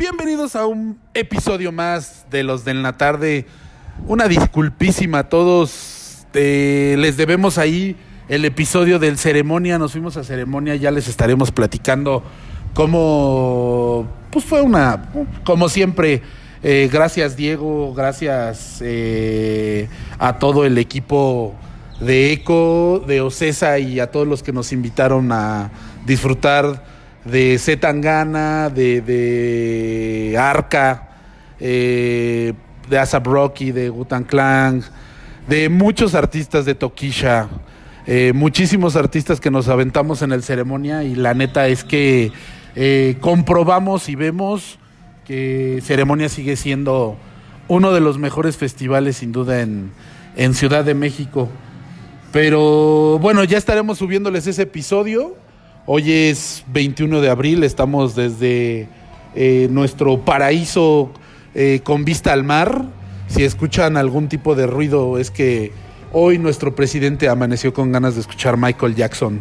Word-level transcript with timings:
Bienvenidos 0.00 0.56
a 0.56 0.64
un 0.64 0.98
episodio 1.12 1.72
más 1.72 2.24
de 2.30 2.42
los 2.42 2.64
de 2.64 2.72
la 2.72 2.96
tarde. 2.96 3.44
Una 4.06 4.28
disculpísima 4.28 5.18
a 5.18 5.28
todos. 5.28 6.26
Les 6.32 7.18
debemos 7.18 7.58
ahí 7.58 7.96
el 8.30 8.46
episodio 8.46 8.98
del 8.98 9.18
ceremonia. 9.18 9.78
Nos 9.78 9.92
fuimos 9.92 10.16
a 10.16 10.24
ceremonia, 10.24 10.74
ya 10.76 10.90
les 10.90 11.06
estaremos 11.06 11.52
platicando 11.52 12.22
cómo 12.72 14.08
pues 14.30 14.42
fue 14.46 14.62
una, 14.62 15.12
como 15.44 15.68
siempre. 15.68 16.22
eh, 16.62 16.88
gracias 16.90 17.36
Diego, 17.36 17.92
gracias 17.92 18.78
eh, 18.80 19.86
a 20.18 20.38
todo 20.38 20.64
el 20.64 20.78
equipo 20.78 21.54
de 22.00 22.32
ECO, 22.32 23.04
de 23.06 23.20
Ocesa 23.20 23.78
y 23.78 24.00
a 24.00 24.10
todos 24.10 24.26
los 24.26 24.42
que 24.42 24.54
nos 24.54 24.72
invitaron 24.72 25.30
a 25.30 25.70
disfrutar 26.06 26.89
de 27.24 27.58
Zetangana, 27.58 28.70
de, 28.70 29.00
de 29.00 30.36
Arca, 30.38 31.08
eh, 31.58 32.54
de 32.88 32.98
Asap 32.98 33.26
Rocky, 33.26 33.72
de 33.72 33.88
Gutan 33.88 34.24
Clan, 34.24 34.82
de 35.48 35.68
muchos 35.68 36.14
artistas 36.14 36.64
de 36.64 36.74
Tokisha, 36.74 37.48
eh, 38.06 38.32
muchísimos 38.34 38.96
artistas 38.96 39.40
que 39.40 39.50
nos 39.50 39.68
aventamos 39.68 40.22
en 40.22 40.32
el 40.32 40.42
ceremonia 40.42 41.04
y 41.04 41.14
la 41.14 41.34
neta 41.34 41.68
es 41.68 41.84
que 41.84 42.32
eh, 42.74 43.16
comprobamos 43.20 44.08
y 44.08 44.14
vemos 44.14 44.78
que 45.26 45.80
ceremonia 45.82 46.28
sigue 46.28 46.56
siendo 46.56 47.16
uno 47.68 47.92
de 47.92 48.00
los 48.00 48.18
mejores 48.18 48.56
festivales 48.56 49.18
sin 49.18 49.32
duda 49.32 49.60
en, 49.60 49.92
en 50.36 50.54
Ciudad 50.54 50.84
de 50.84 50.94
México. 50.94 51.48
Pero 52.32 53.18
bueno, 53.20 53.44
ya 53.44 53.58
estaremos 53.58 53.98
subiéndoles 53.98 54.46
ese 54.46 54.62
episodio. 54.62 55.36
Hoy 55.86 56.12
es 56.12 56.64
21 56.72 57.20
de 57.20 57.30
abril, 57.30 57.64
estamos 57.64 58.14
desde 58.14 58.86
eh, 59.34 59.68
nuestro 59.70 60.18
paraíso 60.24 61.10
eh, 61.54 61.80
con 61.82 62.04
vista 62.04 62.32
al 62.32 62.44
mar. 62.44 62.84
Si 63.28 63.44
escuchan 63.44 63.96
algún 63.96 64.28
tipo 64.28 64.54
de 64.54 64.66
ruido 64.66 65.18
es 65.18 65.30
que 65.30 65.72
hoy 66.12 66.38
nuestro 66.38 66.74
presidente 66.74 67.28
amaneció 67.28 67.72
con 67.72 67.92
ganas 67.92 68.14
de 68.14 68.20
escuchar 68.20 68.56
Michael 68.56 68.94
Jackson. 68.94 69.40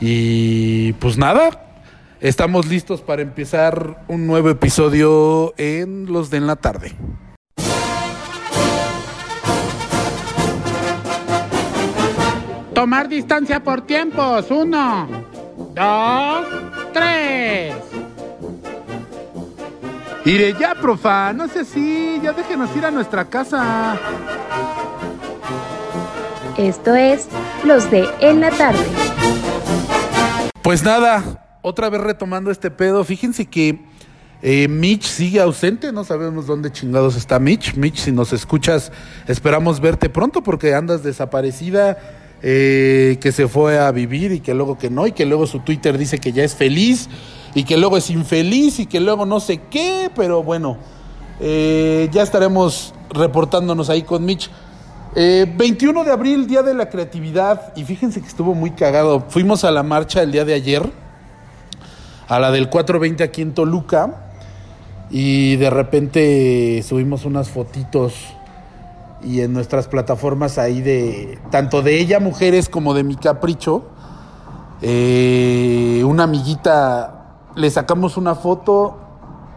Y 0.00 0.92
pues 0.94 1.16
nada, 1.16 1.82
estamos 2.20 2.66
listos 2.66 3.00
para 3.00 3.22
empezar 3.22 4.04
un 4.08 4.26
nuevo 4.26 4.50
episodio 4.50 5.54
en 5.56 6.06
Los 6.06 6.30
de 6.30 6.38
en 6.38 6.46
la 6.46 6.56
tarde. 6.56 6.94
Tomar 12.74 13.08
distancia 13.08 13.62
por 13.62 13.82
tiempos. 13.82 14.50
Uno, 14.50 15.06
dos, 15.80 16.46
tres. 16.92 17.74
Iré 20.24 20.54
ya, 20.58 20.74
profa, 20.74 21.32
no 21.32 21.48
sé 21.48 21.64
si, 21.64 22.20
ya 22.22 22.32
déjenos 22.32 22.74
ir 22.76 22.84
a 22.84 22.90
nuestra 22.90 23.24
casa. 23.24 23.98
Esto 26.58 26.94
es 26.94 27.26
Los 27.64 27.90
de 27.90 28.06
En 28.20 28.40
la 28.40 28.50
Tarde. 28.50 28.84
Pues 30.62 30.84
nada, 30.84 31.58
otra 31.62 31.88
vez 31.88 32.02
retomando 32.02 32.50
este 32.50 32.70
pedo, 32.70 33.02
fíjense 33.02 33.46
que 33.46 33.80
eh, 34.42 34.68
Mitch 34.68 35.04
sigue 35.04 35.40
ausente, 35.40 35.90
no 35.90 36.04
sabemos 36.04 36.46
dónde 36.46 36.70
chingados 36.70 37.16
está 37.16 37.38
Mitch. 37.38 37.74
Mitch, 37.74 37.96
si 37.96 38.12
nos 38.12 38.34
escuchas, 38.34 38.92
esperamos 39.26 39.80
verte 39.80 40.10
pronto 40.10 40.42
porque 40.42 40.74
andas 40.74 41.02
desaparecida, 41.02 41.96
eh, 42.42 43.18
que 43.20 43.32
se 43.32 43.48
fue 43.48 43.78
a 43.78 43.90
vivir 43.90 44.32
y 44.32 44.40
que 44.40 44.54
luego 44.54 44.78
que 44.78 44.88
no, 44.88 45.06
y 45.06 45.12
que 45.12 45.26
luego 45.26 45.46
su 45.46 45.60
Twitter 45.60 45.98
dice 45.98 46.18
que 46.18 46.32
ya 46.32 46.42
es 46.42 46.54
feliz 46.54 47.08
y 47.54 47.64
que 47.64 47.76
luego 47.76 47.96
es 47.96 48.08
infeliz 48.10 48.78
y 48.78 48.86
que 48.86 49.00
luego 49.00 49.26
no 49.26 49.40
sé 49.40 49.60
qué, 49.70 50.10
pero 50.14 50.42
bueno, 50.42 50.78
eh, 51.40 52.08
ya 52.12 52.22
estaremos 52.22 52.94
reportándonos 53.10 53.90
ahí 53.90 54.02
con 54.02 54.24
Mitch. 54.24 54.50
Eh, 55.16 55.52
21 55.56 56.04
de 56.04 56.12
abril, 56.12 56.46
Día 56.46 56.62
de 56.62 56.72
la 56.72 56.88
Creatividad, 56.88 57.72
y 57.76 57.84
fíjense 57.84 58.20
que 58.20 58.28
estuvo 58.28 58.54
muy 58.54 58.70
cagado. 58.70 59.26
Fuimos 59.28 59.64
a 59.64 59.70
la 59.70 59.82
marcha 59.82 60.22
el 60.22 60.30
día 60.30 60.44
de 60.44 60.54
ayer, 60.54 60.88
a 62.28 62.38
la 62.38 62.50
del 62.52 62.68
420 62.70 63.24
aquí 63.24 63.42
en 63.42 63.52
Toluca, 63.52 64.30
y 65.10 65.56
de 65.56 65.68
repente 65.68 66.82
subimos 66.86 67.24
unas 67.24 67.48
fotitos 67.48 68.14
y 69.22 69.40
en 69.40 69.52
nuestras 69.52 69.88
plataformas 69.88 70.58
ahí 70.58 70.80
de 70.80 71.38
tanto 71.50 71.82
de 71.82 71.98
ella 71.98 72.20
mujeres 72.20 72.68
como 72.68 72.94
de 72.94 73.04
mi 73.04 73.16
capricho, 73.16 73.84
eh, 74.82 76.02
una 76.06 76.24
amiguita 76.24 77.34
le 77.54 77.70
sacamos 77.70 78.16
una 78.16 78.34
foto 78.34 78.98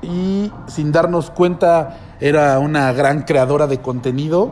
y 0.02 0.52
sin 0.68 0.92
darnos 0.92 1.30
cuenta 1.30 1.98
era 2.20 2.60
una 2.60 2.92
gran 2.94 3.24
creadora 3.24 3.68
de 3.68 3.80
contenido 3.80 4.52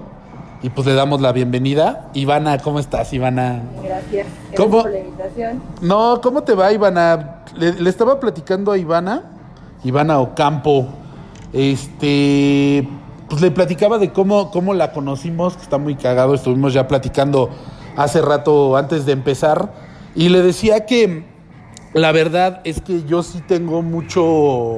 y 0.63 0.69
pues 0.69 0.85
le 0.85 0.93
damos 0.93 1.21
la 1.21 1.31
bienvenida. 1.31 2.09
Ivana, 2.13 2.59
¿cómo 2.59 2.79
estás, 2.79 3.11
Ivana? 3.13 3.63
Gracias. 3.83 4.27
Gracias 4.27 4.27
¿Cómo? 4.55 4.83
por 4.83 4.91
la 4.91 4.99
invitación. 4.99 5.61
No, 5.81 6.21
¿cómo 6.21 6.43
te 6.43 6.53
va, 6.53 6.71
Ivana? 6.71 7.43
Le, 7.55 7.73
le 7.73 7.89
estaba 7.89 8.19
platicando 8.19 8.71
a 8.71 8.77
Ivana, 8.77 9.23
Ivana 9.83 10.19
Ocampo, 10.19 10.87
este, 11.51 12.87
pues 13.31 13.41
le 13.41 13.49
platicaba 13.49 13.97
de 13.97 14.11
cómo, 14.11 14.51
cómo 14.51 14.73
la 14.73 14.91
conocimos, 14.91 15.55
que 15.55 15.63
está 15.63 15.77
muy 15.77 15.95
cagado, 15.95 16.33
estuvimos 16.33 16.73
ya 16.73 16.89
platicando 16.89 17.49
hace 17.95 18.21
rato 18.21 18.75
antes 18.75 19.05
de 19.05 19.13
empezar, 19.13 19.71
y 20.15 20.27
le 20.27 20.41
decía 20.41 20.85
que 20.85 21.23
la 21.93 22.11
verdad 22.11 22.59
es 22.65 22.81
que 22.81 23.05
yo 23.05 23.23
sí 23.23 23.41
tengo 23.47 23.83
mucho, 23.83 24.75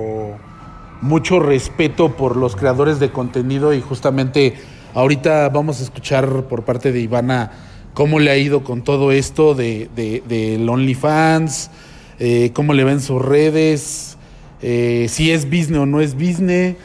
mucho 1.01 1.39
respeto 1.39 2.15
por 2.15 2.37
los 2.37 2.55
creadores 2.55 2.99
de 2.99 3.09
contenido 3.09 3.73
y 3.73 3.81
justamente 3.81 4.53
ahorita 4.93 5.49
vamos 5.49 5.79
a 5.79 5.83
escuchar 5.85 6.43
por 6.43 6.61
parte 6.61 6.91
de 6.91 6.99
Ivana 6.99 7.53
cómo 7.95 8.19
le 8.19 8.29
ha 8.29 8.37
ido 8.37 8.63
con 8.63 8.83
todo 8.83 9.11
esto 9.11 9.55
de, 9.55 9.89
de, 9.95 10.21
del 10.27 10.69
OnlyFans, 10.69 11.71
eh, 12.19 12.51
cómo 12.53 12.73
le 12.73 12.83
ven 12.83 13.01
sus 13.01 13.19
redes, 13.19 14.15
eh, 14.61 15.07
si 15.09 15.31
es 15.31 15.45
business 15.45 15.79
o 15.79 15.85
no 15.87 16.01
es 16.01 16.13
business. 16.13 16.75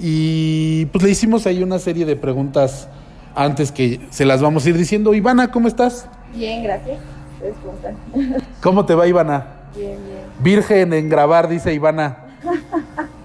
Y 0.00 0.86
pues 0.86 1.04
le 1.04 1.10
hicimos 1.10 1.46
ahí 1.46 1.62
una 1.62 1.78
serie 1.78 2.04
de 2.06 2.16
preguntas 2.16 2.88
antes 3.34 3.72
que 3.72 4.00
se 4.10 4.24
las 4.24 4.40
vamos 4.42 4.64
a 4.66 4.68
ir 4.70 4.76
diciendo. 4.76 5.14
Ivana, 5.14 5.50
¿cómo 5.50 5.68
estás? 5.68 6.08
Bien, 6.34 6.62
gracias. 6.62 6.98
¿Ustedes 7.36 8.42
cómo 8.62 8.86
te 8.86 8.94
va, 8.94 9.06
Ivana? 9.06 9.46
Bien, 9.76 9.98
bien. 10.04 10.18
Virgen 10.40 10.92
en 10.92 11.08
grabar, 11.08 11.48
dice 11.48 11.72
Ivana. 11.74 12.18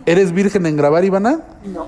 ¿Eres 0.05 0.31
virgen 0.31 0.65
en 0.65 0.75
grabar, 0.77 1.03
Ivana? 1.05 1.41
No. 1.63 1.87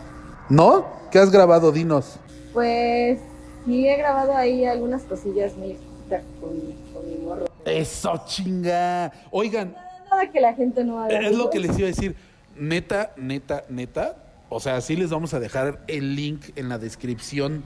¿No? 0.49 0.85
¿Qué 1.11 1.19
has 1.19 1.31
grabado? 1.31 1.71
Dinos. 1.71 2.17
Pues 2.53 3.19
sí 3.65 3.87
he 3.87 3.97
grabado 3.97 4.35
ahí 4.35 4.65
algunas 4.65 5.03
cosillas 5.03 5.53
con, 5.53 6.49
con 6.93 7.09
mi 7.09 7.17
morro. 7.23 7.45
Eso, 7.65 8.21
chinga. 8.25 9.11
Oigan, 9.31 9.75
Nada 10.09 10.29
que 10.29 10.41
la 10.41 10.53
gente 10.53 10.83
no 10.83 10.99
haga. 10.99 11.19
es 11.19 11.35
lo 11.35 11.49
que 11.49 11.59
les 11.59 11.77
iba 11.77 11.87
a 11.87 11.91
decir. 11.91 12.15
Neta, 12.57 13.11
neta, 13.15 13.63
neta. 13.69 14.15
O 14.53 14.59
sea, 14.59 14.81
sí 14.81 14.97
les 14.97 15.09
vamos 15.09 15.33
a 15.33 15.39
dejar 15.39 15.81
el 15.87 16.13
link 16.13 16.49
en 16.57 16.67
la 16.67 16.77
descripción 16.77 17.63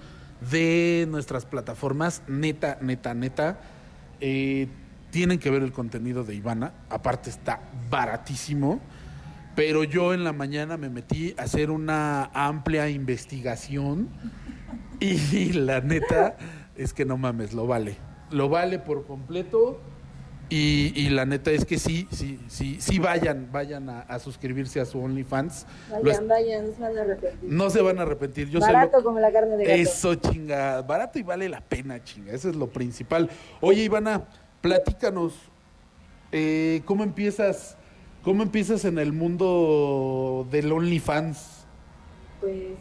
de 0.51 1.07
nuestras 1.09 1.43
plataformas. 1.43 2.21
Neta, 2.27 2.77
neta, 2.79 3.15
neta. 3.15 3.59
Eh, 4.21 4.67
tienen 5.09 5.39
que 5.39 5.49
ver 5.49 5.63
el 5.63 5.71
contenido 5.71 6.23
de 6.23 6.35
Ivana. 6.35 6.73
Aparte 6.91 7.31
está 7.31 7.59
baratísimo. 7.89 8.81
Pero 9.55 9.83
yo 9.83 10.13
en 10.13 10.23
la 10.23 10.31
mañana 10.31 10.77
me 10.77 10.91
metí 10.91 11.33
a 11.39 11.45
hacer 11.45 11.71
una 11.71 12.25
amplia 12.35 12.87
investigación. 12.87 14.07
Y 14.99 15.53
la 15.53 15.81
neta 15.81 16.37
es 16.75 16.93
que 16.93 17.03
no 17.03 17.17
mames, 17.17 17.53
lo 17.53 17.65
vale. 17.65 17.97
Lo 18.29 18.47
vale 18.47 18.77
por 18.77 19.07
completo. 19.07 19.81
Y, 20.49 20.93
y 20.95 21.09
la 21.09 21.25
neta 21.25 21.49
es 21.51 21.65
que 21.65 21.79
sí, 21.79 22.07
sí, 22.11 22.39
sí, 22.47 22.77
sí 22.79 22.99
vayan, 22.99 23.49
vayan 23.51 23.89
a, 23.89 24.01
a 24.01 24.19
suscribirse 24.19 24.79
a 24.79 24.85
su 24.85 24.99
OnlyFans. 24.99 25.65
Es- 25.91 26.03
Vayan, 26.03 26.27
vayan, 26.27 26.65
no 26.67 26.73
se 26.75 26.81
van 26.81 26.97
a 26.97 27.01
arrepentir. 27.01 27.49
no 27.51 27.69
se 27.71 27.81
van 27.81 27.99
a 27.99 28.01
arrepentir. 28.03 28.49
Yo 28.49 28.61
se 28.61 28.67
lo- 28.67 28.73
Barato 28.73 29.03
como 29.03 29.19
la 29.19 29.31
carne 29.31 29.57
de 29.57 29.63
gato. 29.65 29.75
Eso, 29.81 30.15
chinga. 30.15 30.81
Barato 30.83 31.17
y 31.17 31.23
vale 31.23 31.49
la 31.49 31.61
pena, 31.61 32.03
chinga. 32.03 32.31
Eso 32.33 32.49
es 32.49 32.55
lo 32.55 32.67
principal. 32.67 33.29
Oye, 33.61 33.83
Ivana, 33.83 34.25
platícanos. 34.61 35.33
eh, 36.31 36.81
¿Cómo 36.85 37.03
empiezas? 37.03 37.75
¿Cómo 38.23 38.43
empiezas 38.43 38.85
en 38.85 38.97
el 38.99 39.13
mundo 39.13 40.47
del 40.51 40.71
OnlyFans? 40.71 41.65
Pues. 42.41 42.73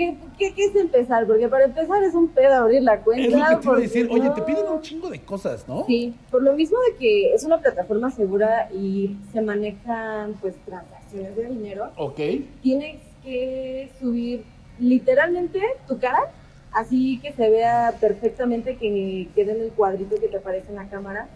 ¿Qué, 0.00 0.16
qué, 0.38 0.54
qué 0.54 0.64
es 0.64 0.76
empezar? 0.76 1.26
Porque 1.26 1.46
para 1.46 1.66
empezar 1.66 2.02
es 2.02 2.14
un 2.14 2.28
pedo 2.28 2.54
abrir 2.54 2.82
la 2.82 3.00
cuenta. 3.00 3.26
Es 3.26 3.32
lo 3.34 3.38
que 3.38 3.56
te 3.56 3.66
iba 3.66 3.76
a 3.76 3.80
decir. 3.80 4.08
Oye, 4.10 4.30
te 4.30 4.40
piden 4.40 4.66
un 4.66 4.80
chingo 4.80 5.10
de 5.10 5.20
cosas, 5.20 5.68
¿no? 5.68 5.84
Sí, 5.84 6.14
por 6.30 6.42
lo 6.42 6.54
mismo 6.54 6.78
de 6.88 6.96
que 6.96 7.34
es 7.34 7.44
una 7.44 7.58
plataforma 7.58 8.10
segura 8.10 8.70
y 8.72 9.18
se 9.30 9.42
manejan 9.42 10.32
pues 10.40 10.54
transacciones 10.64 11.36
de 11.36 11.48
dinero, 11.48 11.90
Ok. 11.98 12.18
tienes 12.62 12.96
que 13.22 13.90
subir 14.00 14.42
literalmente 14.78 15.60
tu 15.86 15.98
cara, 15.98 16.32
así 16.72 17.20
que 17.20 17.34
se 17.34 17.50
vea 17.50 17.92
perfectamente 18.00 18.76
que 18.78 19.28
quede 19.34 19.52
en 19.52 19.60
el 19.60 19.70
cuadrito 19.72 20.16
que 20.16 20.28
te 20.28 20.38
aparece 20.38 20.70
en 20.70 20.76
la 20.76 20.88
cámara, 20.88 21.28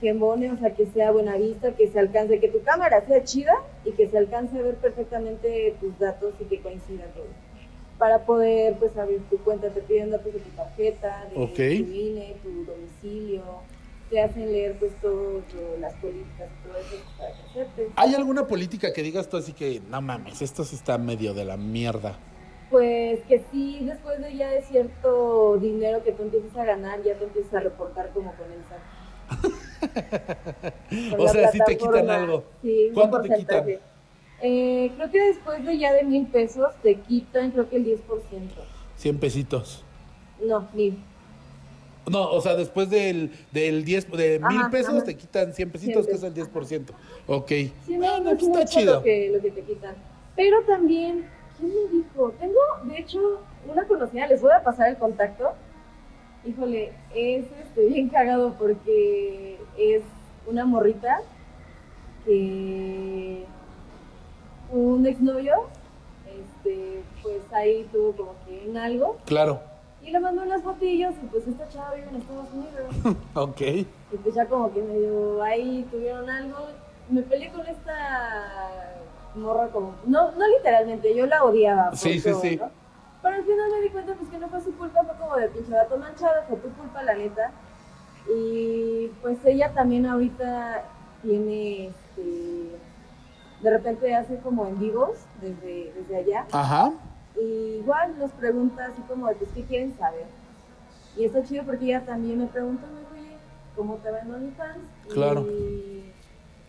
que 0.00 0.08
embone, 0.08 0.50
o 0.50 0.56
sea, 0.56 0.70
que 0.74 0.86
sea 0.86 1.10
buena 1.10 1.36
vista, 1.36 1.72
que 1.72 1.88
se 1.88 1.98
alcance, 1.98 2.40
que 2.40 2.48
tu 2.48 2.62
cámara 2.62 3.04
sea 3.06 3.22
chida 3.22 3.52
y 3.84 3.90
que 3.92 4.08
se 4.08 4.16
alcance 4.16 4.58
a 4.58 4.62
ver 4.62 4.76
perfectamente 4.76 5.74
tus 5.78 5.98
datos 5.98 6.32
y 6.40 6.44
que 6.44 6.60
coincida 6.60 7.04
todo. 7.14 7.26
Para 7.98 8.24
poder 8.24 8.76
pues 8.78 8.96
abrir 8.96 9.20
tu 9.28 9.38
cuenta 9.38 9.70
te 9.70 9.80
piden 9.80 10.10
datos 10.10 10.32
de 10.32 10.38
tu 10.38 10.50
tarjeta, 10.50 11.26
de 11.30 11.46
tu 11.46 11.62
INE, 11.62 12.36
tu 12.42 12.64
domicilio, 12.64 13.42
te 14.08 14.22
hacen 14.22 14.52
leer 14.52 14.78
pues 14.78 14.92
todo, 15.00 15.42
todo, 15.50 15.76
las 15.80 15.94
políticas 15.94 16.48
y 16.48 16.68
todo 16.68 16.78
eso 16.78 16.96
para 17.18 17.30
que 17.32 17.42
aceptes. 17.42 17.88
¿Hay 17.96 18.14
alguna 18.14 18.46
política 18.46 18.92
que 18.92 19.02
digas 19.02 19.28
tú 19.28 19.36
así 19.36 19.52
que, 19.52 19.82
no 19.88 20.00
mames, 20.00 20.40
esto 20.40 20.64
sí 20.64 20.76
está 20.76 20.96
medio 20.96 21.34
de 21.34 21.44
la 21.44 21.56
mierda? 21.56 22.16
Pues 22.70 23.20
que 23.26 23.44
sí, 23.50 23.80
después 23.82 24.20
de 24.20 24.36
ya 24.36 24.50
de 24.50 24.62
cierto 24.62 25.56
dinero 25.58 26.04
que 26.04 26.12
tú 26.12 26.22
empiezas 26.22 26.56
a 26.56 26.64
ganar, 26.64 27.02
ya 27.02 27.14
te 27.16 27.24
empiezas 27.24 27.54
a 27.54 27.60
reportar 27.60 28.10
como 28.10 28.32
con 28.34 28.46
el 28.52 28.60
SAT. 28.68 28.78
O 31.18 31.28
sea, 31.28 31.50
sí 31.52 31.58
te 31.66 31.76
quitan 31.76 32.08
algo. 32.10 32.44
Sí, 32.62 32.90
¿Cuánto 32.94 33.20
te 33.20 33.28
porcentaje. 33.28 33.80
Eh, 34.40 34.92
creo 34.96 35.10
que 35.10 35.20
después 35.20 35.64
de 35.64 35.78
ya 35.78 35.92
de 35.92 36.04
mil 36.04 36.26
pesos 36.26 36.72
te 36.82 36.94
quitan 36.96 37.50
creo 37.50 37.68
que 37.68 37.76
el 37.76 37.84
10%. 37.86 37.98
100 38.96 39.18
pesitos. 39.18 39.84
No, 40.44 40.68
mil. 40.74 40.98
No, 42.10 42.30
o 42.30 42.40
sea, 42.40 42.54
después 42.54 42.88
del, 42.88 43.32
del 43.52 43.84
10, 43.84 44.10
de 44.12 44.40
Ajá, 44.42 44.48
mil 44.50 44.70
pesos 44.70 44.94
ajá. 44.94 45.04
te 45.04 45.16
quitan 45.16 45.52
100 45.52 45.70
pesitos, 45.70 46.06
100 46.06 46.20
que 46.20 46.26
es 46.26 46.48
el 46.48 46.52
10%. 46.52 46.86
Ok. 47.26 47.48
Sí, 47.48 47.72
Ah, 47.96 47.98
no, 47.98 48.20
no, 48.20 48.30
pues 48.30 48.42
está 48.44 48.62
es 48.62 48.70
chido. 48.70 48.94
Lo 48.94 49.02
que, 49.02 49.30
lo 49.34 49.40
que 49.42 49.50
te 49.50 49.62
quitan. 49.62 49.94
Pero 50.36 50.62
también, 50.62 51.26
¿quién 51.58 51.70
me 51.70 51.98
dijo? 51.98 52.32
Tengo, 52.40 52.60
de 52.84 52.98
hecho, 52.98 53.42
una 53.70 53.86
conocida, 53.86 54.26
les 54.28 54.40
voy 54.40 54.52
a 54.52 54.62
pasar 54.62 54.88
el 54.88 54.96
contacto. 54.96 55.52
Híjole, 56.46 56.92
es 57.14 57.44
este, 57.62 57.86
bien 57.88 58.08
cagado 58.08 58.54
porque 58.58 59.58
es 59.76 60.02
una 60.46 60.64
morrita 60.64 61.20
que 62.24 63.44
un 64.70 65.06
exnovio, 65.06 65.54
este, 66.26 67.02
pues 67.22 67.40
ahí 67.52 67.88
tuvo 67.92 68.12
como 68.12 68.34
que 68.46 68.64
en 68.66 68.76
algo 68.76 69.16
Claro. 69.24 69.60
y 70.02 70.10
le 70.10 70.20
mandó 70.20 70.42
unas 70.42 70.62
fotillos 70.62 71.14
y 71.22 71.26
pues 71.26 71.46
esta 71.46 71.68
chava 71.68 71.94
vive 71.94 72.08
en 72.08 72.16
Estados 72.16 72.46
Unidos. 72.52 73.16
Ok. 73.34 73.60
Y 73.60 74.16
pues 74.22 74.34
ya 74.34 74.46
como 74.46 74.72
que 74.72 74.82
medio 74.82 75.42
ahí 75.42 75.86
tuvieron 75.90 76.28
algo. 76.30 76.56
Me 77.10 77.22
peleé 77.22 77.50
con 77.50 77.66
esta 77.66 78.92
morra 79.34 79.68
como... 79.68 79.94
No, 80.06 80.32
no 80.32 80.46
literalmente, 80.56 81.14
yo 81.14 81.26
la 81.26 81.44
odiaba. 81.44 81.94
Sí, 81.94 82.18
sí, 82.20 82.30
todo, 82.30 82.40
sí. 82.40 82.56
¿no? 82.56 82.70
Pero 83.22 83.34
al 83.36 83.42
final 83.44 83.70
me 83.70 83.80
di 83.82 83.88
cuenta 83.90 84.14
pues 84.14 84.30
que 84.30 84.38
no 84.38 84.48
fue 84.48 84.60
su 84.62 84.72
culpa, 84.76 85.02
fue 85.04 85.14
como 85.16 85.36
de 85.36 85.48
pinche 85.48 85.72
gato 85.72 85.96
manchado, 85.98 86.42
fue 86.48 86.56
tu 86.58 86.68
culpa 86.70 87.02
la 87.02 87.14
neta. 87.14 87.50
Y 88.34 89.08
pues 89.22 89.38
ella 89.44 89.72
también 89.74 90.06
ahorita 90.06 90.84
tiene 91.22 91.86
este... 91.88 92.76
De 93.62 93.70
repente 93.70 94.14
hace 94.14 94.38
como 94.38 94.66
en 94.66 94.78
vivos 94.78 95.18
desde, 95.40 95.92
desde 95.92 96.16
allá. 96.16 96.46
Ajá. 96.52 96.92
Y 97.40 97.78
igual 97.80 98.18
nos 98.18 98.30
pregunta 98.32 98.86
así 98.86 99.02
como, 99.02 99.28
de, 99.28 99.34
pues, 99.34 99.50
¿qué 99.52 99.64
quieren 99.64 99.96
saber? 99.96 100.26
Y 101.16 101.24
está 101.24 101.42
chido 101.42 101.64
porque 101.64 101.86
ella 101.86 102.04
también 102.04 102.38
me 102.38 102.46
pregunta, 102.46 102.86
oye, 103.12 103.36
¿cómo 103.76 103.96
te 103.96 104.10
va 104.10 104.20
en 104.20 104.32
OnlyFans? 104.32 104.84
Claro. 105.08 105.46
Y, 105.48 106.12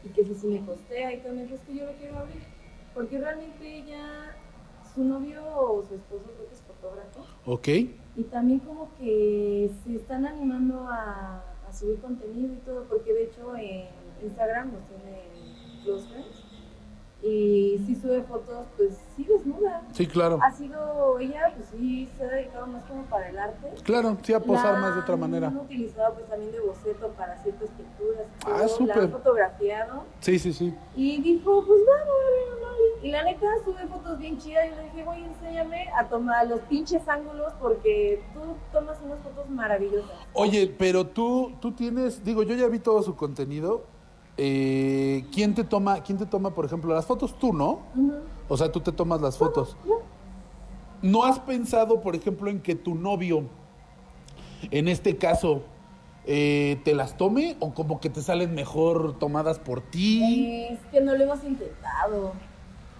y 0.03 0.09
que 0.09 0.23
si, 0.25 0.33
si 0.33 0.47
me 0.47 0.65
costea 0.65 1.13
y 1.13 1.19
también 1.19 1.51
es 1.51 1.59
que 1.61 1.75
yo 1.75 1.85
lo 1.85 1.93
quiero 1.93 2.17
abrir. 2.17 2.41
Porque 2.93 3.19
realmente 3.19 3.77
ella, 3.77 4.35
su 4.93 5.03
novio 5.03 5.43
o 5.45 5.83
su 5.83 5.93
esposo 5.95 6.25
creo 6.35 6.47
que 6.47 6.55
es 6.55 6.61
fotógrafo. 6.61 7.25
Ok. 7.45 7.67
Y 8.15 8.23
también 8.31 8.59
como 8.59 8.89
que 8.97 9.69
se 9.83 9.95
están 9.95 10.25
animando 10.25 10.87
a, 10.89 11.43
a 11.67 11.73
subir 11.73 11.99
contenido 11.99 12.53
y 12.53 12.57
todo, 12.57 12.85
porque 12.85 13.13
de 13.13 13.23
hecho 13.25 13.55
en 13.55 13.87
Instagram 14.23 14.71
nos 14.73 14.81
tiene 14.87 15.21
Close 15.83 16.07
Friends. 16.09 16.48
Y 17.21 17.81
sí 17.85 17.95
sube 17.95 18.23
fotos, 18.23 18.65
pues 18.77 18.97
sí 19.15 19.25
desnuda. 19.25 19.81
Sí, 19.91 20.07
claro. 20.07 20.39
Ha 20.41 20.51
sido, 20.51 21.19
ella 21.19 21.53
pues 21.53 21.67
sí 21.69 22.07
se 22.17 22.23
ha 22.23 22.27
dedicado 22.27 22.67
más 22.67 22.83
como 22.85 23.03
para 23.03 23.29
el 23.29 23.37
arte. 23.37 23.73
Claro, 23.83 24.17
sí, 24.21 24.33
a 24.33 24.39
posar 24.39 24.75
La 24.75 24.79
más 24.79 24.95
de 24.95 25.01
otra 25.01 25.17
manera. 25.17 25.47
Han 25.47 25.57
utilizado 25.57 26.13
pues 26.13 26.27
también 26.27 26.53
de 26.53 26.61
boceto 26.61 27.09
para 27.09 27.35
ciertas 27.43 27.69
pinturas. 27.71 28.25
Ah, 28.45 28.67
súper. 28.69 28.95
La 28.95 29.03
han 29.03 29.11
fotografiado. 29.11 30.03
Sí, 30.21 30.39
sí, 30.39 30.53
sí. 30.53 30.73
Y 30.95 31.21
dijo, 31.21 31.65
pues 31.65 31.79
vamos 31.85 32.15
Only. 32.71 33.07
Y 33.07 33.11
la 33.11 33.23
neta 33.23 33.47
sube 33.65 33.85
fotos 33.87 34.17
bien 34.17 34.37
chidas. 34.37 34.67
Y 34.67 34.75
le 34.75 34.83
dije, 34.83 35.03
güey, 35.03 35.25
enséñame 35.25 35.89
a 35.97 36.07
tomar 36.07 36.47
los 36.47 36.61
pinches 36.61 37.05
ángulos 37.07 37.51
porque 37.59 38.23
tú 38.33 38.39
tomas 38.71 38.97
unas 39.03 39.19
fotos 39.19 39.49
maravillosas. 39.49 40.11
Oye, 40.33 40.73
pero 40.77 41.05
tú, 41.05 41.53
tú 41.59 41.73
tienes, 41.73 42.23
digo, 42.23 42.43
yo 42.43 42.55
ya 42.55 42.67
vi 42.67 42.79
todo 42.79 43.01
su 43.03 43.17
contenido. 43.17 43.83
Eh, 44.41 45.25
¿Quién 45.33 45.53
te 45.53 45.65
toma, 45.65 46.01
quién 46.01 46.17
te 46.17 46.25
toma, 46.25 46.51
por 46.51 46.63
ejemplo, 46.63 46.93
las 46.95 47.05
fotos? 47.05 47.37
Tú, 47.37 47.51
¿no? 47.51 47.81
O 48.47 48.55
sea, 48.55 48.71
tú 48.71 48.79
te 48.79 48.93
tomas 48.93 49.19
las 49.19 49.37
fotos. 49.37 49.75
¿No 51.01 51.25
has 51.25 51.39
pensado, 51.39 51.99
por 51.99 52.15
ejemplo, 52.15 52.49
en 52.49 52.61
que 52.61 52.73
tu 52.73 52.95
novio, 52.95 53.43
en 54.71 54.87
este 54.87 55.17
caso, 55.17 55.63
eh, 56.25 56.79
te 56.85 56.95
las 56.95 57.17
tome 57.17 57.57
o 57.59 57.73
como 57.73 57.99
que 57.99 58.09
te 58.09 58.21
salen 58.21 58.55
mejor 58.55 59.19
tomadas 59.19 59.59
por 59.59 59.81
ti? 59.81 60.67
Es 60.69 60.79
que 60.89 61.01
no 61.01 61.17
lo 61.17 61.23
hemos 61.25 61.43
intentado. 61.43 62.31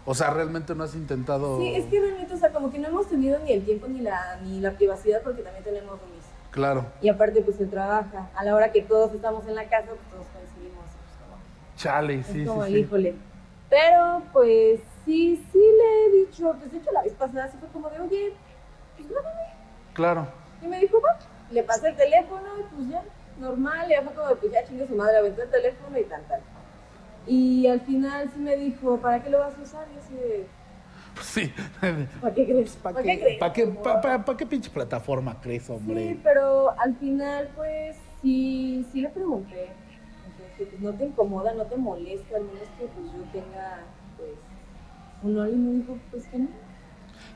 O 0.06 0.16
sea, 0.16 0.32
realmente 0.32 0.76
no 0.76 0.84
has 0.84 0.94
intentado. 0.94 1.58
Sí, 1.60 1.70
es 1.74 1.86
que 1.86 2.02
realmente, 2.02 2.34
o 2.34 2.38
sea, 2.38 2.52
como 2.52 2.70
que 2.70 2.80
no 2.80 2.90
hemos 2.90 3.08
tenido 3.08 3.40
ni 3.40 3.54
el 3.54 3.64
tiempo 3.64 3.88
ni 3.88 4.02
la, 4.02 4.42
ni 4.44 4.60
la 4.60 4.72
privacidad 4.74 5.22
porque 5.24 5.42
también 5.42 5.64
tenemos 5.64 5.92
roomies. 6.02 6.26
Claro. 6.52 6.86
Y 7.02 7.08
aparte, 7.08 7.42
pues 7.44 7.62
él 7.62 7.70
trabaja. 7.70 8.30
A 8.36 8.44
la 8.44 8.56
hora 8.56 8.74
que 8.74 8.82
todos 8.82 9.14
estamos 9.14 9.48
en 9.48 9.56
la 9.56 9.70
casa, 9.70 9.88
pues 9.88 10.02
todos 10.12 10.26
Chale, 11.80 12.16
es 12.20 12.26
sí, 12.28 12.44
como 12.46 12.66
sí, 12.66 12.68
el 12.68 12.74
sí. 12.76 12.80
híjole. 12.82 13.16
Pero, 13.70 14.22
pues 14.34 14.82
sí, 15.06 15.42
sí 15.52 15.58
le 15.60 16.06
he 16.06 16.26
dicho. 16.26 16.54
Pues 16.60 16.72
de 16.72 16.78
hecho, 16.80 16.92
la 16.92 17.04
vez 17.04 17.14
pasada 17.14 17.48
sí 17.48 17.58
fue 17.58 17.70
como 17.70 17.90
de, 17.90 18.00
oye, 18.02 18.34
pues 18.98 19.10
grábame. 19.10 19.42
Claro. 19.94 20.28
Y 20.62 20.68
me 20.68 20.80
dijo, 20.82 21.00
va. 21.02 21.18
Le 21.52 21.64
pasé 21.64 21.88
el 21.90 21.96
teléfono 21.96 22.44
y 22.60 22.76
pues 22.76 22.90
ya, 22.90 23.02
normal. 23.40 23.88
Y 23.88 23.92
ya 23.92 24.02
fue 24.02 24.14
como, 24.14 24.28
de, 24.28 24.36
pues 24.36 24.52
ya 24.52 24.64
chingue 24.66 24.88
su 24.88 24.96
madre, 24.96 25.18
aventó 25.18 25.42
el 25.42 25.50
teléfono 25.50 25.98
y 25.98 26.04
tal, 26.04 26.22
tal. 26.28 26.42
Y 27.28 27.68
al 27.68 27.80
final 27.82 28.30
sí 28.34 28.40
me 28.40 28.56
dijo, 28.58 28.98
¿para 28.98 29.24
qué 29.24 29.30
lo 29.30 29.40
vas 29.40 29.58
a 29.58 29.62
usar? 29.62 29.88
Y 29.96 30.00
así 30.00 30.14
de, 30.16 30.48
Sí. 31.22 31.54
¿para 32.22 32.34
qué 32.34 32.46
crees? 32.46 32.76
¿Para 32.76 33.02
qué 33.02 33.10
qué, 33.10 33.20
crees? 33.20 33.40
pa' 33.40 33.54
qué, 33.54 33.66
Como- 33.66 33.82
pa- 33.84 34.02
pa- 34.02 34.26
pa' 34.26 34.38
qué 34.38 34.46
pinche 34.46 34.70
plataforma 34.70 35.40
crees, 35.42 35.70
hombre? 35.70 36.10
Sí, 36.10 36.20
pero 36.24 36.78
al 36.80 36.96
final, 36.98 37.50
pues, 37.56 37.98
sí, 38.22 38.86
sí 38.92 39.02
le 39.02 39.10
pregunté. 39.10 39.70
Entonces, 40.60 40.68
pues, 40.70 40.82
no 40.82 40.98
te 40.98 41.06
incomoda, 41.06 41.54
no 41.54 41.66
te 41.66 41.78
molesta, 41.78 42.36
al 42.36 42.44
menos 42.44 42.68
que 42.78 42.86
pues 42.88 43.06
yo 43.14 43.24
tenga, 43.32 43.84
pues, 44.18 44.32
un 45.24 45.38
Oli 45.40 45.56
me 45.56 45.72
dijo, 45.80 45.98
pues 46.12 46.26
que 46.28 46.38
no. 46.40 46.48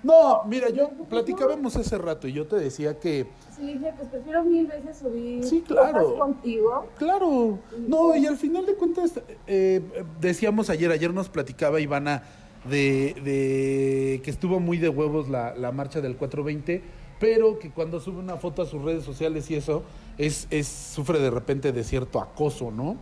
No, 0.01 0.43
mira, 0.45 0.69
yo 0.69 0.89
platicábamos 1.09 1.75
hace 1.77 1.97
rato 1.97 2.27
y 2.27 2.33
yo 2.33 2.45
te 2.45 2.57
decía 2.57 2.99
que, 2.99 3.27
Sí, 3.55 3.73
dije, 3.73 3.93
pues 3.95 4.09
prefiero 4.09 4.43
mil 4.43 4.65
veces 4.67 4.97
subir 4.97 5.43
Sí, 5.45 5.61
claro. 5.61 6.17
contigo. 6.17 6.87
claro, 6.97 7.59
no, 7.87 8.15
y 8.15 8.25
al 8.25 8.35
final 8.37 8.65
de 8.65 8.75
cuentas, 8.75 9.13
eh, 9.47 9.81
decíamos 10.19 10.69
ayer, 10.69 10.91
ayer 10.91 11.13
nos 11.13 11.29
platicaba 11.29 11.79
Ivana 11.79 12.23
de, 12.69 13.13
de 13.23 14.21
que 14.23 14.29
estuvo 14.31 14.59
muy 14.59 14.77
de 14.77 14.89
huevos 14.89 15.29
la, 15.29 15.55
la 15.55 15.71
marcha 15.71 16.01
del 16.01 16.17
420, 16.17 16.81
pero 17.19 17.59
que 17.59 17.69
cuando 17.71 17.99
sube 18.01 18.19
una 18.19 18.35
foto 18.37 18.61
a 18.61 18.65
sus 18.65 18.81
redes 18.81 19.03
sociales 19.03 19.49
y 19.51 19.55
eso, 19.55 19.83
es, 20.17 20.47
es 20.51 20.67
sufre 20.67 21.19
de 21.19 21.29
repente 21.29 21.71
de 21.71 21.83
cierto 21.83 22.19
acoso, 22.19 22.71
¿no? 22.71 22.97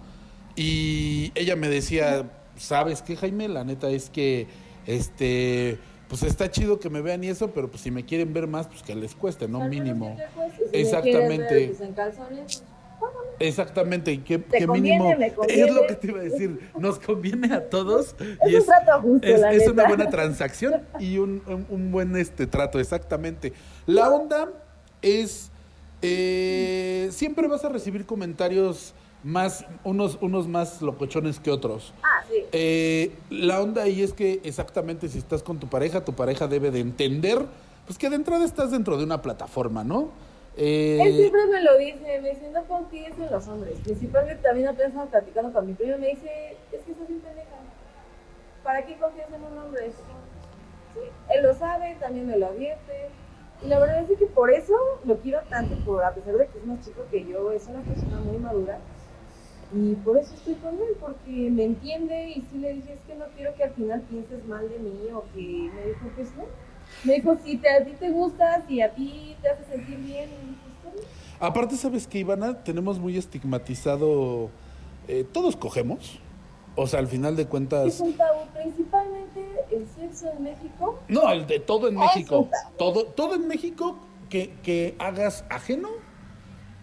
Y 0.56 1.32
ella 1.36 1.56
me 1.56 1.70
decía, 1.70 2.30
¿sabes 2.58 3.02
qué, 3.02 3.16
Jaime? 3.16 3.48
La 3.48 3.64
neta 3.64 3.90
es 3.90 4.10
que, 4.10 4.48
este, 4.86 5.78
pues 6.08 6.24
está 6.24 6.52
chido 6.52 6.80
que 6.80 6.90
me 6.90 7.02
vean 7.02 7.24
y 7.24 7.28
eso, 7.30 7.52
pero 7.52 7.70
pues 7.70 7.82
si 7.84 7.92
me 7.92 8.06
quieren 8.06 8.34
ver 8.34 8.48
más, 8.48 8.68
pues 8.68 8.84
que 8.84 8.96
les 8.96 9.16
cueste, 9.16 9.48
¿no? 9.48 9.68
Mínimo. 9.68 10.18
Si 10.58 10.64
me 10.74 10.80
Exactamente. 10.82 11.54
ver, 11.54 11.68
pues, 11.70 11.82
en 11.82 11.94
calzones, 11.94 12.64
pues, 13.00 13.12
Exactamente, 13.40 14.12
y 14.12 14.18
qué, 14.20 14.38
Te 14.38 14.60
qué 14.60 14.68
conviene, 14.68 15.00
mínimo. 15.16 15.26
Es 15.48 15.72
lo 15.74 15.88
que 15.88 15.96
te 15.96 16.08
iba 16.08 16.20
a 16.20 16.24
decir. 16.24 16.60
Nos 16.78 17.00
conviene 17.00 17.54
a 17.54 17.70
todos. 17.70 18.16
Es 18.46 18.52
y 18.52 18.56
un 18.58 18.66
trato 18.66 19.02
justo, 19.02 19.28
es, 19.28 19.40
la 19.40 19.52
es 19.54 19.68
una 19.68 19.88
buena 19.88 20.10
transacción 20.10 20.82
y 21.00 21.18
un, 21.18 21.42
un- 21.48 21.66
un 21.70 21.92
buen 21.92 22.16
este 22.18 22.46
trato, 22.46 22.80
exactamente. 22.80 23.54
La 23.88 24.10
onda 24.10 24.50
es. 25.02 25.51
Eh, 26.02 27.10
siempre 27.12 27.48
vas 27.48 27.64
a 27.66 27.70
recibir 27.70 28.06
comentarios 28.06 28.94
más, 29.24 29.66
unos, 29.84 30.18
unos 30.22 30.48
más 30.48 30.82
locochones 30.82 31.40
que 31.40 31.52
otros. 31.52 31.94
Ah, 32.04 32.24
sí. 32.30 32.44
Eh, 32.52 33.12
la 33.30 33.62
onda 33.62 33.84
ahí 33.84 34.02
es 34.02 34.14
que 34.14 34.42
exactamente 34.44 35.08
si 35.10 35.18
estás 35.18 35.44
con 35.44 35.60
tu 35.60 35.68
pareja, 35.68 36.04
tu 36.04 36.14
pareja 36.14 36.48
debe 36.48 36.72
de 36.72 36.80
entender, 36.80 37.46
pues 37.86 37.98
que 37.98 38.10
de 38.10 38.16
entrada 38.16 38.46
estás 38.46 38.72
dentro 38.72 38.98
de 38.98 39.04
una 39.04 39.22
plataforma, 39.22 39.84
¿no? 39.84 40.10
Eh, 40.58 41.00
Él 41.02 41.16
siempre 41.16 41.46
me 41.48 41.64
lo 41.64 41.78
dice, 41.78 42.20
me 42.22 42.30
dice, 42.32 42.50
no 42.52 42.64
confíes 42.66 43.18
en 43.18 43.32
los 43.32 43.48
hombres. 43.48 43.78
Principalmente 43.84 44.42
también 44.44 44.68
apenas 44.68 44.90
estaba 44.90 45.10
platicando 45.10 45.54
con 45.54 45.66
mi 45.66 45.74
primo 45.74 45.98
me 45.98 46.08
dice, 46.08 46.58
es 46.72 46.82
que 46.82 46.92
estás 46.92 47.08
bien 47.08 47.22
pendeja. 47.22 47.48
¿Para 48.64 48.86
qué 48.86 48.98
confías 48.98 49.28
en 49.34 49.44
un 49.44 49.58
hombre? 49.58 49.92
Sí, 50.94 51.00
él 51.34 51.44
lo 51.44 51.54
sabe, 51.54 51.96
también 52.00 52.28
me 52.28 52.38
lo 52.38 52.48
advierte. 52.48 53.10
Y 53.64 53.68
la 53.68 53.80
verdad 53.80 54.10
es 54.10 54.18
que 54.18 54.26
por 54.26 54.52
eso 54.52 54.74
lo 55.06 55.18
quiero 55.18 55.42
tanto, 55.50 55.76
por, 55.86 56.04
a 56.04 56.14
pesar 56.14 56.36
de 56.36 56.48
que 56.48 56.58
es 56.58 56.66
más 56.66 56.84
chico 56.84 57.04
que 57.12 57.26
yo, 57.26 57.52
es 57.52 57.68
una 57.68 57.82
persona 57.82 58.20
muy 58.22 58.38
madura. 58.38 58.80
Y 59.74 59.96
por 59.96 60.18
eso 60.18 60.34
estoy 60.34 60.56
con 60.56 60.74
él, 60.76 60.98
porque 61.00 61.50
me 61.50 61.64
entiende 61.66 62.30
y 62.30 62.42
sí 62.42 62.58
le 62.58 62.74
dije, 62.74 62.94
es 62.94 63.00
que 63.08 63.16
no 63.16 63.26
quiero 63.36 63.56
que 63.56 63.64
al 63.64 63.74
final 63.74 64.02
pienses 64.02 64.46
mal 64.46 64.68
de 64.68 64.80
mí 64.80 65.00
o 65.14 65.24
que 65.34 65.72
me 65.74 65.88
dijo, 65.88 66.10
pues 66.16 66.30
no. 66.36 66.44
Me 67.06 67.14
dijo, 67.16 67.38
si 67.44 67.58
te, 67.58 67.70
a 67.70 67.86
ti 67.86 67.92
te 67.92 68.10
gusta, 68.10 68.66
si 68.68 68.82
a 68.82 68.94
ti 68.94 69.36
te 69.42 69.50
hace 69.50 69.64
sentir 69.66 69.98
bien, 70.00 70.30
pues. 70.84 71.06
Aparte, 71.40 71.78
¿sabes 71.78 72.06
que 72.08 72.20
Ivana? 72.20 72.64
Tenemos 72.64 73.00
muy 73.00 73.18
estigmatizado. 73.18 74.50
eh, 75.08 75.26
todos 75.32 75.56
cogemos. 75.56 76.20
O 76.76 76.88
sea, 76.88 77.00
al 77.00 77.08
final 77.08 77.36
de 77.36 77.44
Es 77.44 77.48
cuentas. 77.48 78.00
un 78.00 78.14
tabú, 78.14 78.46
principalmente 78.54 79.42
el 79.72 79.86
sexo 79.88 80.32
en 80.38 80.44
México. 80.44 81.00
No, 81.08 81.30
el 81.32 81.46
de 81.48 81.60
todo 81.60 81.88
en 81.90 81.96
Es 81.96 82.00
México. 82.00 82.50
Todo, 82.78 83.06
todo 83.06 83.36
en 83.36 83.48
México 83.48 83.98
que, 84.30 84.54
que 84.64 84.96
hagas 85.00 85.44
ajeno. 85.50 85.90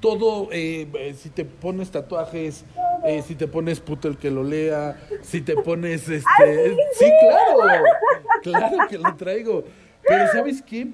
Todo, 0.01 0.49
eh, 0.53 0.87
eh, 0.95 1.15
si 1.15 1.29
te 1.29 1.45
pones 1.45 1.91
tatuajes, 1.91 2.65
eh, 3.05 3.21
si 3.27 3.35
te 3.35 3.49
pones 3.49 3.81
puto 3.81 4.07
el 4.07 4.17
que 4.17 4.31
lo 4.31 4.45
lea, 4.45 4.97
si 5.23 5.41
te 5.41 5.55
pones 5.57 6.03
este. 6.09 6.23
Sí, 6.71 6.77
sí, 6.93 7.05
claro. 7.21 7.83
Claro 8.43 8.77
que 8.89 8.99
lo 8.99 9.17
traigo. 9.17 9.65
Pero 10.07 10.29
¿sabes 10.31 10.63
qué? 10.63 10.89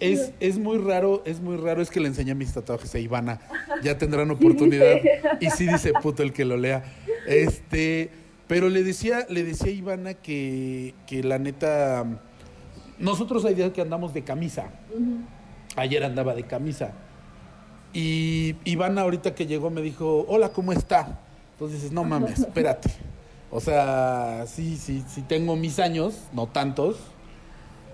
Es, 0.00 0.32
es 0.40 0.58
muy 0.58 0.78
raro, 0.78 1.22
es 1.24 1.40
muy 1.40 1.56
raro, 1.56 1.80
es 1.80 1.90
que 1.90 2.00
le 2.00 2.08
enseñé 2.08 2.34
mis 2.34 2.52
tatuajes 2.52 2.92
a 2.94 2.98
Ivana. 2.98 3.40
Ya 3.82 3.96
tendrán 3.96 4.30
oportunidad. 4.32 4.96
Y 5.40 5.48
sí 5.50 5.66
dice 5.66 5.92
puto 6.02 6.22
el 6.24 6.32
que 6.32 6.44
lo 6.44 6.56
lea. 6.56 6.82
Este, 7.28 8.10
pero 8.46 8.70
le 8.70 8.82
decía, 8.82 9.26
le 9.28 9.44
decía 9.44 9.68
a 9.68 9.74
Ivana 9.74 10.14
que, 10.14 10.94
que 11.06 11.22
la 11.22 11.38
neta. 11.38 12.06
Nosotros 12.98 13.44
hay 13.44 13.54
días 13.54 13.72
que 13.72 13.82
andamos 13.82 14.14
de 14.14 14.24
camisa. 14.24 14.70
Ayer 15.76 16.02
andaba 16.02 16.34
de 16.34 16.44
camisa. 16.44 16.92
Y 17.92 18.56
Ivana 18.64 19.02
ahorita 19.02 19.34
que 19.34 19.46
llegó 19.46 19.68
me 19.70 19.82
dijo, 19.82 20.24
hola, 20.26 20.48
¿cómo 20.50 20.72
está? 20.72 21.20
Entonces 21.52 21.78
dices, 21.78 21.92
no 21.92 22.02
mames, 22.04 22.38
espérate. 22.40 22.90
O 23.50 23.60
sea, 23.60 24.44
sí, 24.46 24.76
sí, 24.76 25.04
sí 25.06 25.22
tengo 25.22 25.54
mis 25.56 25.78
años, 25.78 26.14
no 26.32 26.46
tantos, 26.46 26.96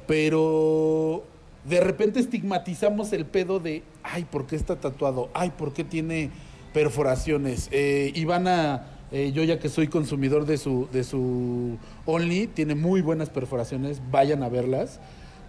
pero 0.06 1.24
de 1.64 1.80
repente 1.80 2.20
estigmatizamos 2.20 3.12
el 3.12 3.26
pedo 3.26 3.58
de, 3.58 3.82
ay, 4.02 4.24
¿por 4.24 4.46
qué 4.46 4.56
está 4.56 4.76
tatuado? 4.76 5.30
Ay, 5.34 5.50
¿por 5.50 5.72
qué 5.72 5.82
tiene 5.82 6.30
perforaciones? 6.72 7.68
Eh, 7.72 8.12
Ivana, 8.14 8.93
eh, 9.14 9.30
yo 9.30 9.44
ya 9.44 9.61
que 9.61 9.68
soy 9.68 9.87
consumidor 9.87 10.44
de 10.44 10.59
su, 10.59 10.88
de 10.90 11.04
su 11.04 11.78
Only, 12.04 12.49
tiene 12.49 12.75
muy 12.75 13.00
buenas 13.00 13.30
perforaciones, 13.30 14.02
vayan 14.11 14.42
a 14.42 14.49
verlas. 14.49 14.99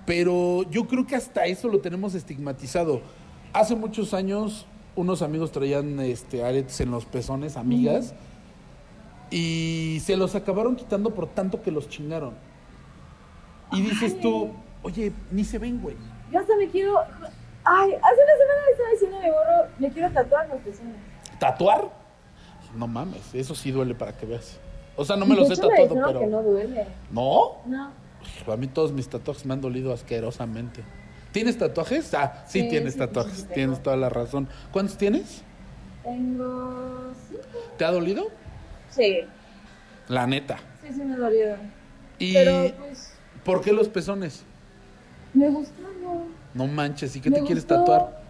Pero 0.06 0.70
yo 0.70 0.86
creo 0.86 1.08
que 1.08 1.16
hasta 1.16 1.48
eso 1.48 1.68
lo 1.68 1.80
tenemos 1.80 2.14
estigmatizado. 2.14 3.02
Hace 3.54 3.76
muchos 3.76 4.14
años, 4.14 4.68
unos 4.96 5.24
amigos 5.24 5.52
traían 5.52 6.00
este, 6.00 6.44
aretes 6.44 6.80
en 6.80 6.92
los 6.92 7.06
pezones, 7.06 7.58
amigas, 7.58 8.14
y 9.32 10.00
se 10.06 10.16
los 10.16 10.36
acabaron 10.36 10.76
quitando 10.76 11.16
por 11.16 11.26
tanto 11.26 11.64
que 11.64 11.72
los 11.72 11.90
chingaron. 11.90 12.36
Y 13.72 13.82
dices 13.82 14.22
tú, 14.22 14.52
oye, 14.84 15.12
ni 15.32 15.44
se 15.44 15.58
ven, 15.58 15.82
güey. 15.82 15.96
Yo 16.32 16.40
hasta 16.40 16.56
me 16.56 16.70
quiero. 16.70 17.00
Ay, 17.00 17.94
hace 17.94 18.22
una 18.22 18.38
semana 18.38 18.66
le 18.68 18.72
estaba 18.74 18.90
diciendo 18.92 19.18
a 19.18 19.22
mi 19.22 19.30
gorro, 19.30 19.72
me 19.80 19.90
quiero 19.90 20.12
tatuar 20.12 20.50
los 20.50 20.62
pezones. 20.62 20.98
¿Tatuar? 21.40 22.05
No 22.75 22.88
mames, 22.88 23.34
eso 23.34 23.55
sí 23.55 23.72
duele 23.72 23.96
para 23.96 24.13
que 24.17 24.25
veas. 24.25 24.58
O 24.98 25.03
sea, 25.05 25.15
no 25.15 25.25
me 25.25 25.36
los 25.36 25.48
De 25.50 25.55
he 25.55 25.58
hecho, 25.58 25.67
me 25.70 25.75
tatuado, 25.88 26.08
pero. 26.08 26.20
que 26.20 26.27
no 26.27 26.41
duele. 26.44 26.86
¿No? 27.12 27.58
No. 27.65 27.91
A 28.51 28.58
mí 28.58 28.67
todos 28.67 28.91
mis 28.91 29.08
tatuajes 29.08 29.46
me 29.46 29.53
han 29.53 29.62
dolido 29.62 29.94
asquerosamente. 29.94 30.84
¿Tienes 31.32 31.58
tatuajes? 31.58 32.13
Ah, 32.13 32.44
sí, 32.48 32.62
Sí, 32.62 32.70
tienes 32.70 32.94
sí, 32.94 33.00
tatuajes, 33.00 33.39
sí, 33.39 33.48
tienes 33.53 33.84
toda 33.84 33.98
la 33.98 34.10
razón. 34.10 34.48
¿Cuántos 34.72 34.98
tienes? 34.98 35.41
Tengo. 36.03 37.12
Sí. 37.29 37.36
¿Te 37.77 37.86
ha 37.86 37.91
dolido? 37.91 38.27
Sí, 38.89 39.20
La 40.08 40.25
neta. 40.27 40.58
sí, 40.82 40.94
sí 40.94 41.01
me 41.01 41.17
dolió. 41.17 41.55
¿Y 42.20 42.34
Pero 42.34 42.74
pues. 42.77 43.13
por 43.44 43.62
qué 43.62 43.74
los 43.74 43.89
pezones? 43.89 44.44
Me 45.34 45.50
gustaron. 45.50 46.29
No 46.53 46.67
manches, 46.67 47.15
¿y 47.17 47.20
qué 47.22 47.29
Me 47.29 47.39
te 47.39 47.46
quieres 47.46 47.65
tatuar? 47.65 48.22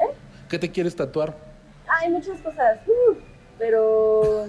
¿Eh? 0.00 0.14
¿Qué 0.48 0.58
te 0.58 0.70
quieres 0.70 0.94
tatuar? 0.94 1.36
Hay 1.88 2.10
muchas 2.10 2.38
cosas. 2.40 2.78
uh, 2.86 3.14
pero. 3.58 4.46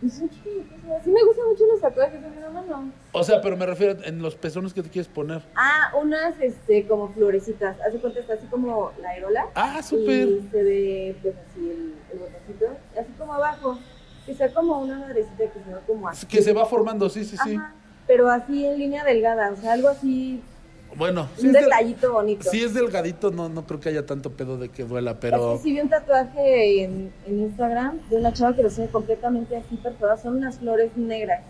Sí 0.00 1.10
me 1.10 1.24
gustan 1.24 1.48
mucho 1.48 1.66
los 1.66 1.80
tatuajes 1.80 2.22
de 2.22 2.30
mi 2.30 2.40
mamá, 2.40 2.62
no. 2.68 2.92
O 3.12 3.24
sea, 3.24 3.40
pero 3.40 3.56
me 3.56 3.66
refiero 3.66 3.96
en 4.04 4.22
los 4.22 4.36
pezones 4.36 4.72
que 4.72 4.82
te 4.82 4.90
quieres 4.90 5.08
poner. 5.08 5.42
Ah, 5.56 5.92
unas 6.00 6.38
este, 6.40 6.86
como 6.86 7.08
florecitas. 7.08 7.76
Hace 7.80 7.98
cuenta 7.98 8.20
está 8.20 8.34
así 8.34 8.46
como 8.46 8.92
la 9.00 9.08
aerola. 9.10 9.46
Ah, 9.54 9.82
súper. 9.82 10.28
Y 10.28 10.48
se 10.52 10.62
ve 10.62 11.16
pues 11.20 11.34
así 11.34 11.68
el, 11.68 11.94
el 12.12 12.18
botoncito. 12.18 12.66
Así 12.98 13.12
como 13.18 13.34
abajo. 13.34 13.78
Que 14.24 14.34
sea 14.34 14.52
como 14.54 14.78
una 14.80 14.98
madrecita 15.00 15.44
que 15.50 15.58
se 15.64 15.74
ve 15.74 15.80
como 15.86 16.08
así. 16.08 16.26
Que 16.26 16.42
se 16.42 16.52
va 16.52 16.64
formando, 16.66 17.08
sí, 17.08 17.24
sí, 17.24 17.36
sí. 17.42 17.58
Pero 18.06 18.30
así 18.30 18.66
en 18.66 18.78
línea 18.78 19.02
delgada. 19.04 19.50
O 19.50 19.56
sea, 19.56 19.72
algo 19.72 19.88
así. 19.88 20.42
Bueno, 20.98 21.28
un 21.38 21.46
es, 21.46 21.52
detallito 21.52 22.12
bonito. 22.12 22.50
si 22.50 22.62
es 22.62 22.74
delgadito, 22.74 23.30
no, 23.30 23.48
no 23.48 23.64
creo 23.66 23.78
que 23.78 23.88
haya 23.90 24.04
tanto 24.04 24.32
pedo 24.32 24.58
de 24.58 24.68
que 24.68 24.82
duela, 24.84 25.12
Es 25.12 25.16
pero... 25.20 25.52
que 25.52 25.58
sí 25.62 25.72
vi 25.72 25.80
un 25.80 25.88
tatuaje 25.88 26.82
en, 26.82 27.12
en 27.24 27.40
Instagram 27.42 28.00
de 28.10 28.16
una 28.16 28.32
chava 28.32 28.56
que 28.56 28.64
lo 28.64 28.68
tiene 28.68 28.90
completamente 28.90 29.56
así 29.56 29.76
perforado. 29.76 30.20
Son 30.20 30.36
unas 30.36 30.58
flores 30.58 30.96
negras. 30.96 31.42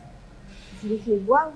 Y 0.83 0.89
dije, 0.89 1.19
wow. 1.27 1.51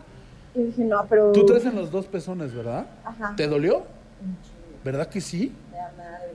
Y 0.55 0.63
dije, 0.65 0.85
no, 0.85 1.05
pero. 1.09 1.33
Tú 1.33 1.45
traes 1.45 1.67
en 1.67 1.75
los 1.75 1.91
dos 1.91 2.07
pezones, 2.07 2.55
¿verdad? 2.55 2.87
Ajá. 3.05 3.35
¿Te 3.37 3.47
dolió? 3.47 3.85
Chingo, 4.21 4.79
¿Verdad 4.85 5.09
que 5.09 5.21
sí? 5.21 5.53
da 5.71 5.93
madre, 5.97 6.33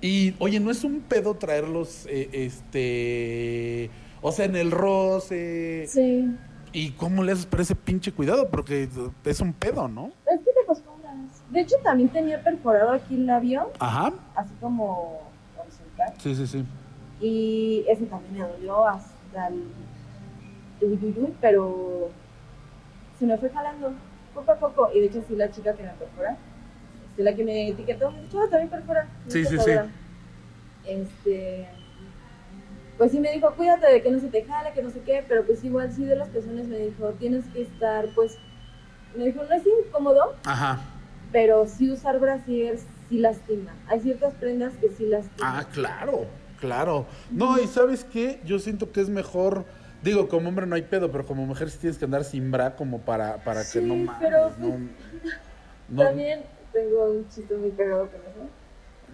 sí. 0.00 0.06
Y, 0.06 0.34
oye, 0.38 0.58
¿no 0.58 0.70
es 0.70 0.84
un 0.84 1.00
pedo 1.00 1.34
traerlos, 1.34 2.06
eh, 2.08 2.28
este... 2.32 3.90
O 4.20 4.32
sea, 4.32 4.46
en 4.46 4.56
el 4.56 4.70
roce... 4.70 5.86
Sí. 5.86 6.34
¿Y 6.72 6.90
cómo 6.92 7.22
le 7.22 7.32
haces 7.32 7.46
para 7.46 7.62
ese 7.62 7.76
pinche 7.76 8.10
cuidado? 8.12 8.48
Porque 8.50 8.88
es 9.24 9.40
un 9.40 9.52
pedo, 9.52 9.86
¿no? 9.86 10.10
Es 10.26 10.40
que. 10.40 10.53
De 11.54 11.60
hecho, 11.60 11.76
también 11.84 12.08
tenía 12.08 12.42
perforado 12.42 12.90
aquí 12.90 13.14
el 13.14 13.26
labio, 13.26 13.70
Ajá. 13.78 14.12
así 14.34 14.52
como 14.60 15.20
horizontal. 15.56 16.12
Sí, 16.18 16.34
sí, 16.34 16.46
sí. 16.48 16.64
Y 17.20 17.84
ese 17.88 18.06
también 18.06 18.34
me 18.34 18.40
dolió 18.40 18.88
hasta 18.88 19.46
el. 19.46 19.62
uy, 20.80 20.98
uy, 21.00 21.14
uy, 21.16 21.34
pero 21.40 22.10
se 23.20 23.24
me 23.24 23.38
fue 23.38 23.50
jalando 23.50 23.92
poco 24.34 24.50
a 24.50 24.56
poco. 24.56 24.90
Y 24.92 24.98
de 24.98 25.06
hecho, 25.06 25.22
sí, 25.28 25.36
la 25.36 25.48
chica 25.48 25.74
que 25.74 25.84
me 25.84 25.90
perfora, 25.90 26.36
este, 27.08 27.22
la 27.22 27.36
que 27.36 27.44
me 27.44 27.68
etiquetó, 27.68 28.10
me 28.10 28.22
dijo, 28.22 28.40
"Ah, 28.40 28.50
también 28.50 28.68
perfora. 28.70 29.06
Sí, 29.28 29.44
sí, 29.44 29.56
tatuadora". 29.56 29.86
Este. 30.84 31.68
Pues 32.98 33.12
sí 33.12 33.20
me 33.20 33.30
dijo, 33.30 33.52
cuídate 33.54 33.92
de 33.92 34.02
que 34.02 34.10
no 34.10 34.18
se 34.18 34.28
te 34.28 34.44
jale, 34.44 34.72
que 34.72 34.82
no 34.82 34.90
sé 34.90 35.00
qué, 35.02 35.24
pero 35.28 35.44
pues 35.46 35.62
igual 35.62 35.92
sí 35.92 36.04
de 36.04 36.16
los 36.16 36.28
pezones 36.28 36.66
me 36.66 36.78
dijo, 36.78 37.10
tienes 37.12 37.44
que 37.46 37.62
estar, 37.62 38.06
pues, 38.14 38.38
me 39.16 39.24
dijo, 39.26 39.42
no 39.44 39.52
es 39.54 39.62
incómodo, 39.66 40.34
Ajá. 40.44 40.78
Pero 41.34 41.66
sí 41.66 41.90
usar 41.90 42.20
brasier 42.20 42.78
sí 43.08 43.18
lastima. 43.18 43.72
Hay 43.88 43.98
ciertas 43.98 44.34
prendas 44.34 44.72
que 44.80 44.88
sí 44.88 45.04
lastiman. 45.06 45.40
Ah, 45.42 45.66
claro, 45.72 46.26
claro. 46.60 47.06
No, 47.32 47.58
y 47.58 47.66
¿sabes 47.66 48.04
qué? 48.04 48.38
Yo 48.44 48.60
siento 48.60 48.92
que 48.92 49.00
es 49.00 49.08
mejor... 49.08 49.64
Digo, 50.00 50.28
como 50.28 50.48
hombre 50.48 50.64
no 50.66 50.76
hay 50.76 50.82
pedo, 50.82 51.10
pero 51.10 51.26
como 51.26 51.44
mujer 51.44 51.70
sí 51.70 51.78
tienes 51.78 51.98
que 51.98 52.04
andar 52.04 52.22
sin 52.22 52.52
bra 52.52 52.76
como 52.76 53.00
para, 53.00 53.38
para 53.42 53.62
que 53.64 53.80
no 53.80 53.96
mames. 53.96 54.20
pero- 54.20 54.50
no, 54.60 54.78
no- 55.88 56.02
También 56.04 56.42
tengo 56.72 57.10
un 57.10 57.28
chiste 57.28 57.56
muy 57.56 57.70
cagado 57.72 58.02
con 58.06 58.20
eso. 58.20 58.48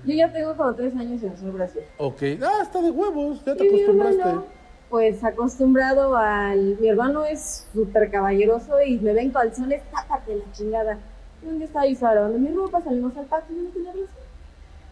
Yo 0.04 0.14
ya 0.14 0.30
tengo 0.30 0.54
como 0.56 0.74
tres 0.74 0.94
años 0.96 1.22
en 1.22 1.30
usar 1.32 1.52
brasier. 1.52 1.84
Ok. 1.96 2.22
Ah, 2.42 2.58
está 2.62 2.82
de 2.82 2.90
huevos, 2.90 3.42
ya 3.46 3.54
te 3.56 3.64
Y 3.64 3.68
mi 3.70 3.74
acostumbraste. 3.76 4.20
hermano, 4.20 4.44
pues 4.90 5.24
acostumbrado 5.24 6.16
al... 6.18 6.76
Mi 6.80 6.88
hermano 6.88 7.24
es 7.24 7.66
súper 7.72 8.10
caballeroso 8.10 8.82
y 8.82 8.98
me 8.98 9.14
ven 9.14 9.30
calzones, 9.30 9.82
tápate 9.90 10.34
la 10.36 10.52
chingada. 10.52 10.98
Día 11.42 11.64
estaba 11.64 11.86
yo 11.86 11.98
lavando 12.00 12.38
mi 12.38 12.48
ropa, 12.48 12.82
salimos 12.82 13.16
al 13.16 13.24
patio 13.26 13.54
y 13.54 13.58
yo 13.58 13.64
no 13.64 13.70
tenía 13.70 13.92
brasier. 13.92 14.24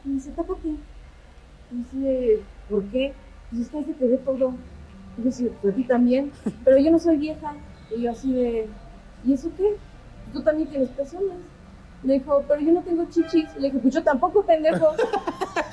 Y 0.04 0.08
me 0.08 0.14
dice, 0.14 0.30
tápate. 0.30 0.68
Y 0.68 1.76
dice, 1.76 2.42
¿por 2.70 2.82
qué? 2.84 3.12
Pues 3.50 3.62
es 3.62 3.68
que 3.68 3.78
ahí 3.78 3.84
se 3.84 3.94
te 3.94 4.06
ve 4.06 4.16
todo. 4.18 4.54
Y 5.18 5.24
yo 5.24 5.30
sí, 5.30 5.50
pues 5.60 5.74
a 5.74 5.76
ti 5.76 5.84
también. 5.84 6.32
Pero 6.64 6.78
yo 6.78 6.90
no 6.90 6.98
soy 6.98 7.18
vieja. 7.18 7.54
Y 7.94 8.02
yo 8.02 8.10
así 8.10 8.32
de, 8.32 8.66
¿y 9.24 9.32
eso 9.32 9.50
qué? 9.56 9.76
Tú 10.32 10.42
también 10.42 10.68
tienes 10.68 10.88
pezones. 10.90 11.36
Me 12.02 12.14
dijo, 12.14 12.44
pero 12.46 12.60
yo 12.60 12.72
no 12.72 12.80
tengo 12.82 13.04
chichis. 13.10 13.48
Le 13.56 13.68
dije, 13.68 13.78
pues 13.80 13.92
yo 13.94 14.02
tampoco, 14.04 14.42
pendejo. 14.46 14.92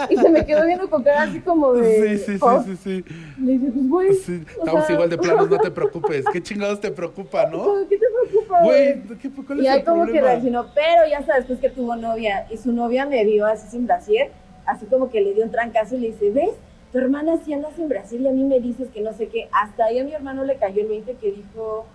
y 0.10 0.16
se 0.18 0.30
me 0.30 0.44
quedó 0.46 0.66
viendo 0.66 0.90
con 0.90 1.04
cara 1.04 1.24
así 1.24 1.40
como 1.40 1.74
de. 1.74 2.18
Sí, 2.18 2.26
sí, 2.26 2.34
sí, 2.34 2.40
"Oh". 2.42 2.64
sí, 2.64 2.76
sí. 2.78 3.06
Le 3.40 3.52
dije, 3.54 3.72
pues 3.72 3.90
güey. 3.90 4.14
Sí, 4.16 4.44
Estamos 4.58 4.86
sea, 4.88 4.96
igual 4.96 5.10
de 5.10 5.18
planos, 5.20 5.50
no 5.50 5.58
te 5.60 5.70
preocupes. 5.72 6.26
¿Qué 6.34 6.42
chingados 6.42 6.80
te 6.82 6.90
preocupa, 6.92 7.46
no? 7.46 7.88
¿Qué 7.88 7.98
te 7.98 8.06
preocupa, 8.30 8.64
güey? 8.64 9.02
¿qué, 9.22 9.30
¿cuál 9.30 9.60
es 9.60 9.66
Y 9.66 9.68
ahí 9.68 9.80
el 9.80 9.86
como 9.86 10.06
que 10.08 10.20
reaccionó, 10.22 10.66
pero 10.74 11.08
ya 11.10 11.20
hasta 11.20 11.36
después 11.36 11.60
que 11.60 11.70
tuvo 11.70 11.96
novia, 11.96 12.48
y 12.50 12.58
su 12.58 12.72
novia 12.72 13.06
me 13.06 13.24
vio 13.24 13.46
así 13.46 13.68
sin 13.70 13.86
brasier, 13.86 14.32
así 14.66 14.88
como 14.88 15.12
que 15.12 15.22
le 15.22 15.34
dio 15.36 15.44
un 15.44 15.52
trancazo 15.52 15.96
y 15.96 16.00
le 16.00 16.08
dice, 16.08 16.32
¿ves? 16.32 16.52
Tu 16.92 16.98
hermana 16.98 17.38
sí 17.46 17.54
anda 17.54 17.70
sin 17.76 17.88
brasier 17.88 18.22
y 18.22 18.28
a 18.28 18.32
mí 18.32 18.44
me 18.46 18.60
dices 18.60 18.88
que 18.92 19.02
no 19.02 19.14
sé 19.14 19.28
qué. 19.28 19.48
Hasta 19.52 19.86
ahí 19.86 20.00
a 20.00 20.04
mi 20.04 20.14
hermano 20.14 20.44
le 20.44 20.56
cayó 20.58 20.82
el 20.82 20.88
20 20.88 21.14
que 21.18 21.32
dijo, 21.34 21.86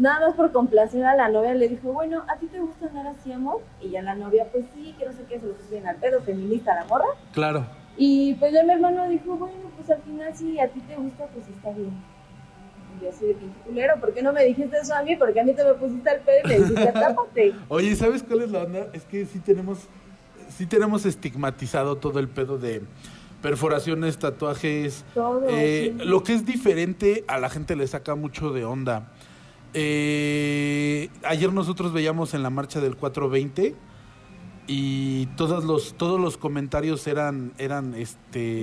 nada 0.00 0.26
más 0.28 0.34
por 0.36 0.50
complacer 0.50 1.04
a 1.04 1.14
la 1.14 1.28
novia, 1.28 1.54
le 1.54 1.68
dijo, 1.68 1.92
bueno, 1.92 2.24
¿a 2.28 2.36
ti 2.38 2.46
te 2.46 2.58
gusta 2.58 2.86
andar 2.86 3.06
así, 3.08 3.32
amor? 3.32 3.60
Y 3.80 3.90
ya 3.90 4.02
la 4.02 4.14
novia, 4.14 4.46
pues 4.50 4.64
sí, 4.74 4.94
que 4.98 5.04
no 5.06 5.12
sé 5.12 5.24
qué, 5.28 5.38
se 5.38 5.46
lo 5.46 5.52
puso 5.52 5.70
bien 5.70 5.86
al 5.86 5.96
pedo, 5.96 6.20
feminista 6.22 6.74
la 6.74 6.84
morra. 6.86 7.04
Claro. 7.32 7.66
Y 7.96 8.34
pues 8.34 8.52
ya 8.52 8.64
mi 8.64 8.72
hermano 8.72 9.08
dijo, 9.08 9.36
bueno, 9.36 9.56
pues 9.76 9.90
al 9.90 10.02
final 10.02 10.34
si 10.34 10.58
a 10.58 10.68
ti 10.68 10.80
te 10.80 10.96
gusta, 10.96 11.26
pues 11.26 11.46
está 11.48 11.70
bien. 11.72 11.92
Y 12.98 13.04
yo 13.04 13.10
así 13.10 13.26
de 13.26 13.34
pinche 13.34 13.58
culero, 13.60 14.00
¿por 14.00 14.14
qué 14.14 14.22
no 14.22 14.32
me 14.32 14.44
dijiste 14.44 14.78
eso 14.78 14.94
a 14.94 15.02
mí? 15.02 15.16
Porque 15.16 15.40
a 15.40 15.44
mí 15.44 15.52
te 15.54 15.64
me 15.64 15.74
pusiste 15.74 16.08
al 16.08 16.20
pedo 16.20 16.36
y 16.44 16.48
me 16.48 16.54
dijiste, 16.60 16.86
tápate. 16.92 17.54
Oye, 17.68 17.94
¿sabes 17.94 18.22
cuál 18.22 18.40
es 18.42 18.50
la 18.50 18.60
onda? 18.64 18.86
Es 18.94 19.04
que 19.04 19.26
sí 19.26 19.38
tenemos, 19.38 19.80
sí 20.48 20.66
tenemos 20.66 21.04
estigmatizado 21.04 21.96
todo 21.96 22.18
el 22.20 22.28
pedo 22.28 22.56
de 22.58 22.82
perforaciones, 23.42 24.18
tatuajes. 24.18 25.04
Todo, 25.14 25.44
Eh, 25.48 25.94
sí. 25.98 26.04
Lo 26.04 26.22
que 26.22 26.34
es 26.34 26.44
diferente 26.46 27.24
a 27.28 27.38
la 27.38 27.50
gente 27.50 27.76
le 27.76 27.86
saca 27.86 28.14
mucho 28.14 28.50
de 28.50 28.64
onda. 28.64 29.08
Eh, 29.74 31.08
ayer 31.24 31.52
nosotros 31.52 31.92
veíamos 31.92 32.34
en 32.34 32.42
la 32.42 32.50
marcha 32.50 32.80
del 32.80 32.96
420 32.96 33.74
y 34.66 35.26
todos 35.36 35.64
los 35.64 35.94
todos 35.94 36.20
los 36.20 36.36
comentarios 36.36 37.06
eran 37.06 37.52
eran 37.58 37.94
este 37.94 38.62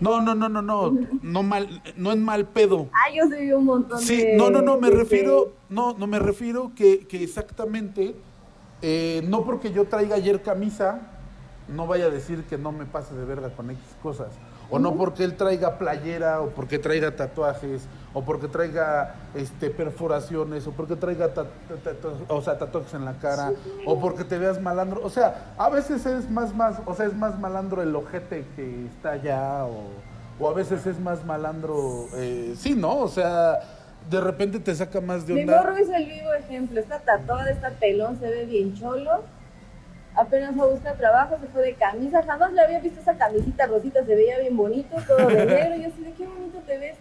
no 0.00 0.20
no 0.20 0.34
no 0.34 0.48
no 0.48 0.62
no 0.62 0.92
no 1.22 1.42
mal 1.42 1.82
no 1.96 2.12
en 2.12 2.22
mal 2.24 2.46
pedo 2.46 2.88
Ah, 2.92 3.10
yo 3.14 3.28
vi 3.28 3.52
un 3.52 3.64
montón 3.64 4.00
Sí, 4.00 4.16
de... 4.18 4.36
no, 4.36 4.50
no, 4.50 4.62
no, 4.62 4.78
me 4.78 4.90
de- 4.90 4.96
refiero, 4.96 5.52
no, 5.68 5.94
no 5.98 6.06
me 6.06 6.18
refiero 6.20 6.72
que, 6.76 7.00
que 7.06 7.22
exactamente, 7.24 8.14
eh, 8.80 9.22
no 9.28 9.44
porque 9.44 9.72
yo 9.72 9.86
traiga 9.86 10.16
ayer 10.16 10.42
camisa, 10.42 11.00
no 11.68 11.86
vaya 11.86 12.04
a 12.06 12.10
decir 12.10 12.44
que 12.44 12.56
no 12.58 12.70
me 12.70 12.84
pase 12.86 13.14
de 13.14 13.24
verga 13.24 13.50
con 13.56 13.70
X 13.70 13.80
cosas. 14.02 14.28
O 14.72 14.78
no 14.78 14.96
porque 14.96 15.22
él 15.24 15.36
traiga 15.36 15.78
playera, 15.78 16.40
o 16.40 16.48
porque 16.48 16.78
traiga 16.78 17.14
tatuajes, 17.14 17.82
o 18.14 18.22
porque 18.24 18.48
traiga 18.48 19.14
este, 19.34 19.68
perforaciones, 19.70 20.66
o 20.66 20.72
porque 20.72 20.96
traiga 20.96 21.28
ta- 21.34 21.44
ta- 21.84 21.92
ta- 21.92 22.34
o 22.34 22.40
sea, 22.42 22.58
tatuajes 22.58 22.94
en 22.94 23.04
la 23.04 23.12
cara, 23.14 23.52
o 23.86 24.00
porque 24.00 24.24
te 24.24 24.38
veas 24.38 24.60
malandro. 24.60 25.00
O 25.04 25.10
sea, 25.10 25.52
a 25.58 25.68
veces 25.68 26.06
es 26.06 26.30
más, 26.30 26.54
más, 26.54 26.76
o 26.86 26.94
sea, 26.94 27.06
es 27.06 27.14
más 27.14 27.38
malandro 27.38 27.82
el 27.82 27.94
ojete 27.94 28.46
que 28.56 28.86
está 28.86 29.10
allá, 29.12 29.64
o, 29.66 29.84
o 30.40 30.48
a 30.48 30.54
veces 30.54 30.86
es 30.86 30.98
más 30.98 31.24
malandro, 31.24 32.06
eh, 32.14 32.54
sí, 32.56 32.74
¿no? 32.74 32.96
O 32.96 33.08
sea, 33.08 33.60
de 34.10 34.20
repente 34.20 34.58
te 34.58 34.74
saca 34.74 35.00
más 35.00 35.26
de 35.26 35.34
Mi 35.34 35.40
onda. 35.42 35.58
morro 35.58 35.76
es 35.76 35.88
el 35.90 36.06
vivo 36.06 36.32
ejemplo. 36.32 36.80
Está 36.80 36.98
tatuada, 37.00 37.50
está 37.50 37.70
pelón, 37.70 38.18
se 38.18 38.28
ve 38.28 38.46
bien 38.46 38.74
cholo. 38.74 39.22
Apenas 40.14 40.54
fue 40.54 40.64
a 40.64 40.70
buscar 40.70 40.96
trabajo, 40.96 41.38
se 41.40 41.46
fue 41.48 41.62
de 41.62 41.74
camisa. 41.74 42.22
Jamás 42.22 42.52
le 42.52 42.60
había 42.60 42.80
visto 42.80 43.00
esa 43.00 43.16
camisita 43.16 43.66
rosita, 43.66 44.04
se 44.04 44.14
veía 44.14 44.38
bien 44.40 44.56
bonito, 44.56 44.96
todo 45.06 45.26
de 45.28 45.46
negro. 45.46 45.76
Y 45.76 45.82
yo 45.82 45.88
así 45.88 46.02
de 46.02 46.12
qué 46.12 46.26
bonito 46.26 46.58
te 46.66 46.78
ves. 46.78 46.96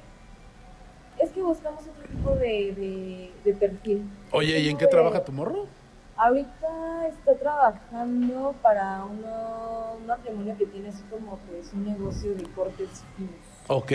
Es 1.20 1.30
que 1.32 1.42
buscamos 1.42 1.82
otro 1.82 2.04
tipo 2.10 2.32
de, 2.36 2.74
de, 2.74 3.32
de 3.44 3.54
perfil. 3.58 4.10
Oye, 4.32 4.60
¿y 4.60 4.70
en 4.70 4.78
qué 4.78 4.86
de- 4.86 4.92
trabaja 4.92 5.24
tu 5.24 5.32
morro? 5.32 5.68
Ahorita 6.16 7.08
está 7.10 7.36
trabajando 7.36 8.54
para 8.62 9.04
uno- 9.06 9.94
un 10.00 10.06
matrimonio 10.06 10.56
que 10.58 10.66
tiene 10.68 10.90
así 10.90 11.02
como 11.10 11.38
pues 11.50 11.74
un 11.74 11.86
negocio 11.86 12.34
de 12.36 12.44
cortes 12.44 13.04
finos. 13.18 13.34
Ok. 13.68 13.92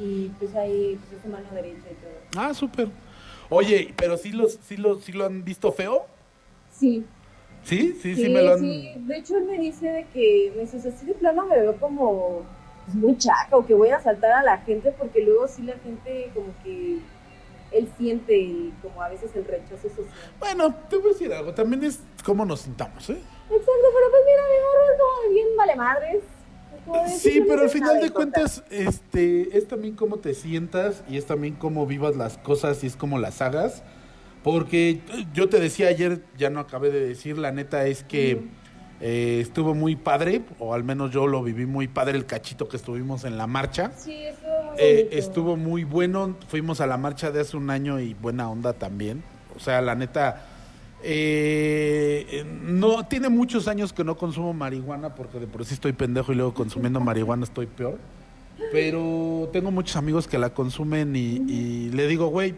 Y 0.00 0.28
pues 0.38 0.54
ahí 0.56 0.98
pues 1.08 1.20
es 1.24 1.30
mano 1.30 1.46
derecha 1.52 1.86
y 1.90 1.94
todo. 1.94 2.42
Ah, 2.44 2.52
súper. 2.54 2.88
Oye, 3.50 3.92
pero 3.96 4.16
sí, 4.16 4.32
los, 4.32 4.54
sí, 4.66 4.76
lo, 4.76 4.98
sí 4.98 5.12
lo 5.12 5.26
han 5.26 5.44
visto 5.44 5.70
feo. 5.72 6.06
Sí, 6.72 7.04
¿Sí? 7.64 7.92
Sí, 8.00 8.14
sí, 8.14 8.22
Sí, 8.24 8.28
me 8.28 8.42
lo 8.42 8.52
han... 8.52 8.60
sí. 8.60 8.92
De 8.96 9.16
hecho, 9.18 9.36
él 9.38 9.44
me 9.44 9.58
dice 9.58 9.88
de 9.88 10.04
que, 10.12 10.52
me 10.54 10.62
dice, 10.62 10.76
así 10.88 11.06
de 11.06 11.14
plano 11.14 11.46
me 11.46 11.58
veo 11.58 11.76
como 11.76 12.42
pues, 12.84 12.94
muy 12.96 13.16
chaca 13.18 13.56
o 13.56 13.66
que 13.66 13.74
voy 13.74 13.88
a 13.88 13.96
asaltar 13.96 14.32
a 14.32 14.42
la 14.42 14.58
gente 14.58 14.92
porque 14.92 15.22
luego 15.22 15.48
sí 15.48 15.62
la 15.62 15.74
gente 15.78 16.30
como 16.34 16.48
que 16.62 16.98
él 17.72 17.88
siente 17.98 18.38
el- 18.38 18.72
como 18.82 19.02
a 19.02 19.08
veces 19.08 19.30
el 19.34 19.44
rechazo 19.44 19.88
social. 19.88 20.06
Bueno, 20.38 20.74
te 20.88 20.96
voy 20.96 21.06
a 21.06 21.12
decir 21.14 21.32
algo. 21.32 21.52
También 21.54 21.82
es 21.84 22.00
cómo 22.24 22.44
nos 22.44 22.60
sintamos, 22.60 23.08
¿eh? 23.10 23.14
Exacto, 23.14 23.72
pero 23.94 24.10
pues 24.10 24.22
mira, 24.26 24.42
mi 24.50 24.92
es 24.92 24.98
como 25.00 25.34
bien 25.34 25.46
vale 25.56 25.76
madres. 25.76 26.22
Como 26.86 27.08
Sí, 27.08 27.42
pero 27.48 27.62
al 27.62 27.70
final 27.70 27.94
de 28.00 28.10
contar. 28.12 28.42
cuentas, 28.42 28.62
este, 28.70 29.56
es 29.56 29.66
también 29.66 29.96
cómo 29.96 30.18
te 30.18 30.34
sientas 30.34 31.02
y 31.08 31.16
es 31.16 31.24
también 31.24 31.54
cómo 31.54 31.86
vivas 31.86 32.14
las 32.16 32.36
cosas 32.38 32.84
y 32.84 32.88
es 32.88 32.96
cómo 32.96 33.18
las 33.18 33.40
hagas. 33.40 33.82
Porque 34.44 34.90
eh, 34.90 35.26
yo 35.34 35.48
te 35.48 35.58
decía 35.58 35.88
ayer, 35.88 36.22
ya 36.38 36.50
no 36.50 36.60
acabé 36.60 36.90
de 36.90 37.04
decir, 37.04 37.36
la 37.38 37.50
neta 37.50 37.86
es 37.86 38.04
que 38.04 38.42
eh, 39.00 39.38
estuvo 39.40 39.74
muy 39.74 39.96
padre, 39.96 40.42
o 40.60 40.74
al 40.74 40.84
menos 40.84 41.10
yo 41.10 41.26
lo 41.26 41.42
viví 41.42 41.66
muy 41.66 41.88
padre 41.88 42.16
el 42.16 42.26
cachito 42.26 42.68
que 42.68 42.76
estuvimos 42.76 43.24
en 43.24 43.36
la 43.38 43.46
marcha. 43.48 43.90
Sí, 43.96 44.12
eso 44.22 44.46
Eh, 44.78 45.08
estuvo 45.12 45.56
muy 45.56 45.84
bueno. 45.84 46.36
Fuimos 46.48 46.80
a 46.80 46.86
la 46.86 46.96
marcha 46.98 47.30
de 47.30 47.40
hace 47.40 47.56
un 47.56 47.70
año 47.70 47.98
y 48.00 48.14
buena 48.14 48.48
onda 48.50 48.74
también. 48.74 49.22
O 49.56 49.60
sea, 49.60 49.80
la 49.80 49.94
neta, 49.94 50.46
eh, 51.02 52.44
no 52.62 53.06
tiene 53.06 53.28
muchos 53.28 53.68
años 53.68 53.92
que 53.92 54.04
no 54.04 54.16
consumo 54.16 54.52
marihuana 54.52 55.14
porque 55.14 55.38
de 55.38 55.46
por 55.46 55.64
sí 55.64 55.74
estoy 55.74 55.92
pendejo 55.92 56.32
y 56.32 56.34
luego 56.34 56.54
consumiendo 56.54 57.00
marihuana 57.10 57.44
estoy 57.44 57.66
peor. 57.66 57.98
Pero 58.72 59.48
tengo 59.52 59.70
muchos 59.70 59.96
amigos 59.96 60.28
que 60.28 60.38
la 60.38 60.50
consumen 60.50 61.14
y, 61.16 61.42
y 61.48 61.90
le 61.90 62.06
digo, 62.06 62.28
güey, 62.28 62.54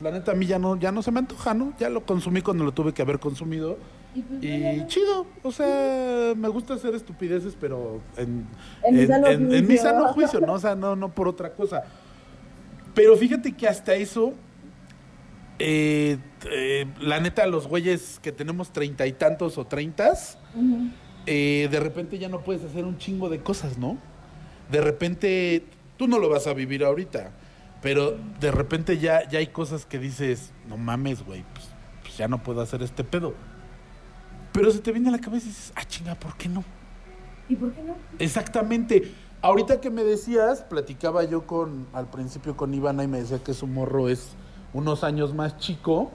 la 0.00 0.10
neta 0.10 0.32
a 0.32 0.34
mí 0.34 0.46
ya 0.46 0.58
no, 0.58 0.76
ya 0.76 0.92
no 0.92 1.02
se 1.02 1.10
me 1.10 1.18
antoja, 1.20 1.54
¿no? 1.54 1.72
Ya 1.78 1.88
lo 1.88 2.04
consumí 2.04 2.42
cuando 2.42 2.64
lo 2.64 2.72
tuve 2.72 2.92
que 2.92 3.02
haber 3.02 3.18
consumido. 3.18 3.78
Y, 4.14 4.20
pues, 4.22 4.42
Y 4.44 4.86
chido, 4.86 5.26
o 5.42 5.52
sea, 5.52 6.34
me 6.36 6.48
gusta 6.48 6.74
hacer 6.74 6.94
estupideces, 6.94 7.56
pero 7.60 8.00
en, 8.16 8.46
En 8.84 9.06
sano 9.06 9.26
en- 9.28 9.42
en 9.54 9.62
mi 9.62 9.76
juicio. 9.76 9.82
sano 9.82 10.08
juicio, 10.12 10.40
¿no? 10.40 10.54
O 10.54 10.58
sea, 10.58 10.74
no, 10.74 10.96
no 10.96 11.10
por 11.10 11.28
otra 11.28 11.52
cosa. 11.52 11.82
Pero 12.94 13.16
fíjate 13.16 13.52
que 13.52 13.68
hasta 13.68 13.94
eso, 13.94 14.32
eh, 15.58 16.18
eh, 16.50 16.86
la 17.00 17.20
neta, 17.20 17.46
los 17.46 17.66
güeyes 17.66 18.18
que 18.22 18.32
tenemos 18.32 18.70
treinta 18.72 19.06
y 19.06 19.12
tantos 19.12 19.56
o 19.58 19.66
treintas, 19.66 20.38
eh, 21.26 21.68
de 21.70 21.80
repente 21.80 22.18
ya 22.18 22.28
no 22.28 22.40
puedes 22.42 22.62
hacer 22.64 22.84
un 22.84 22.98
chingo 22.98 23.28
de 23.28 23.40
cosas, 23.40 23.78
¿no? 23.78 23.96
De 24.70 24.80
repente, 24.80 25.64
tú 25.96 26.08
no 26.08 26.18
lo 26.18 26.28
vas 26.28 26.46
a 26.46 26.52
vivir 26.54 26.84
ahorita, 26.84 27.30
pero 27.86 28.16
de 28.40 28.50
repente 28.50 28.98
ya, 28.98 29.28
ya 29.28 29.38
hay 29.38 29.46
cosas 29.46 29.86
que 29.86 30.00
dices, 30.00 30.50
no 30.68 30.76
mames, 30.76 31.24
güey, 31.24 31.44
pues, 31.54 31.66
pues 32.02 32.16
ya 32.16 32.26
no 32.26 32.42
puedo 32.42 32.60
hacer 32.60 32.82
este 32.82 33.04
pedo. 33.04 33.32
Pero 34.52 34.72
se 34.72 34.80
te 34.80 34.90
viene 34.90 35.08
a 35.08 35.12
la 35.12 35.20
cabeza 35.20 35.46
y 35.46 35.50
dices, 35.50 35.72
ah, 35.76 35.84
chinga, 35.84 36.16
¿por 36.16 36.36
qué 36.36 36.48
no? 36.48 36.64
¿Y 37.48 37.54
por 37.54 37.70
qué 37.72 37.84
no? 37.84 37.94
Exactamente. 38.18 39.12
Ahorita 39.40 39.80
que 39.80 39.90
me 39.90 40.02
decías, 40.02 40.62
platicaba 40.62 41.22
yo 41.22 41.46
con, 41.46 41.86
al 41.92 42.10
principio 42.10 42.56
con 42.56 42.74
Ivana 42.74 43.04
y 43.04 43.06
me 43.06 43.20
decía 43.20 43.38
que 43.38 43.54
su 43.54 43.68
morro 43.68 44.08
es 44.08 44.30
unos 44.72 45.04
años 45.04 45.32
más 45.32 45.56
chico. 45.58 46.10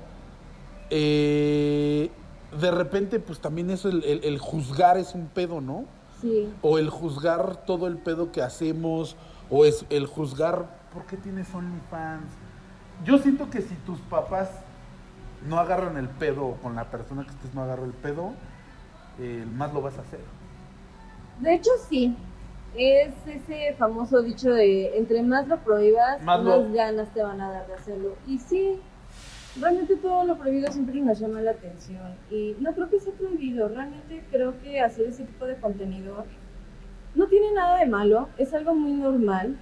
Eh, 0.89 2.11
de 2.59 2.71
repente, 2.71 3.21
pues 3.21 3.39
también 3.39 3.69
eso, 3.69 3.87
el, 3.87 4.03
el- 4.03 4.25
el 4.25 4.39
juzgar 4.39 4.97
es 4.97 5.15
un 5.15 5.27
pedo, 5.27 5.61
¿no? 5.61 5.85
Sí. 6.21 6.49
O 6.61 6.77
el 6.79 6.89
juzgar 6.89 7.65
todo 7.65 7.87
el 7.87 7.97
pedo 7.97 8.33
que 8.33 8.41
hacemos, 8.41 9.15
o 9.49 9.63
es 9.63 9.85
el 9.89 10.05
juzgar 10.05 10.80
por 10.93 11.05
qué 11.05 11.17
tienes 11.17 11.53
OnlyFans. 11.53 12.31
Yo 13.05 13.17
siento 13.17 13.49
que 13.49 13.61
si 13.61 13.75
tus 13.85 13.99
papás 14.01 14.49
no 15.47 15.57
agarran 15.59 15.97
el 15.97 16.07
pedo, 16.09 16.57
con 16.61 16.75
la 16.75 16.85
persona 16.85 17.23
que 17.23 17.31
estés 17.31 17.53
no 17.53 17.63
agarra 17.63 17.85
el 17.85 17.93
pedo, 17.93 18.33
eh, 19.19 19.45
más 19.55 19.73
lo 19.73 19.81
vas 19.81 19.97
a 19.97 20.01
hacer. 20.01 20.19
De 21.39 21.53
hecho, 21.55 21.71
sí. 21.89 22.15
Es 22.73 23.13
ese 23.27 23.73
famoso 23.77 24.21
dicho 24.21 24.49
de 24.53 24.97
entre 24.97 25.23
más 25.23 25.45
lo 25.47 25.57
prohíbas, 25.57 26.21
Más 26.21 26.41
más, 26.41 26.57
lo- 26.61 26.71
ganas 26.73 27.09
te 27.13 27.21
van 27.21 27.41
a 27.41 27.51
dar 27.51 27.67
de 27.67 27.73
hacerlo. 27.73 28.15
Y 28.25 28.37
sí, 28.37 28.79
realmente 29.59 29.97
todo 29.97 30.23
lo 30.23 30.37
prohibido 30.37 30.71
siempre 30.71 31.01
nos 31.01 31.19
llama 31.19 31.41
la 31.41 31.51
atención. 31.51 32.15
Y 32.29 32.55
no 32.61 32.71
creo 32.73 32.89
que 32.89 33.01
sea 33.01 33.11
prohibido, 33.13 33.67
realmente 33.67 34.23
creo 34.31 34.57
que 34.61 34.79
hacer 34.79 35.07
ese 35.07 35.25
tipo 35.25 35.45
de 35.47 35.57
contenido 35.57 36.23
no 37.13 37.27
tiene 37.27 37.51
nada 37.53 37.79
de 37.79 37.87
malo, 37.87 38.29
es 38.37 38.53
algo 38.53 38.73
muy 38.73 38.93
normal. 38.93 39.57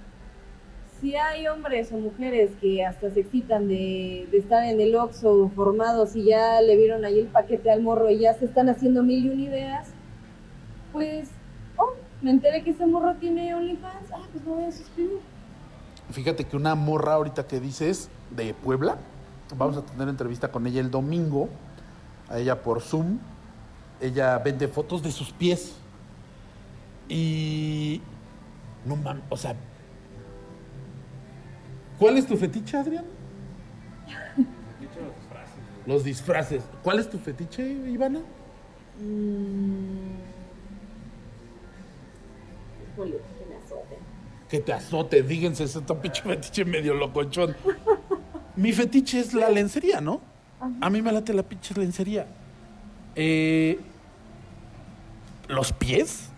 Si 1.00 1.16
hay 1.16 1.48
hombres 1.48 1.90
o 1.92 1.96
mujeres 1.96 2.50
que 2.60 2.84
hasta 2.84 3.10
se 3.10 3.20
excitan 3.20 3.68
de, 3.68 4.28
estar 4.32 4.64
en 4.64 4.80
el 4.80 4.94
Oxxo 4.94 5.50
formados 5.56 6.14
y 6.14 6.24
ya 6.24 6.60
le 6.60 6.76
vieron 6.76 7.04
ahí 7.04 7.20
el 7.20 7.28
paquete 7.28 7.70
al 7.70 7.82
morro 7.82 8.10
y 8.10 8.18
ya 8.18 8.34
se 8.34 8.44
están 8.44 8.68
haciendo 8.68 9.02
mil 9.02 9.24
y 9.24 9.30
un 9.30 9.40
ideas, 9.40 9.88
pues, 10.92 11.30
oh, 11.78 11.94
me 12.20 12.30
enteré 12.30 12.62
que 12.62 12.70
ese 12.70 12.86
morro 12.86 13.14
tiene 13.14 13.54
OnlyFans, 13.54 14.12
ah, 14.12 14.26
pues 14.30 14.44
me 14.44 14.52
voy 14.52 14.64
a 14.64 14.72
suscribir. 14.72 15.20
Fíjate 16.10 16.44
que 16.44 16.56
una 16.56 16.74
morra 16.74 17.14
ahorita 17.14 17.46
que 17.46 17.60
dices 17.60 18.10
de 18.30 18.52
Puebla, 18.52 18.98
vamos 19.56 19.78
a 19.78 19.82
tener 19.82 20.08
entrevista 20.08 20.50
con 20.50 20.66
ella 20.66 20.80
el 20.80 20.90
domingo, 20.90 21.48
a 22.28 22.38
ella 22.38 22.62
por 22.62 22.80
Zoom. 22.80 23.18
Ella 24.00 24.38
vende 24.38 24.68
fotos 24.68 25.02
de 25.02 25.12
sus 25.12 25.32
pies. 25.32 25.76
Y 27.08 28.00
no 28.86 28.96
mames, 28.96 29.24
o 29.28 29.36
sea, 29.36 29.54
¿cuál 32.00 32.18
es 32.18 32.26
tu 32.26 32.36
fetiche, 32.36 32.76
Adrián? 32.76 33.04
Los 35.86 36.02
disfraces. 36.04 36.62
¿Cuál 36.82 36.98
es 36.98 37.08
tu 37.08 37.18
fetiche, 37.18 37.62
Ivana? 37.62 38.20
Híjole, 42.92 43.16
que 43.38 43.46
me 43.46 43.56
azoten. 43.56 43.98
Que 44.48 44.58
te 44.60 44.72
azote, 44.72 45.22
díganse, 45.22 45.64
ese 45.64 45.78
está 45.78 46.00
pinche 46.00 46.22
fetiche 46.22 46.64
medio 46.64 46.94
locochón. 46.94 47.54
Mi 48.56 48.72
fetiche 48.72 49.20
es 49.20 49.32
la 49.32 49.48
lencería, 49.48 50.00
¿no? 50.00 50.20
A 50.80 50.90
mí 50.90 51.00
me 51.00 51.12
late 51.12 51.32
la 51.32 51.42
pinche 51.42 51.74
lencería. 51.74 52.26
Eh, 53.14 53.78
los 55.48 55.72
pies, 55.72 56.28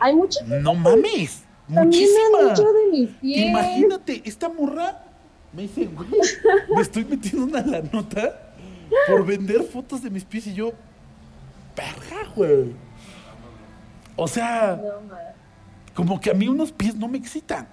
Hay 0.00 0.14
mucho. 0.14 0.40
No 0.46 0.74
mames. 0.74 1.44
Muchísima. 1.68 2.38
me 2.42 2.48
han 2.48 2.54
dicho 2.54 2.72
de 2.72 2.90
mis 2.90 3.10
pies. 3.10 3.46
Imagínate, 3.48 4.22
esta 4.24 4.48
morra 4.48 5.04
me 5.52 5.62
dice, 5.62 5.86
güey, 5.86 6.08
me 6.74 6.80
estoy 6.82 7.04
metiendo 7.04 7.44
una 7.44 7.60
la 7.64 7.82
nota 7.82 8.52
por 9.06 9.24
vender 9.24 9.62
fotos 9.64 10.02
de 10.02 10.10
mis 10.10 10.24
pies 10.24 10.46
y 10.46 10.54
yo, 10.54 10.72
verga, 11.76 12.30
güey. 12.34 12.72
O 14.16 14.26
sea, 14.26 14.80
No, 14.82 15.16
como 15.94 16.20
que 16.20 16.30
a 16.30 16.34
mí 16.34 16.48
unos 16.48 16.72
pies 16.72 16.94
no 16.96 17.08
me 17.08 17.18
excitan. 17.18 17.68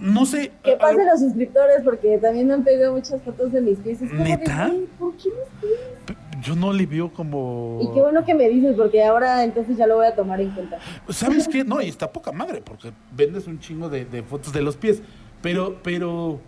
No 0.00 0.26
sé. 0.26 0.50
Que 0.64 0.76
pasen 0.76 1.06
los 1.06 1.20
suscriptores 1.20 1.82
porque 1.84 2.18
también 2.18 2.48
me 2.48 2.54
han 2.54 2.64
pedido 2.64 2.92
muchas 2.92 3.22
fotos 3.22 3.52
de 3.52 3.60
mis 3.60 3.78
pies. 3.78 4.02
Es 4.02 4.10
como 4.10 4.24
de, 4.24 4.30
¿Neta? 4.30 4.66
güey, 4.68 4.86
¿Por 4.98 5.16
qué 5.16 5.28
mis 5.28 5.60
pies? 5.60 6.18
Yo 6.44 6.54
no 6.54 6.72
le 6.72 6.84
veo 6.84 7.10
como. 7.12 7.78
Y 7.80 7.88
qué 7.94 8.00
bueno 8.02 8.24
que 8.24 8.34
me 8.34 8.48
dices 8.48 8.76
porque 8.76 9.02
ahora 9.02 9.42
entonces 9.44 9.76
ya 9.78 9.86
lo 9.86 9.96
voy 9.96 10.06
a 10.06 10.14
tomar 10.14 10.40
en 10.40 10.50
cuenta. 10.50 10.78
¿Sabes 11.08 11.48
qué? 11.48 11.64
No, 11.64 11.80
y 11.80 11.88
está 11.88 12.12
poca 12.12 12.32
madre, 12.32 12.60
porque 12.62 12.92
vendes 13.10 13.46
un 13.46 13.58
chingo 13.58 13.88
de, 13.88 14.04
de 14.04 14.22
fotos 14.22 14.52
de 14.52 14.60
los 14.62 14.76
pies. 14.76 15.02
Pero, 15.42 15.78
pero. 15.82 16.38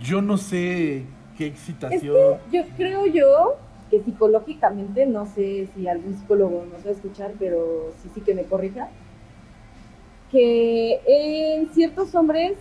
Yo 0.00 0.22
no 0.22 0.38
sé 0.38 1.04
qué 1.36 1.46
Es 1.48 1.52
excitación. 1.52 2.38
que 2.50 2.56
yo 2.56 2.64
creo 2.76 3.06
yo 3.06 3.56
que 3.90 4.00
psicológicamente, 4.02 5.04
no 5.04 5.26
sé 5.26 5.68
si 5.74 5.88
algún 5.88 6.16
psicólogo 6.16 6.64
nos 6.72 6.86
va 6.86 6.90
a 6.90 6.92
escuchar, 6.92 7.32
pero 7.38 7.92
sí, 8.02 8.08
sí 8.14 8.20
que 8.20 8.34
me 8.34 8.44
corrija, 8.44 8.88
que 10.30 11.00
en 11.06 11.68
ciertos 11.74 12.14
hombres 12.14 12.56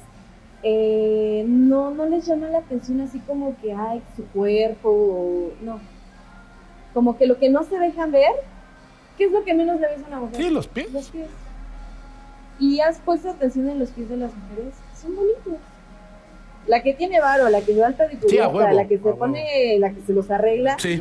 eh, 0.64 1.46
no, 1.48 1.92
no 1.92 2.08
les 2.08 2.26
llama 2.26 2.48
la 2.48 2.58
atención 2.58 3.00
así 3.02 3.20
como 3.20 3.56
que, 3.62 3.74
ay, 3.74 4.02
su 4.16 4.26
cuerpo, 4.26 4.90
o, 4.90 5.52
no. 5.62 5.80
Como 6.94 7.18
que 7.18 7.28
lo 7.28 7.38
que 7.38 7.50
no 7.50 7.64
se 7.64 7.78
dejan 7.78 8.12
ver, 8.12 8.32
¿qué 9.18 9.26
es 9.26 9.32
lo 9.32 9.44
que 9.44 9.54
menos 9.54 9.80
le 9.80 9.88
ves 9.88 10.04
a 10.04 10.08
una 10.08 10.20
mujer? 10.22 10.36
Sí, 10.42 10.50
los 10.50 10.68
pies. 10.68 10.92
Los 10.92 11.10
pies. 11.10 11.28
Y 12.60 12.80
has 12.82 12.98
puesto 13.00 13.30
atención 13.30 13.70
en 13.70 13.80
los 13.80 13.90
pies 13.92 14.10
de 14.10 14.18
las 14.18 14.32
mujeres, 14.36 14.74
son 15.00 15.16
bonitos. 15.16 15.54
La 16.68 16.84
que 16.84 16.94
tiene 16.94 17.20
varo, 17.22 17.50
la 17.50 17.62
que 17.62 17.76
va 17.80 17.88
al 17.88 17.96
pedicurista, 17.96 18.30
Sí, 18.30 18.38
a 18.38 18.48
huevo, 18.50 18.70
la 18.74 18.88
que 18.88 18.98
se 18.98 19.14
pone, 19.14 19.78
la 19.80 19.92
que 19.92 20.02
se 20.02 20.14
los 20.14 20.30
arregla, 20.30 20.78
Sí. 20.78 21.00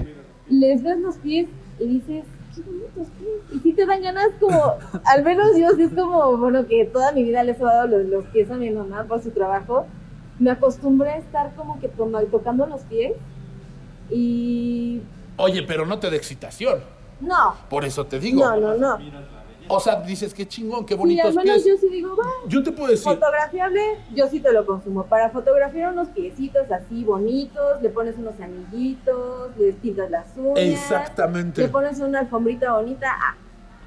les 0.48 0.82
ves 0.82 0.98
los 0.98 1.16
pies 1.16 1.48
y 1.80 1.86
dices, 1.86 2.24
qué 2.54 2.62
bonitos 2.62 3.08
pies. 3.18 3.40
Y 3.54 3.58
si 3.60 3.72
te 3.72 3.86
dan 3.86 4.02
ganas 4.02 4.28
como, 4.38 4.74
al 5.04 5.24
menos 5.24 5.56
yo 5.58 5.70
sí 5.76 5.82
es 5.82 5.92
como, 5.92 6.36
bueno, 6.36 6.66
que 6.66 6.84
toda 6.84 7.12
mi 7.12 7.24
vida 7.24 7.42
les 7.42 7.58
he 7.58 7.64
dado 7.64 7.88
los, 7.88 8.06
los 8.06 8.24
pies 8.26 8.50
a 8.50 8.54
mi 8.54 8.70
mamá 8.70 9.04
por 9.04 9.20
su 9.22 9.30
trabajo. 9.30 9.86
Me 10.38 10.52
acostumbré 10.52 11.10
a 11.10 11.16
estar 11.18 11.52
como 11.56 11.80
que 11.80 11.88
tocando 11.88 12.66
los 12.66 12.82
pies 12.82 13.14
y 14.10 15.02
Oye, 15.38 15.62
pero 15.62 15.86
no 15.86 15.98
te 15.98 16.10
da 16.10 16.16
excitación. 16.16 16.80
no, 17.20 17.54
Por 17.70 17.84
eso 17.84 18.04
te 18.06 18.18
digo. 18.20 18.44
no, 18.44 18.56
no, 18.56 18.74
no. 18.76 18.98
O 19.70 19.80
sea, 19.80 19.96
dices 20.00 20.32
qué 20.32 20.48
chingón, 20.48 20.86
qué 20.86 20.94
Sí, 20.94 20.98
bonitos 20.98 21.26
al 21.26 21.34
menos 21.44 21.62
pies. 21.62 21.66
yo 21.66 21.76
sí 21.76 21.92
digo, 21.94 22.16
va, 22.16 22.24
Yo 22.46 22.62
te 22.62 22.72
puedo 22.72 22.90
decir. 22.90 23.04
Fotografiable, 23.04 23.82
yo 24.14 24.26
sí 24.26 24.40
te 24.40 24.50
lo 24.50 24.64
consumo. 24.64 25.04
Para 25.04 25.28
fotografiar 25.28 25.92
unos 25.92 26.08
piecitos 26.08 26.70
así 26.70 27.04
bonitos, 27.04 27.82
le 27.82 27.90
pones 27.90 28.16
unos 28.16 28.40
anillitos, 28.40 29.54
le 29.58 29.74
pintas 29.74 30.10
las 30.10 30.26
uñas. 30.36 30.58
Exactamente. 30.58 31.60
Le 31.60 31.68
pones 31.68 31.98
una 32.00 32.20
alfombrita 32.20 32.72
bonita, 32.72 33.08
ah, 33.10 33.34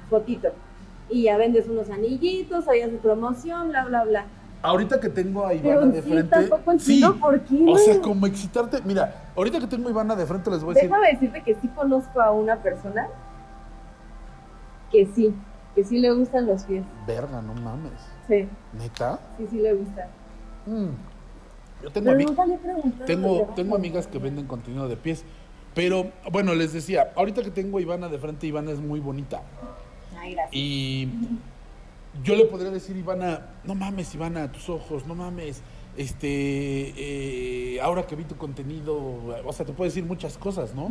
fotito. 0.08 0.50
Y 1.10 1.24
ya 1.24 1.36
vendes 1.36 1.66
unos 1.68 1.90
anillitos, 1.90 2.68
ahí 2.68 2.80
haces 2.82 3.00
promoción, 3.00 3.70
bla, 3.70 3.84
bla, 3.84 4.04
bla. 4.04 4.26
Ahorita 4.62 5.00
que 5.00 5.08
tengo 5.08 5.44
a 5.44 5.50
Pero 5.50 5.68
Ivana 5.68 5.86
de 5.92 6.02
sí, 6.02 6.08
frente. 6.08 6.28
tampoco 6.28 6.72
entiendo 6.72 7.12
sí. 7.14 7.18
por 7.18 7.40
qué. 7.40 7.64
O 7.68 7.76
sea, 7.78 8.00
como 8.00 8.26
excitarte. 8.26 8.78
Mira, 8.84 9.30
ahorita 9.36 9.58
que 9.58 9.66
tengo 9.66 9.88
a 9.88 9.90
Ivana 9.90 10.14
de 10.14 10.24
frente, 10.24 10.50
les 10.50 10.62
voy 10.62 10.72
a 10.72 10.74
decir. 10.74 10.88
Déjame 10.88 11.08
decirte 11.12 11.42
que 11.42 11.54
sí 11.60 11.68
conozco 11.68 12.20
a 12.20 12.30
una 12.30 12.56
persona 12.62 13.08
que 14.90 15.06
sí, 15.06 15.34
que 15.74 15.84
sí 15.84 15.98
le 15.98 16.12
gustan 16.12 16.46
los 16.46 16.62
pies. 16.64 16.84
Verga, 17.06 17.42
no 17.42 17.54
mames. 17.54 17.92
Sí, 18.28 18.48
¿Neta? 18.72 19.18
sí, 19.38 19.46
sí 19.50 19.58
le 19.58 19.72
gustan. 19.74 20.06
Mm. 20.66 20.88
Yo 21.82 21.90
tengo, 21.90 22.12
Pero 22.12 22.28
nunca 22.28 22.46
le 22.46 22.54
he 22.54 22.58
preguntado. 22.58 23.04
tengo, 23.04 23.52
tengo 23.56 23.74
amigas 23.76 24.06
que 24.06 24.18
venden 24.18 24.46
contenido 24.46 24.86
de 24.88 24.96
pies. 24.96 25.24
Pero, 25.74 26.12
bueno, 26.30 26.54
les 26.54 26.72
decía, 26.72 27.10
ahorita 27.16 27.42
que 27.42 27.50
tengo 27.50 27.78
a 27.78 27.80
Ivana 27.80 28.08
de 28.08 28.18
frente, 28.18 28.46
Ivana 28.46 28.70
es 28.70 28.78
muy 28.80 29.00
bonita. 29.00 29.40
Ay, 30.16 30.34
gracias. 30.34 30.54
Y 30.54 31.08
yo 32.22 32.36
le 32.36 32.44
podría 32.46 32.70
decir, 32.70 32.96
Ivana, 32.96 33.46
no 33.64 33.74
mames, 33.74 34.14
Ivana, 34.14 34.50
tus 34.52 34.68
ojos, 34.68 35.06
no 35.06 35.14
mames. 35.14 35.62
Este, 35.96 36.94
eh, 37.76 37.80
ahora 37.82 38.06
que 38.06 38.16
vi 38.16 38.24
tu 38.24 38.36
contenido, 38.36 38.94
o 39.44 39.52
sea, 39.52 39.66
te 39.66 39.72
puedo 39.72 39.88
decir 39.88 40.04
muchas 40.04 40.38
cosas, 40.38 40.74
¿no? 40.74 40.88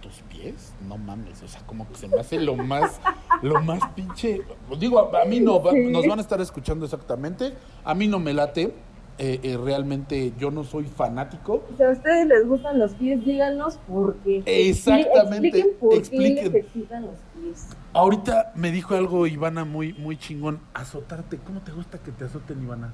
Tus 0.00 0.12
pies, 0.28 0.72
no 0.86 0.96
mames, 0.96 1.42
o 1.42 1.48
sea, 1.48 1.60
como 1.66 1.88
que 1.88 1.96
se 1.96 2.06
me 2.06 2.20
hace 2.20 2.38
lo 2.40 2.54
más, 2.54 3.00
lo 3.42 3.60
más 3.60 3.80
pinche. 3.96 4.42
Digo, 4.78 5.00
a, 5.12 5.22
a 5.22 5.24
mí 5.24 5.40
no, 5.40 5.60
va- 5.60 5.72
nos 5.72 6.06
van 6.06 6.20
a 6.20 6.22
estar 6.22 6.40
escuchando 6.40 6.84
exactamente. 6.84 7.52
A 7.84 7.94
mí 7.96 8.06
no 8.06 8.20
me 8.20 8.32
late. 8.32 8.72
Eh, 9.18 9.40
eh, 9.42 9.56
realmente 9.56 10.32
yo 10.38 10.50
no 10.50 10.64
soy 10.64 10.84
fanático. 10.84 11.64
Si 11.76 11.82
a 11.82 11.90
ustedes 11.90 12.26
les 12.26 12.46
gustan 12.46 12.78
los 12.78 12.94
pies, 12.94 13.24
díganos 13.24 13.78
por 13.88 14.14
qué. 14.18 14.42
Exactamente, 14.46 15.48
Expliquen 15.48 15.76
por 15.80 15.94
expliquen. 15.94 16.34
qué 16.36 16.42
les 16.44 16.54
excitan 16.54 17.06
los 17.06 17.16
pies. 17.34 17.68
Ahorita 17.92 18.52
me 18.54 18.70
dijo 18.70 18.94
algo 18.94 19.26
Ivana 19.26 19.64
muy, 19.64 19.92
muy 19.94 20.16
chingón. 20.16 20.60
Azotarte. 20.74 21.38
¿Cómo 21.38 21.60
te 21.60 21.72
gusta 21.72 21.98
que 21.98 22.12
te 22.12 22.24
azoten, 22.24 22.62
Ivana? 22.62 22.92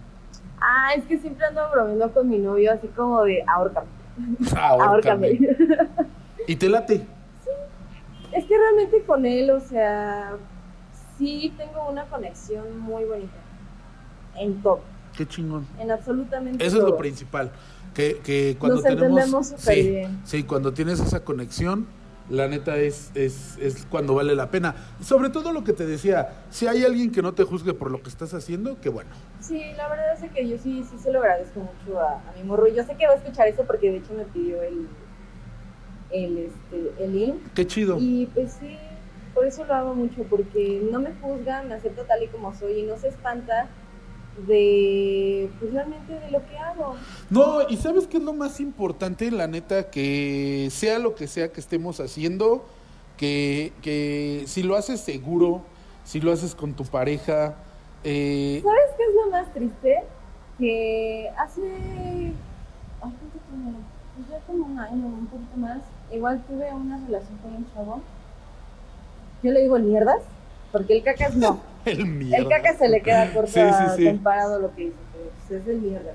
Ah, 0.61 0.95
es 0.97 1.05
que 1.05 1.19
siempre 1.19 1.45
ando 1.47 1.63
bromeando 1.71 2.11
con 2.13 2.29
mi 2.29 2.39
novio, 2.39 2.73
así 2.73 2.89
como 2.89 3.23
de 3.25 3.45
ahórcame. 3.47 3.87
Ahórcame. 4.57 5.39
¿Y 6.47 6.57
te 6.57 6.69
late? 6.69 7.07
es 8.33 8.45
que 8.47 8.59
realmente 8.59 9.03
con 9.05 9.25
él, 9.27 9.51
o 9.51 9.61
sea, 9.61 10.33
sí 11.17 11.53
tengo 11.57 11.89
una 11.89 12.05
conexión 12.07 12.81
muy 12.81 13.05
bonita. 13.05 13.33
En 14.37 14.61
todo, 14.63 14.81
Qué 15.17 15.27
chingón. 15.27 15.67
en 15.79 15.91
absolutamente 15.91 16.65
Eso 16.65 16.77
es 16.79 16.83
lo 16.83 16.89
todo. 16.91 16.99
principal. 16.99 17.53
Que, 17.95 18.19
que 18.25 18.57
cuando 18.59 18.77
Nos 18.77 18.85
tenemos. 18.85 19.03
entendemos 19.09 19.47
súper 19.49 19.75
sí, 19.75 19.91
bien. 19.91 20.21
sí, 20.25 20.43
cuando 20.43 20.73
tienes 20.73 20.99
esa 21.01 21.21
conexión, 21.25 21.87
la 22.29 22.49
neta 22.49 22.77
es, 22.79 23.13
es, 23.15 23.57
es 23.59 23.87
cuando 23.89 24.15
vale 24.15 24.35
la 24.35 24.51
pena. 24.51 24.75
Sobre 25.01 25.29
todo 25.31 25.53
lo 25.53 25.63
que 25.63 25.73
te 25.75 25.87
decía, 25.87 26.45
si 26.51 26.67
hay 26.67 26.85
alguien 26.85 27.13
que 27.13 27.23
no 27.23 27.35
te 27.35 27.45
juzgue 27.45 27.73
por 27.75 27.91
lo 27.93 28.03
que 28.03 28.09
estás 28.09 28.35
haciendo, 28.35 28.81
qué 28.81 28.89
bueno. 28.89 29.11
Sí, 29.41 29.63
la 29.77 29.89
verdad 29.89 30.15
es 30.25 30.31
que 30.33 30.49
yo 30.49 30.57
sí, 30.59 30.85
sí 30.91 30.99
se 30.99 31.13
lo 31.13 31.21
agradezco 31.21 31.61
mucho 31.61 32.01
a, 32.01 32.15
a 32.15 32.33
mi 32.37 32.43
morro. 32.43 32.67
Yo 32.67 32.83
sé 32.83 32.97
que 32.97 33.07
va 33.07 33.13
a 33.13 33.17
escuchar 33.17 33.47
eso 33.47 33.63
porque 33.65 33.91
de 33.93 33.99
hecho 33.99 34.13
me 34.15 34.25
pidió 34.25 34.61
el, 34.63 34.89
el, 36.11 36.39
este, 36.39 37.05
el 37.05 37.13
link. 37.15 37.37
Qué 37.55 37.67
chido. 37.67 37.97
Y 38.01 38.27
pues 38.35 38.55
sí, 38.59 38.77
por 39.35 39.47
eso 39.47 39.65
lo 39.65 39.75
hago 39.75 39.95
mucho, 39.95 40.23
porque 40.31 40.83
no 40.91 40.99
me 41.01 41.13
juzga, 41.21 41.63
me 41.63 41.75
acepta 41.75 42.05
tal 42.07 42.23
y 42.23 42.29
como 42.29 42.55
soy 42.55 42.81
y 42.81 42.83
no 42.85 42.97
se 42.97 43.09
espanta 43.09 43.69
de, 44.47 45.51
pues 45.59 45.73
realmente 45.73 46.13
de 46.13 46.31
lo 46.31 46.47
que 46.47 46.57
hago. 46.59 46.97
No, 47.31 47.69
y 47.69 47.77
sabes 47.77 48.07
qué 48.07 48.19
es 48.19 48.23
lo 48.23 48.33
más 48.33 48.61
importante, 48.61 49.31
la 49.31 49.47
neta, 49.47 49.91
que 49.91 50.69
sea 50.71 50.99
lo 50.99 51.15
que 51.15 51.27
sea 51.27 51.53
que 51.53 51.61
estemos 51.61 52.01
haciendo, 52.01 52.65
que, 53.17 53.73
que 53.83 54.45
si 54.47 54.63
lo 54.63 54.77
haces 54.77 55.01
seguro, 55.01 55.63
si 56.05 56.21
lo 56.21 56.33
haces 56.33 56.55
con 56.55 56.75
tu 56.75 56.85
pareja, 56.85 57.57
eh, 58.05 58.61
¿Sabes 58.63 58.91
qué 58.99 59.03
es 59.03 59.15
lo 59.15 59.31
más 59.31 59.53
triste? 59.55 60.05
Que 60.59 61.31
hace, 61.39 61.63
ay. 61.63 62.35
Pues 63.01 64.29
ya 64.29 64.47
como 64.47 64.67
un 64.67 64.79
año, 64.79 65.07
un 65.07 65.27
poquito 65.27 65.57
más, 65.57 65.79
igual 66.13 66.45
tuve 66.47 66.73
una 66.73 66.99
relación 67.05 67.39
con 67.39 67.57
un 67.57 67.67
chavo. 67.73 68.01
Yo 69.43 69.53
le 69.53 69.63
digo 69.63 69.79
mierdas, 69.79 70.23
porque 70.75 70.97
el 70.97 71.05
cacas 71.05 71.37
no. 71.37 71.63
el 71.85 72.05
mierda. 72.05 72.37
El 72.37 72.49
caca 72.49 72.77
se 72.77 72.89
le 72.89 73.01
queda 73.01 73.33
corto 73.33 73.53
Sí, 73.53 73.61
sí, 73.61 73.97
sí. 73.97 74.07
comparado 74.07 74.57
a 74.57 74.59
lo 74.59 74.75
que 74.75 74.87
hizo, 74.87 74.97
pero 75.13 75.31
pues 75.31 75.61
es 75.61 75.67
del 75.67 75.81
mierda. 75.81 76.15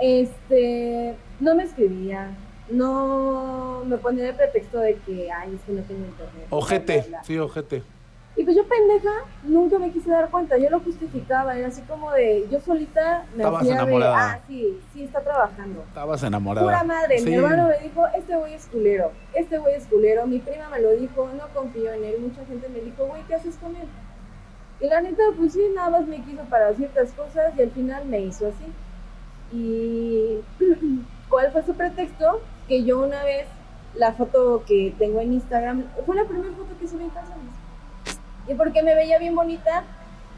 Este, 0.00 1.14
no 1.38 1.54
me 1.54 1.64
escribía, 1.64 2.30
no 2.70 3.82
me 3.84 3.98
ponía 3.98 4.24
de 4.24 4.32
pretexto 4.32 4.78
de 4.78 4.94
que, 5.04 5.30
ay, 5.30 5.54
es 5.54 5.60
que 5.66 5.72
no 5.72 5.82
tengo 5.82 6.06
internet. 6.06 6.46
Ojete, 6.48 7.04
sí, 7.24 7.38
ojete. 7.38 7.82
Y 8.36 8.42
pues 8.42 8.56
yo 8.56 8.64
pendeja, 8.66 9.10
nunca 9.44 9.78
me 9.78 9.92
quise 9.92 10.10
dar 10.10 10.28
cuenta, 10.28 10.58
yo 10.58 10.68
lo 10.68 10.80
justificaba, 10.80 11.56
era 11.56 11.68
así 11.68 11.82
como 11.82 12.10
de, 12.10 12.48
yo 12.50 12.58
solita 12.60 13.24
me 13.32 13.44
Estabas 13.44 13.62
hacía 13.62 13.74
enamorada. 13.74 14.16
de, 14.16 14.22
ah, 14.32 14.40
sí, 14.48 14.80
sí, 14.92 15.04
está 15.04 15.20
trabajando. 15.20 15.84
Estabas 15.86 16.22
enamorada. 16.24 16.66
Pura 16.66 16.82
madre, 16.82 17.18
Sí. 17.20 17.26
mi 17.30 17.34
hermano 17.36 17.68
me 17.68 17.78
dijo, 17.78 18.04
este 18.16 18.36
güey 18.36 18.54
es 18.54 18.66
culero, 18.66 19.12
este 19.34 19.58
güey 19.58 19.74
es 19.76 19.86
culero, 19.86 20.26
mi 20.26 20.40
prima 20.40 20.68
me 20.68 20.80
lo 20.80 20.90
dijo, 20.96 21.30
no 21.36 21.46
confío 21.54 21.92
en 21.92 22.02
él, 22.04 22.16
mucha 22.20 22.44
gente 22.44 22.68
me 22.68 22.80
dijo, 22.80 23.06
güey, 23.06 23.22
¿qué 23.28 23.36
haces 23.36 23.56
con 23.56 23.76
él? 23.76 23.86
Y 24.80 24.88
la 24.88 25.00
neta, 25.00 25.22
pues 25.36 25.52
sí, 25.52 25.60
nada 25.72 25.90
más 25.90 26.06
me 26.08 26.20
quiso 26.24 26.42
para 26.50 26.74
ciertas 26.74 27.12
cosas 27.12 27.52
y 27.56 27.62
al 27.62 27.70
final 27.70 28.04
me 28.06 28.18
hizo 28.20 28.48
así. 28.48 28.66
Y 29.52 30.40
¿cuál 31.28 31.52
fue 31.52 31.62
su 31.62 31.74
pretexto? 31.74 32.40
Que 32.66 32.82
yo 32.82 32.98
una 33.00 33.22
vez, 33.22 33.46
la 33.94 34.12
foto 34.12 34.64
que 34.66 34.92
tengo 34.98 35.20
en 35.20 35.34
Instagram, 35.34 35.84
fue 36.04 36.16
la 36.16 36.24
primera 36.24 36.52
foto 36.54 36.76
que 36.80 36.88
subí 36.88 37.04
en 37.04 37.10
calzones. 37.10 37.43
Y 38.48 38.54
porque 38.54 38.82
me 38.82 38.94
veía 38.94 39.18
bien 39.18 39.34
bonita 39.34 39.84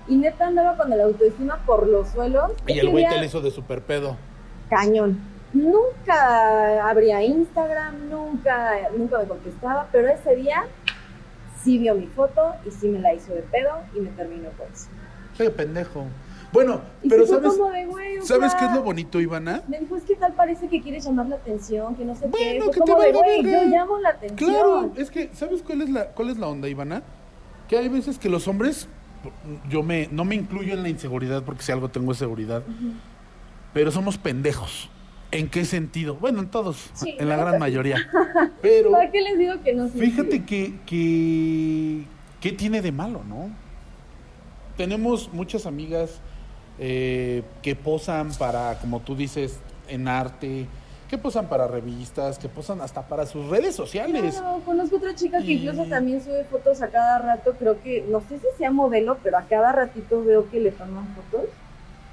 y 0.08 0.16
neta 0.16 0.46
andaba 0.46 0.76
con 0.76 0.92
el 0.92 1.00
autoestima 1.00 1.58
por 1.66 1.86
los 1.86 2.08
suelos. 2.08 2.52
Y 2.66 2.78
el 2.78 2.88
güey 2.90 3.06
te 3.08 3.18
le 3.18 3.26
hizo 3.26 3.40
de 3.40 3.50
super 3.50 3.82
pedo. 3.82 4.16
cañón. 4.70 5.18
Nunca 5.52 6.88
abría 6.88 7.22
Instagram, 7.22 8.10
nunca, 8.10 8.72
nunca 8.96 9.18
me 9.20 9.24
contestaba, 9.26 9.88
pero 9.90 10.08
ese 10.08 10.36
día 10.36 10.64
sí 11.62 11.78
vio 11.78 11.94
mi 11.94 12.06
foto 12.06 12.54
y 12.66 12.70
sí 12.70 12.88
me 12.88 12.98
la 12.98 13.14
hizo 13.14 13.32
de 13.32 13.42
pedo 13.42 13.70
y 13.94 14.00
me 14.00 14.10
terminó 14.10 14.50
por 14.50 14.66
eso. 14.72 14.88
Qué 15.38 15.48
pendejo. 15.50 16.04
Bueno, 16.52 16.80
Y 17.02 17.08
pero 17.08 17.26
¿sabes, 17.26 17.54
como 17.54 17.70
de, 17.70 17.86
güey, 17.86 18.18
o 18.18 18.22
¿sabes 18.24 18.52
sea, 18.52 18.60
qué 18.60 18.66
es 18.66 18.72
lo 18.72 18.82
bonito, 18.82 19.20
Ivana? 19.20 19.62
Me 19.68 19.78
dijo, 19.80 19.96
es 19.96 20.04
que 20.04 20.16
tal 20.16 20.32
parece 20.34 20.68
que 20.68 20.80
quieres 20.80 21.04
llamar 21.04 21.26
la 21.26 21.36
atención, 21.36 21.94
que 21.96 22.04
no 22.04 22.14
sé 22.14 22.22
qué. 22.24 22.30
Bueno, 22.30 22.70
que 22.70 22.80
te 22.80 22.92
como 22.92 23.02
de, 23.02 23.12
verga. 23.12 23.62
yo 23.64 23.68
llamo 23.68 23.98
la 23.98 24.08
atención. 24.10 24.50
Claro, 24.50 24.92
es 24.96 25.10
que, 25.10 25.30
¿sabes 25.34 25.62
cuál 25.62 25.82
es 25.82 25.90
la, 25.90 26.06
cuál 26.08 26.30
es 26.30 26.38
la 26.38 26.48
onda, 26.48 26.68
Ivana? 26.68 27.02
Que 27.68 27.78
hay 27.78 27.88
veces 27.88 28.18
que 28.18 28.28
los 28.28 28.46
hombres, 28.48 28.88
yo 29.68 29.82
me, 29.82 30.08
no 30.12 30.24
me 30.24 30.34
incluyo 30.34 30.74
en 30.74 30.82
la 30.82 30.88
inseguridad 30.88 31.42
porque 31.42 31.62
si 31.62 31.72
algo 31.72 31.88
tengo 31.88 32.12
es 32.12 32.18
seguridad, 32.18 32.62
pero 33.72 33.90
somos 33.90 34.18
pendejos. 34.18 34.88
¿En 35.32 35.48
qué 35.48 35.64
sentido? 35.64 36.14
Bueno, 36.14 36.40
en 36.40 36.48
todos, 36.48 36.90
Sí, 36.94 37.16
en 37.18 37.28
la 37.28 37.36
gran 37.36 37.58
mayoría. 37.58 37.98
Pero 38.62 38.92
¿Para 38.92 39.10
qué 39.10 39.20
les 39.20 39.36
digo 39.36 39.54
que 39.62 39.74
no? 39.74 39.88
Fíjate 39.88 40.44
que, 40.44 40.74
que, 40.86 42.04
¿qué 42.40 42.52
tiene 42.52 42.80
de 42.80 42.92
malo, 42.92 43.24
no? 43.24 43.50
Tenemos 44.76 45.32
muchas 45.32 45.66
amigas 45.66 46.20
eh, 46.78 47.42
que 47.60 47.74
posan 47.74 48.32
para, 48.34 48.78
como 48.78 49.00
tú 49.00 49.16
dices, 49.16 49.58
en 49.88 50.06
arte, 50.06 50.66
que 51.08 51.18
posan 51.18 51.46
para 51.48 51.66
revistas, 51.68 52.38
que 52.38 52.48
posan 52.48 52.80
hasta 52.80 53.02
para 53.02 53.26
sus 53.26 53.46
redes 53.48 53.74
sociales. 53.76 54.36
Claro, 54.36 54.60
conozco 54.64 54.96
otra 54.96 55.14
chica 55.14 55.38
que 55.38 55.52
Y- 55.52 55.66
incluso 55.68 55.88
también 55.88 56.22
sube 56.22 56.44
fotos 56.44 56.82
a 56.82 56.88
cada 56.88 57.18
rato, 57.18 57.54
creo 57.58 57.80
que, 57.82 58.04
no 58.08 58.20
sé 58.20 58.38
si 58.38 58.46
sea 58.58 58.70
modelo, 58.70 59.18
pero 59.22 59.38
a 59.38 59.42
cada 59.42 59.72
ratito 59.72 60.24
veo 60.24 60.50
que 60.50 60.60
le 60.60 60.72
toman 60.72 61.06
fotos. 61.14 61.48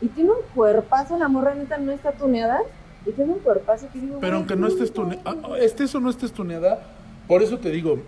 Y 0.02 0.08
tiene 0.10 0.32
un 0.32 0.38
cuerpazo, 0.54 1.18
la 1.18 1.28
morra 1.28 1.56
neta 1.56 1.78
no 1.78 1.92
está 1.92 2.12
tuneada, 2.12 2.60
y 3.06 3.12
tiene 3.12 3.34
un 3.34 3.40
cuerpazo 3.40 3.88
que 3.92 4.00
digo... 4.00 4.20
Pero 4.20 4.38
aunque 4.38 4.56
no 4.56 4.68
estés 4.68 4.94
tuneada, 4.94 5.24
estés 5.60 5.94
o 5.96 6.00
no 6.00 6.10
estés 6.10 6.32
tuneada, 6.32 6.80
por 7.28 7.42
eso 7.42 7.58
te 7.58 7.70
digo, 7.72 8.00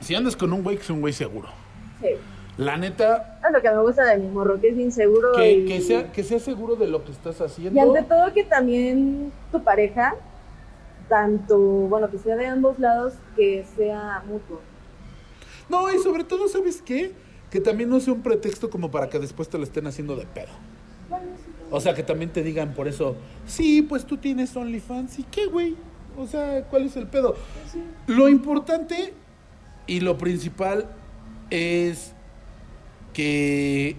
si 0.00 0.14
andas 0.14 0.36
con 0.36 0.52
un 0.52 0.62
güey 0.62 0.76
que 0.76 0.82
es 0.82 0.90
un 0.90 1.00
güey 1.00 1.12
seguro. 1.12 1.48
Sí, 2.00 2.08
La 2.58 2.76
neta, 2.76 3.38
es 3.46 3.52
lo 3.52 3.62
que 3.62 3.70
me 3.70 3.80
gusta 3.82 4.04
de 4.04 4.18
mi 4.18 4.26
morro, 4.26 4.60
que 4.60 4.70
es 4.70 4.76
inseguro 4.76 5.30
que, 5.36 5.52
y... 5.52 5.66
que 5.66 5.80
sea, 5.80 6.10
que 6.10 6.24
sea 6.24 6.40
seguro 6.40 6.74
de 6.74 6.88
lo 6.88 7.04
que 7.04 7.12
estás 7.12 7.40
haciendo. 7.40 7.78
Y 7.78 7.80
ante 7.80 8.02
todo 8.02 8.32
que 8.34 8.42
también 8.42 9.32
tu 9.52 9.62
pareja, 9.62 10.16
tanto, 11.08 11.56
bueno, 11.56 12.10
que 12.10 12.18
sea 12.18 12.34
de 12.34 12.46
ambos 12.46 12.80
lados, 12.80 13.14
que 13.36 13.64
sea 13.76 14.24
mutuo. 14.26 14.60
No, 15.68 15.92
y 15.94 15.98
sobre 15.98 16.24
todo, 16.24 16.48
¿sabes 16.48 16.82
qué? 16.82 17.12
Que 17.48 17.60
también 17.60 17.90
no 17.90 18.00
sea 18.00 18.12
un 18.12 18.22
pretexto 18.22 18.68
como 18.68 18.90
para 18.90 19.08
que 19.08 19.20
después 19.20 19.48
te 19.48 19.56
lo 19.56 19.62
estén 19.62 19.86
haciendo 19.86 20.16
de 20.16 20.26
pedo. 20.26 20.50
Bueno, 21.08 21.26
sí, 21.36 21.52
O 21.70 21.80
sea, 21.80 21.94
que 21.94 22.02
también 22.02 22.32
te 22.32 22.42
digan 22.42 22.74
por 22.74 22.88
eso, 22.88 23.14
sí, 23.46 23.82
pues 23.82 24.04
tú 24.04 24.16
tienes 24.16 24.56
OnlyFans, 24.56 25.20
¿y 25.20 25.22
qué, 25.22 25.46
güey? 25.46 25.76
O 26.16 26.26
sea, 26.26 26.64
¿cuál 26.64 26.86
es 26.86 26.96
el 26.96 27.06
pedo? 27.06 27.36
sí. 27.72 27.84
Lo 28.08 28.28
importante 28.28 29.14
y 29.86 30.00
lo 30.00 30.18
principal 30.18 30.86
es 31.50 32.14
que 33.18 33.96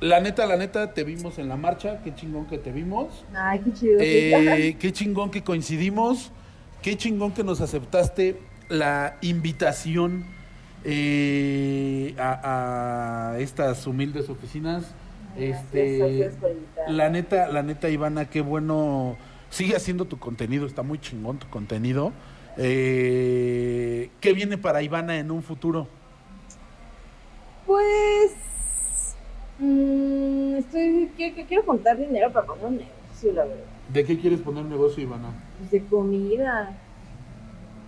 la 0.00 0.20
neta, 0.20 0.46
la 0.46 0.56
neta, 0.56 0.94
te 0.94 1.02
vimos 1.04 1.38
en 1.38 1.48
la 1.48 1.56
marcha, 1.56 2.00
qué 2.02 2.14
chingón 2.14 2.46
que 2.46 2.58
te 2.58 2.70
vimos. 2.70 3.26
Ay, 3.34 3.60
qué 3.64 3.72
chido. 3.72 3.98
Eh, 3.98 4.76
qué 4.78 4.92
chingón 4.92 5.30
que 5.30 5.42
coincidimos, 5.42 6.32
qué 6.82 6.96
chingón 6.96 7.32
que 7.32 7.42
nos 7.44 7.60
aceptaste 7.60 8.40
la 8.68 9.18
invitación 9.20 10.26
eh, 10.84 12.14
a, 12.18 13.32
a 13.32 13.38
estas 13.40 13.86
humildes 13.86 14.28
oficinas. 14.28 14.94
Gracias, 15.34 15.64
Este, 15.64 15.98
gracias 15.98 16.34
por 16.36 16.50
invitarme. 16.52 16.92
la 16.96 17.10
neta, 17.10 17.48
la 17.48 17.62
neta, 17.62 17.88
Ivana, 17.90 18.30
qué 18.30 18.40
bueno. 18.42 19.18
Sigue 19.50 19.76
haciendo 19.76 20.06
tu 20.06 20.18
contenido, 20.18 20.66
está 20.66 20.82
muy 20.82 20.98
chingón 21.00 21.38
tu 21.38 21.48
contenido. 21.48 22.12
Eh, 22.56 24.10
¿Qué 24.20 24.32
viene 24.32 24.58
para 24.58 24.82
Ivana 24.82 25.18
en 25.18 25.30
un 25.30 25.42
futuro? 25.42 25.88
Pues. 27.66 28.36
mm, 29.58 30.54
estoy. 30.56 31.10
Quiero, 31.16 31.46
quiero 31.46 31.66
contar 31.66 31.98
dinero 31.98 32.32
para 32.32 32.46
poner 32.46 32.66
un 32.66 32.76
negocio, 32.76 33.32
la 33.32 33.44
verdad. 33.44 33.64
¿De 33.92 34.04
qué 34.04 34.18
quieres 34.18 34.40
poner 34.40 34.64
negocio, 34.64 35.02
Ivana? 35.02 35.30
Pues 35.58 35.70
de 35.70 35.84
comida. 35.84 36.76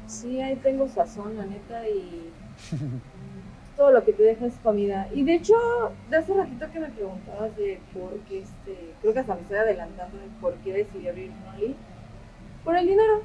Sí, 0.06 0.40
ahí 0.40 0.56
tengo 0.56 0.88
sazón, 0.88 1.36
la 1.36 1.46
neta, 1.46 1.88
y. 1.88 2.30
Todo 3.76 3.92
lo 3.92 4.04
que 4.04 4.12
te 4.12 4.24
deja 4.24 4.46
es 4.46 4.54
comida. 4.60 5.08
Y 5.14 5.22
de 5.22 5.34
hecho, 5.34 5.54
de 6.10 6.16
hace 6.16 6.34
ratito 6.34 6.66
que 6.72 6.80
me 6.80 6.88
preguntabas 6.88 7.56
de 7.56 7.78
por 7.94 8.18
qué 8.28 8.40
este. 8.40 8.94
Creo 9.00 9.12
que 9.12 9.20
hasta 9.20 9.36
me 9.36 9.42
estoy 9.42 9.58
adelantando 9.58 10.16
de 10.18 10.26
por 10.40 10.54
qué 10.56 10.72
decidí 10.72 11.06
abrir 11.06 11.30
Only. 11.54 11.76
Por 12.64 12.76
el 12.76 12.86
dinero. 12.88 13.22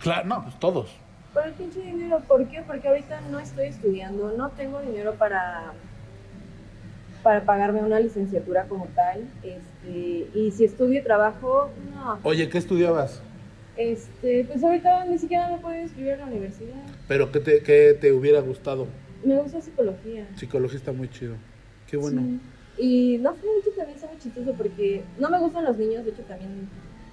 Claro, 0.00 0.28
no, 0.28 0.42
pues 0.42 0.58
todos. 0.58 0.94
Por 1.32 1.46
el 1.46 1.52
pinche 1.54 1.80
dinero, 1.80 2.20
¿por 2.28 2.46
qué? 2.48 2.62
Porque 2.66 2.88
ahorita 2.88 3.20
no 3.30 3.38
estoy 3.38 3.66
estudiando, 3.66 4.34
no 4.36 4.50
tengo 4.50 4.80
dinero 4.80 5.14
para 5.14 5.72
para 7.22 7.44
pagarme 7.44 7.80
una 7.82 8.00
licenciatura 8.00 8.64
como 8.64 8.86
tal, 8.96 9.20
este, 9.44 10.26
y 10.34 10.50
si 10.50 10.64
estudio 10.64 10.98
y 10.98 11.04
trabajo, 11.04 11.70
no, 11.94 12.18
Oye, 12.24 12.48
¿qué 12.48 12.58
estudiabas? 12.58 13.22
este, 13.76 14.44
pues 14.44 14.62
ahorita 14.62 15.04
ni 15.06 15.18
siquiera 15.18 15.48
me 15.48 15.58
puedo 15.58 15.80
inscribir 15.80 16.14
a 16.14 16.16
la 16.16 16.26
universidad. 16.26 16.82
Pero 17.08 17.30
¿qué 17.30 17.40
te, 17.40 17.62
qué 17.62 17.96
te 17.98 18.12
hubiera 18.12 18.40
gustado? 18.40 18.88
Me 19.24 19.40
gusta 19.40 19.60
psicología. 19.60 20.26
Psicología 20.36 20.78
está 20.78 20.92
muy 20.92 21.08
chido. 21.08 21.36
Qué 21.86 21.96
bueno. 21.96 22.22
Sí. 22.22 22.40
Y 22.78 23.18
no 23.18 23.32
de 23.32 23.38
hecho 23.38 23.70
también 23.76 23.96
está 23.96 24.08
muy 24.08 24.18
chistoso 24.18 24.52
porque 24.54 25.04
no 25.18 25.30
me 25.30 25.38
gustan 25.38 25.64
los 25.64 25.76
niños, 25.76 26.04
de 26.04 26.10
hecho 26.10 26.22
también 26.22 26.68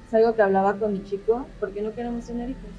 es 0.08 0.14
algo 0.14 0.36
que 0.36 0.42
hablaba 0.42 0.74
con 0.78 0.94
mi 0.94 1.04
chico, 1.04 1.46
porque 1.60 1.82
no 1.82 1.94
queremos 1.94 2.26
tener 2.26 2.50
hijos. 2.50 2.72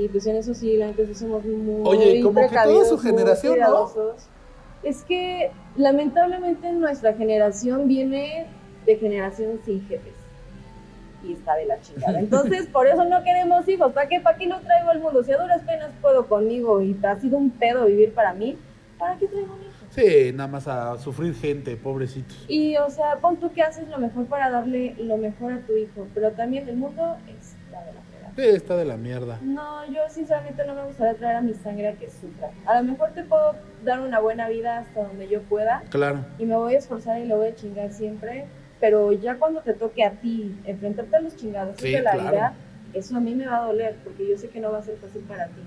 Y 0.00 0.08
pues 0.08 0.26
en 0.26 0.36
eso 0.36 0.54
sí, 0.54 0.78
la 0.78 0.94
sí 0.94 1.14
somos 1.14 1.44
muy 1.44 1.82
Oye, 1.84 2.22
como 2.22 2.40
que 2.48 2.56
toda 2.56 2.84
su 2.86 2.98
generación, 2.98 3.58
¿no? 3.58 3.90
Es 4.82 5.02
que 5.02 5.50
lamentablemente 5.76 6.72
nuestra 6.72 7.12
generación 7.12 7.86
viene 7.86 8.46
de 8.86 8.96
generación 8.96 9.60
sin 9.64 9.86
jefes. 9.86 10.14
Y 11.22 11.34
está 11.34 11.54
de 11.56 11.66
la 11.66 11.78
chingada. 11.82 12.18
Entonces, 12.18 12.66
por 12.68 12.86
eso 12.86 13.04
no 13.04 13.22
queremos 13.22 13.68
hijos. 13.68 13.92
¿Para 13.92 14.08
qué? 14.08 14.20
¿Para 14.20 14.38
qué 14.38 14.46
lo 14.46 14.58
traigo 14.60 14.88
al 14.88 15.00
mundo? 15.00 15.22
Si 15.22 15.32
a 15.32 15.36
duras 15.36 15.60
penas 15.64 15.90
puedo 16.00 16.26
conmigo 16.26 16.80
y 16.80 16.98
ha 17.02 17.20
sido 17.20 17.36
un 17.36 17.50
pedo 17.50 17.84
vivir 17.84 18.14
para 18.14 18.32
mí, 18.32 18.56
¿para 18.98 19.18
qué 19.18 19.26
traigo 19.26 19.52
un 19.52 19.60
hijo? 19.60 19.70
Sí, 19.90 20.32
nada 20.32 20.48
más 20.48 20.66
a 20.66 20.96
sufrir 20.96 21.34
gente, 21.34 21.76
pobrecitos. 21.76 22.46
Y, 22.48 22.76
o 22.78 22.88
sea, 22.88 23.16
pon 23.16 23.36
tú 23.36 23.52
que 23.52 23.60
haces 23.60 23.86
lo 23.88 23.98
mejor 23.98 24.24
para 24.26 24.48
darle 24.48 24.94
lo 24.98 25.18
mejor 25.18 25.52
a 25.52 25.60
tu 25.60 25.76
hijo, 25.76 26.06
pero 26.14 26.30
también 26.30 26.68
el 26.68 26.76
mundo 26.76 27.16
está 27.26 27.80
de 27.84 27.92
la 27.92 28.00
fregada. 28.00 28.09
Sí, 28.36 28.42
está 28.46 28.76
de 28.76 28.84
la 28.84 28.96
mierda. 28.96 29.38
No, 29.42 29.84
yo 29.86 30.00
sinceramente 30.08 30.64
no 30.66 30.74
me 30.74 30.84
gustaría 30.84 31.14
traer 31.14 31.36
a 31.36 31.40
mi 31.40 31.54
sangre 31.54 31.88
a 31.88 31.92
que 31.94 32.08
sufra. 32.08 32.50
A 32.66 32.80
lo 32.80 32.92
mejor 32.92 33.10
te 33.10 33.22
puedo 33.24 33.54
dar 33.84 34.00
una 34.00 34.20
buena 34.20 34.48
vida 34.48 34.78
hasta 34.78 35.02
donde 35.04 35.28
yo 35.28 35.42
pueda 35.42 35.82
Claro. 35.90 36.24
y 36.38 36.44
me 36.46 36.56
voy 36.56 36.74
a 36.74 36.78
esforzar 36.78 37.20
y 37.20 37.26
lo 37.26 37.38
voy 37.38 37.48
a 37.48 37.54
chingar 37.54 37.92
siempre, 37.92 38.46
pero 38.78 39.12
ya 39.12 39.36
cuando 39.36 39.60
te 39.60 39.74
toque 39.74 40.04
a 40.04 40.12
ti 40.12 40.56
enfrentarte 40.64 41.16
a 41.16 41.20
los 41.20 41.36
chingados 41.36 41.76
Sí, 41.78 41.90
de 41.92 42.02
la 42.02 42.12
claro. 42.12 42.30
vida, 42.30 42.54
eso 42.94 43.16
a 43.16 43.20
mí 43.20 43.34
me 43.34 43.46
va 43.46 43.58
a 43.64 43.66
doler 43.66 43.96
porque 44.04 44.28
yo 44.28 44.36
sé 44.38 44.48
que 44.48 44.60
no 44.60 44.72
va 44.72 44.78
a 44.78 44.82
ser 44.82 44.96
fácil 44.98 45.22
para 45.22 45.46
ti. 45.48 45.60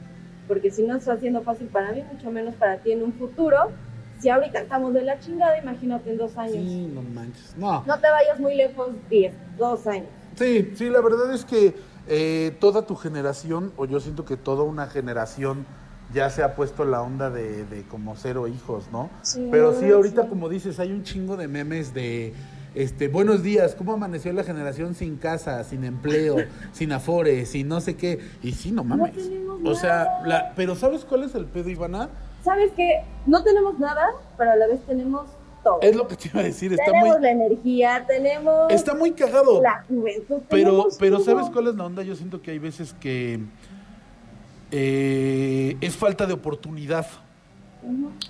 Porque 0.47 0.71
si 0.71 0.83
no 0.83 0.97
está 0.97 1.17
siendo 1.17 1.41
fácil 1.41 1.67
para 1.67 1.91
mí, 1.91 2.03
mucho 2.11 2.29
menos 2.31 2.55
para 2.55 2.77
ti 2.77 2.91
en 2.91 3.03
un 3.03 3.13
futuro. 3.13 3.71
Si 4.19 4.29
ahorita 4.29 4.59
estamos 4.59 4.93
de 4.93 5.01
la 5.03 5.19
chingada, 5.19 5.57
imagínate 5.57 6.09
en 6.11 6.17
dos 6.17 6.37
años. 6.37 6.55
Sí, 6.55 6.89
no 6.93 7.01
manches. 7.01 7.55
No. 7.57 7.83
No 7.85 7.99
te 7.99 8.09
vayas 8.09 8.39
muy 8.39 8.55
lejos, 8.55 8.89
10, 9.09 9.33
dos 9.57 9.85
años. 9.87 10.07
Sí, 10.35 10.71
sí, 10.75 10.89
la 10.89 11.01
verdad 11.01 11.33
es 11.33 11.45
que 11.45 11.73
eh, 12.07 12.55
toda 12.59 12.85
tu 12.85 12.95
generación, 12.95 13.71
o 13.77 13.85
yo 13.85 13.99
siento 13.99 14.25
que 14.25 14.37
toda 14.37 14.63
una 14.63 14.87
generación 14.87 15.65
ya 16.13 16.29
se 16.29 16.43
ha 16.43 16.55
puesto 16.55 16.85
la 16.85 17.01
onda 17.01 17.29
de, 17.29 17.65
de 17.65 17.83
como 17.83 18.15
cero 18.15 18.47
hijos, 18.47 18.85
¿no? 18.91 19.09
Sí, 19.21 19.47
Pero 19.51 19.73
sí, 19.73 19.85
sí. 19.85 19.91
ahorita 19.91 20.27
como 20.27 20.49
dices, 20.49 20.79
hay 20.79 20.91
un 20.91 21.03
chingo 21.03 21.37
de 21.37 21.47
memes 21.47 21.93
de, 21.93 22.33
este, 22.75 23.07
buenos 23.07 23.41
días, 23.43 23.75
¿cómo 23.75 23.93
amaneció 23.93 24.33
la 24.33 24.43
generación 24.43 24.95
sin 24.95 25.17
casa, 25.17 25.63
sin 25.63 25.83
empleo, 25.83 26.37
sin 26.73 26.91
afores, 26.91 27.49
sin 27.49 27.67
no 27.67 27.81
sé 27.81 27.95
qué? 27.95 28.19
Y 28.41 28.51
sí, 28.51 28.71
no 28.71 28.83
mames. 28.83 29.13
tenemos 29.13 29.61
o 29.65 29.75
sea, 29.75 30.21
la, 30.25 30.53
pero 30.55 30.75
¿sabes 30.75 31.05
cuál 31.05 31.23
es 31.23 31.35
el 31.35 31.45
pedo, 31.45 31.69
Ivana? 31.69 32.09
¿Sabes 32.43 32.71
qué? 32.75 33.03
No 33.25 33.43
tenemos 33.43 33.79
nada, 33.79 34.07
pero 34.37 34.51
a 34.51 34.55
la 34.55 34.67
vez 34.67 34.81
tenemos 34.85 35.29
todo. 35.63 35.79
Es 35.81 35.95
lo 35.95 36.07
que 36.07 36.15
te 36.15 36.27
iba 36.27 36.41
a 36.41 36.43
decir, 36.43 36.71
está 36.73 36.85
tenemos 36.85 37.09
muy, 37.15 37.21
la 37.21 37.31
energía, 37.31 38.03
tenemos 38.07 38.71
está 38.71 38.93
muy 38.93 39.11
cagado. 39.11 39.61
la 39.61 39.83
juventud. 39.87 40.41
Pero, 40.49 40.87
pero 40.99 41.17
todo. 41.17 41.25
¿sabes 41.25 41.49
cuál 41.51 41.67
es 41.69 41.75
la 41.75 41.85
onda? 41.85 42.03
Yo 42.03 42.15
siento 42.15 42.41
que 42.41 42.51
hay 42.51 42.59
veces 42.59 42.93
que 42.99 43.39
eh, 44.71 45.77
es 45.81 45.95
falta 45.95 46.25
de 46.25 46.33
oportunidad. 46.33 47.05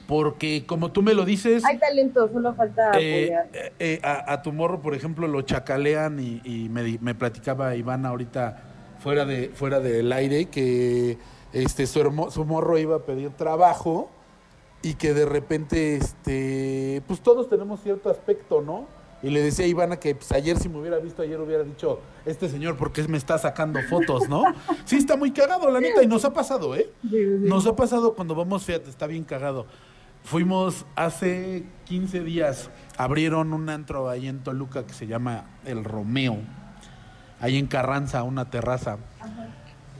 Porque 0.07 0.63
como 0.65 0.91
tú 0.91 1.03
me 1.03 1.13
lo 1.13 1.25
dices, 1.25 1.63
Hay 1.63 1.77
talento, 1.77 2.27
solo 2.33 2.55
falta 2.55 2.89
eh, 2.99 3.35
apoyar. 3.35 3.71
eh, 3.77 3.99
a, 4.01 4.33
a 4.33 4.41
tu 4.41 4.51
morro, 4.51 4.81
por 4.81 4.95
ejemplo, 4.95 5.27
lo 5.27 5.43
chacalean 5.43 6.19
y, 6.19 6.41
y 6.43 6.69
me, 6.69 7.13
platicaba 7.13 7.75
Iván 7.75 8.03
ahorita 8.07 8.63
fuera, 8.97 9.25
de, 9.25 9.49
fuera 9.53 9.79
del 9.79 10.11
aire 10.11 10.45
que 10.45 11.19
este, 11.53 11.85
su, 11.85 11.99
hermo- 11.99 12.31
su 12.31 12.45
morro 12.45 12.79
iba 12.79 12.95
a 12.95 12.99
pedir 13.03 13.29
trabajo 13.29 14.09
y 14.83 14.95
que 14.95 15.13
de 15.13 15.25
repente, 15.25 15.95
este, 15.95 17.01
pues 17.07 17.21
todos 17.21 17.49
tenemos 17.49 17.81
cierto 17.81 18.09
aspecto, 18.09 18.61
¿no? 18.61 18.85
Y 19.23 19.29
le 19.29 19.41
decía 19.41 19.63
a 19.63 19.69
Ivana 19.69 19.97
que 19.97 20.13
pues, 20.13 20.33
ayer 20.33 20.59
si 20.59 20.67
me 20.67 20.77
hubiera 20.77 20.97
visto, 20.97 21.21
ayer 21.21 21.39
hubiera 21.39 21.63
dicho, 21.63 22.01
este 22.25 22.49
señor, 22.49 22.75
¿por 22.75 22.91
qué 22.91 23.07
me 23.07 23.17
está 23.17 23.37
sacando 23.37 23.79
fotos, 23.89 24.27
no? 24.27 24.43
Sí, 24.85 24.97
está 24.97 25.15
muy 25.15 25.31
cagado, 25.31 25.71
la 25.71 25.79
neta, 25.79 26.03
y 26.03 26.07
nos 26.07 26.25
ha 26.25 26.33
pasado, 26.33 26.75
¿eh? 26.75 26.91
Nos 27.01 27.65
ha 27.65 27.75
pasado 27.77 28.13
cuando 28.13 28.35
vamos, 28.35 28.65
fíjate, 28.65 28.89
está 28.89 29.07
bien 29.07 29.23
cagado. 29.23 29.65
Fuimos 30.25 30.85
hace 30.97 31.63
15 31.85 32.19
días, 32.25 32.69
abrieron 32.97 33.53
un 33.53 33.69
antro 33.69 34.09
ahí 34.09 34.27
en 34.27 34.43
Toluca 34.43 34.85
que 34.85 34.93
se 34.93 35.07
llama 35.07 35.45
El 35.63 35.85
Romeo, 35.85 36.39
ahí 37.39 37.57
en 37.57 37.67
Carranza, 37.67 38.23
una 38.23 38.49
terraza. 38.49 38.97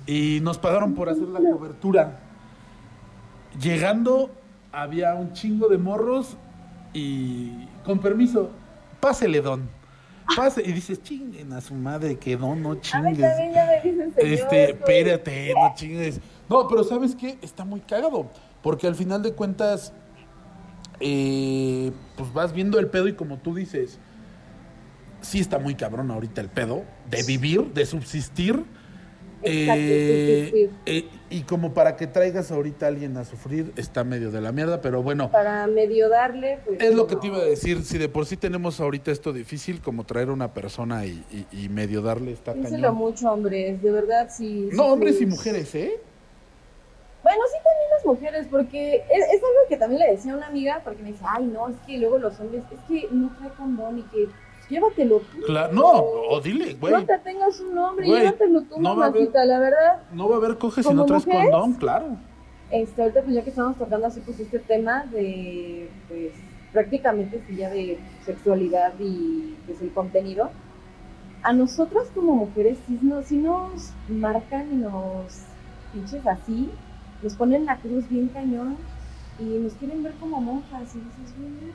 Y 0.05 0.39
nos 0.41 0.57
pagaron 0.57 0.93
por 0.93 1.07
hacer 1.07 1.29
la 1.29 1.39
cobertura. 1.39 2.19
Llegando, 3.57 4.31
había 4.73 5.13
un 5.13 5.31
chingo 5.33 5.69
de 5.69 5.77
morros 5.77 6.35
y 6.93 7.67
con 7.85 7.99
permiso, 7.99 8.49
pásele, 8.99 9.39
don. 9.39 9.69
Pase, 10.35 10.63
y 10.65 10.71
dices, 10.71 11.03
chinguen 11.03 11.51
a 11.53 11.61
su 11.61 11.75
madre, 11.75 12.17
que 12.17 12.35
don, 12.37 12.61
no 12.63 12.71
A 12.71 12.73
mí 12.75 12.81
chingues. 12.81 13.17
ya 13.19 13.65
me 13.67 13.81
dicen 13.83 14.13
señor. 14.15 14.33
Este, 14.33 14.71
espérate, 14.71 15.53
no 15.53 15.73
chingues. 15.75 16.19
No, 16.49 16.67
pero 16.67 16.83
¿sabes 16.83 17.13
qué? 17.15 17.37
Está 17.41 17.65
muy 17.65 17.81
cagado. 17.81 18.29
Porque 18.61 18.87
al 18.87 18.95
final 18.95 19.21
de 19.21 19.33
cuentas, 19.33 19.93
eh, 21.01 21.91
pues 22.15 22.33
vas 22.33 22.53
viendo 22.53 22.79
el 22.79 22.87
pedo 22.87 23.09
y 23.09 23.13
como 23.13 23.37
tú 23.37 23.53
dices, 23.53 23.99
sí 25.21 25.39
está 25.39 25.59
muy 25.59 25.75
cabrón 25.75 26.09
ahorita 26.09 26.39
el 26.41 26.49
pedo 26.49 26.83
de 27.09 27.23
vivir, 27.23 27.73
de 27.73 27.85
subsistir. 27.85 28.63
Exacto, 29.45 29.79
Eh, 29.79 30.69
eh, 30.85 31.09
y 31.29 31.41
como 31.43 31.73
para 31.73 31.95
que 31.95 32.07
traigas 32.07 32.51
ahorita 32.51 32.85
a 32.85 32.89
alguien 32.89 33.17
a 33.17 33.25
sufrir, 33.25 33.73
está 33.75 34.03
medio 34.03 34.31
de 34.31 34.41
la 34.41 34.51
mierda, 34.51 34.81
pero 34.81 35.01
bueno. 35.03 35.31
Para 35.31 35.67
medio 35.67 36.09
darle, 36.09 36.59
pues. 36.65 36.79
Es 36.81 36.93
lo 36.95 37.07
que 37.07 37.15
te 37.15 37.27
iba 37.27 37.37
a 37.37 37.43
decir, 37.43 37.83
si 37.83 37.97
de 37.97 38.09
por 38.09 38.25
sí 38.25 38.37
tenemos 38.37 38.79
ahorita 38.79 39.11
esto 39.11 39.33
difícil, 39.33 39.81
como 39.81 40.05
traer 40.05 40.29
a 40.29 40.33
una 40.33 40.53
persona 40.53 41.05
y, 41.05 41.23
y- 41.51 41.65
y 41.65 41.69
medio 41.69 42.01
darle 42.01 42.31
esta 42.31 42.53
Piénselo 42.53 42.81
cañón. 42.89 42.95
mucho, 42.95 43.31
hombres, 43.31 43.81
de 43.81 43.91
verdad, 43.91 44.29
sí. 44.31 44.69
No, 44.71 44.93
hombres 44.93 45.19
y 45.21 45.25
mujeres, 45.25 45.73
¿eh? 45.75 45.99
Bueno, 47.23 47.39
sí 47.51 47.57
también 47.63 47.89
las 47.95 48.05
mujeres, 48.05 48.47
porque 48.51 48.95
es, 48.95 49.25
es 49.27 49.41
algo 49.41 49.67
que 49.69 49.77
también 49.77 50.01
le 50.01 50.11
decía 50.11 50.33
a 50.33 50.37
una 50.37 50.47
amiga, 50.47 50.81
porque 50.83 51.01
me 51.03 51.11
dice, 51.13 51.23
ay, 51.25 51.45
no, 51.45 51.69
es 51.69 51.75
que 51.87 51.97
luego 51.97 52.17
los 52.17 52.37
hombres, 52.39 52.63
es 52.71 52.79
que 52.87 53.07
no 53.11 53.31
trae 53.37 53.49
condón 53.51 53.99
y 53.99 54.01
que 54.03 54.27
llévatelo 54.73 55.19
tú. 55.19 55.41
Claro, 55.45 55.73
no, 55.73 55.91
o 56.29 56.41
dile, 56.41 56.73
güey. 56.75 56.93
No 56.93 57.05
te 57.05 57.17
tengas 57.19 57.59
un 57.59 57.77
hombre, 57.77 58.05
Güey, 58.07 58.21
llévatelo 58.21 58.61
tú, 58.63 58.81
no 58.81 59.01
haber- 59.03 59.29
la 59.45 59.59
verdad. 59.59 60.03
No 60.11 60.27
va 60.29 60.35
a 60.35 60.37
haber 60.39 60.57
coge 60.57 60.81
si 60.83 60.87
¿Como 60.87 61.01
no 61.01 61.05
traes 61.05 61.25
mujeres? 61.25 61.49
condón, 61.51 61.73
claro. 61.73 62.05
Este, 62.71 63.01
ahorita 63.01 63.21
pues 63.21 63.35
ya 63.35 63.43
que 63.43 63.49
estamos 63.51 63.77
tocando 63.77 64.07
así 64.07 64.19
pues 64.21 64.39
este 64.39 64.59
tema 64.59 65.05
de, 65.05 65.89
pues, 66.07 66.31
prácticamente 66.71 67.41
sí 67.47 67.55
ya 67.57 67.69
de 67.69 67.99
sexualidad 68.25 68.93
y 68.99 69.55
pues 69.67 69.79
el 69.81 69.91
contenido, 69.93 70.49
a 71.43 71.53
nosotras 71.53 72.07
como 72.15 72.33
mujeres 72.35 72.79
sí, 72.87 72.97
no, 73.01 73.21
sí 73.21 73.37
nos 73.37 73.91
marcan 74.09 74.71
y 74.71 74.75
nos 74.77 75.43
pinches 75.93 76.25
así, 76.25 76.69
nos 77.21 77.35
ponen 77.35 77.65
la 77.65 77.77
cruz 77.77 78.09
bien 78.09 78.29
cañón 78.29 78.75
y 79.39 79.43
nos 79.43 79.73
quieren 79.73 80.01
ver 80.01 80.13
como 80.19 80.41
monjas 80.41 80.95
y 80.95 80.99
dices, 80.99 81.35
güey, 81.37 81.73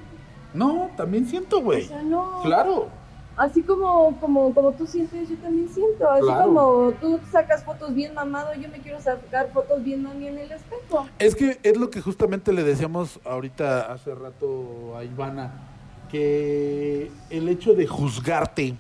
No, 0.55 0.91
también 0.97 1.27
siento, 1.27 1.59
o 1.59 1.63
güey. 1.63 1.85
sea, 1.85 2.03
no, 2.03 2.41
Claro. 2.43 2.89
así 3.37 3.63
como, 3.63 4.19
como, 4.21 4.53
como 4.55 4.73
tú 4.73 4.87
sientes, 4.87 5.29
yo 5.29 5.37
también 5.37 5.69
siento, 5.69 6.09
así 6.11 6.23
Claro. 6.23 6.45
como 6.47 6.93
tú 7.01 7.21
sacas 7.31 7.63
fotos 7.65 7.95
bien 7.95 8.15
mamado, 8.15 8.55
yo 8.55 8.69
me 8.69 8.79
quiero 8.81 9.01
sacar 9.01 9.51
fotos 9.53 9.83
bien 9.85 10.03
mami 10.03 10.29
en 10.29 10.39
el 10.39 10.51
espejo. 10.53 11.07
Es 11.19 11.35
que 11.37 11.59
es 11.63 11.77
lo 11.77 11.91
que 11.91 12.01
justamente 12.01 12.53
le 12.53 12.65
decíamos 12.65 13.21
ahorita 13.25 13.93
hace 13.93 14.15
rato 14.15 14.97
a 14.97 15.05
Ivana, 15.05 15.53
que 16.11 17.11
el 17.31 17.49
hecho 17.49 17.75
de 17.75 17.87
juzgarte, 17.87 18.75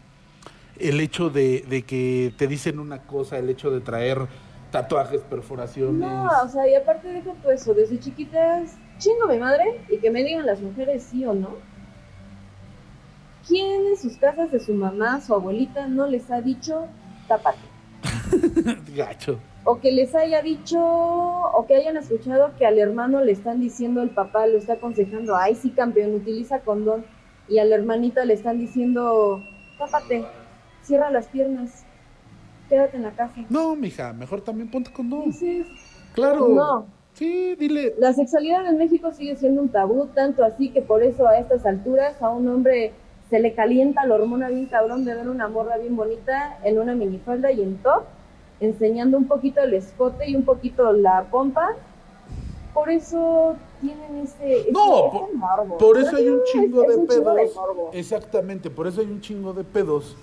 el 0.78 1.00
hecho 1.00 1.28
de, 1.31 1.64
de 1.68 1.83
que 1.83 2.33
te 2.37 2.46
dicen 2.46 2.78
una 2.78 3.02
cosa, 3.02 3.38
el 3.38 3.48
hecho 3.50 3.70
de 3.70 3.81
traer 3.81 4.26
tatuajes, 4.70 5.20
perforaciones. 5.22 6.00
No, 6.00 6.26
o 6.44 6.48
sea, 6.48 6.68
y 6.68 6.74
aparte 6.74 7.09
deja 7.09 7.33
todo 7.42 7.52
eso, 7.52 7.74
desde 7.74 7.98
chiquitas, 8.00 8.72
chingo 8.98 9.26
mi 9.28 9.38
madre 9.38 9.80
y 9.88 9.98
que 9.98 10.11
me 10.11 10.22
digan 10.24 10.46
las 10.46 10.61
mujeres 10.61 11.02
sí 11.04 11.24
o 11.24 11.34
no. 11.34 11.56
¿Quién 13.46 13.87
en 13.87 13.96
sus 13.96 14.16
casas 14.18 14.52
de 14.52 14.61
su 14.61 14.74
mamá, 14.74 15.20
su 15.20 15.32
abuelita, 15.32 15.87
no 15.87 16.06
les 16.06 16.30
ha 16.30 16.40
dicho 16.40 16.87
tápate? 17.26 17.58
Gacho. 18.94 19.38
O 19.64 19.80
que 19.80 19.92
les 19.92 20.14
haya 20.14 20.42
dicho, 20.42 20.80
o 20.80 21.66
que 21.66 21.74
hayan 21.74 21.96
escuchado 21.96 22.52
que 22.58 22.66
al 22.66 22.78
hermano 22.78 23.22
le 23.22 23.32
están 23.32 23.61
diciendo, 23.61 24.02
el 24.02 24.11
papá 24.11 24.46
lo 24.46 24.56
está 24.58 24.74
aconsejando, 24.74 25.37
ay 25.37 25.54
sí 25.54 25.70
campeón, 25.70 26.14
utiliza 26.14 26.61
condón, 26.61 27.04
y 27.48 27.58
a 27.58 27.64
la 27.64 27.74
hermanita 27.74 28.24
le 28.24 28.34
están 28.34 28.58
diciendo, 28.58 29.42
tápate, 29.78 30.24
cierra 30.82 31.11
las 31.11 31.26
piernas, 31.28 31.84
quédate 32.68 32.96
en 32.96 33.02
la 33.02 33.12
casa. 33.12 33.44
No, 33.50 33.76
mija, 33.76 34.12
mejor 34.12 34.40
también 34.40 34.70
ponte 34.70 34.90
condón. 34.90 35.34
Claro. 36.14 36.48
no, 36.48 36.87
Sí, 37.18 37.57
dile. 37.57 37.94
La 37.98 38.12
sexualidad 38.12 38.64
en 38.68 38.78
México 38.78 39.11
sigue 39.12 39.35
siendo 39.35 39.61
un 39.62 39.70
tabú, 39.70 40.07
tanto 40.14 40.44
así 40.44 40.70
que 40.70 40.83
por 40.83 41.02
eso 41.02 41.26
a 41.26 41.37
estas 41.38 41.66
alturas 41.66 42.22
a 42.22 42.31
un 42.31 42.46
hombre 42.48 42.92
se 43.28 43.40
le 43.40 43.54
calienta 43.54 44.07
la 44.07 44.14
hormona 44.14 44.48
bien 44.48 44.66
cabrón 44.66 45.04
de 45.04 45.14
ver 45.14 45.28
una 45.28 45.48
morra 45.48 45.76
bien 45.78 45.96
bonita 45.96 46.59
en 46.62 46.78
una 46.78 46.94
minifalda 46.94 47.50
y 47.50 47.61
en 47.62 47.76
top, 47.78 48.04
enseñando 48.61 49.18
un 49.18 49.26
poquito 49.26 49.61
el 49.61 49.74
escote 49.74 50.31
y 50.31 50.37
un 50.37 50.44
poquito 50.44 50.92
la 50.92 51.24
pompa. 51.31 51.70
Por 52.72 52.88
eso 52.90 53.57
tienen 53.81 54.18
ese, 54.18 54.70
No, 54.70 55.09
ese 55.09 55.18
por-. 55.66 55.78
Por 55.78 55.98
eso 55.98 56.16
hay 56.16 56.28
un 56.28 56.37
es- 56.38 56.52
chingo 56.52 56.83
es 56.83 56.88
de 56.88 56.96
un 56.96 57.09
chingo 57.09 57.35
de 57.35 57.42
pedos. 57.46 57.94
Exactamente, 57.94 58.70
por 58.70 58.87
eso 58.87 59.00
hay 59.00 59.09
un 59.09 59.20
chingo 59.20 59.52
de 59.52 59.64
pedos. 59.64 60.16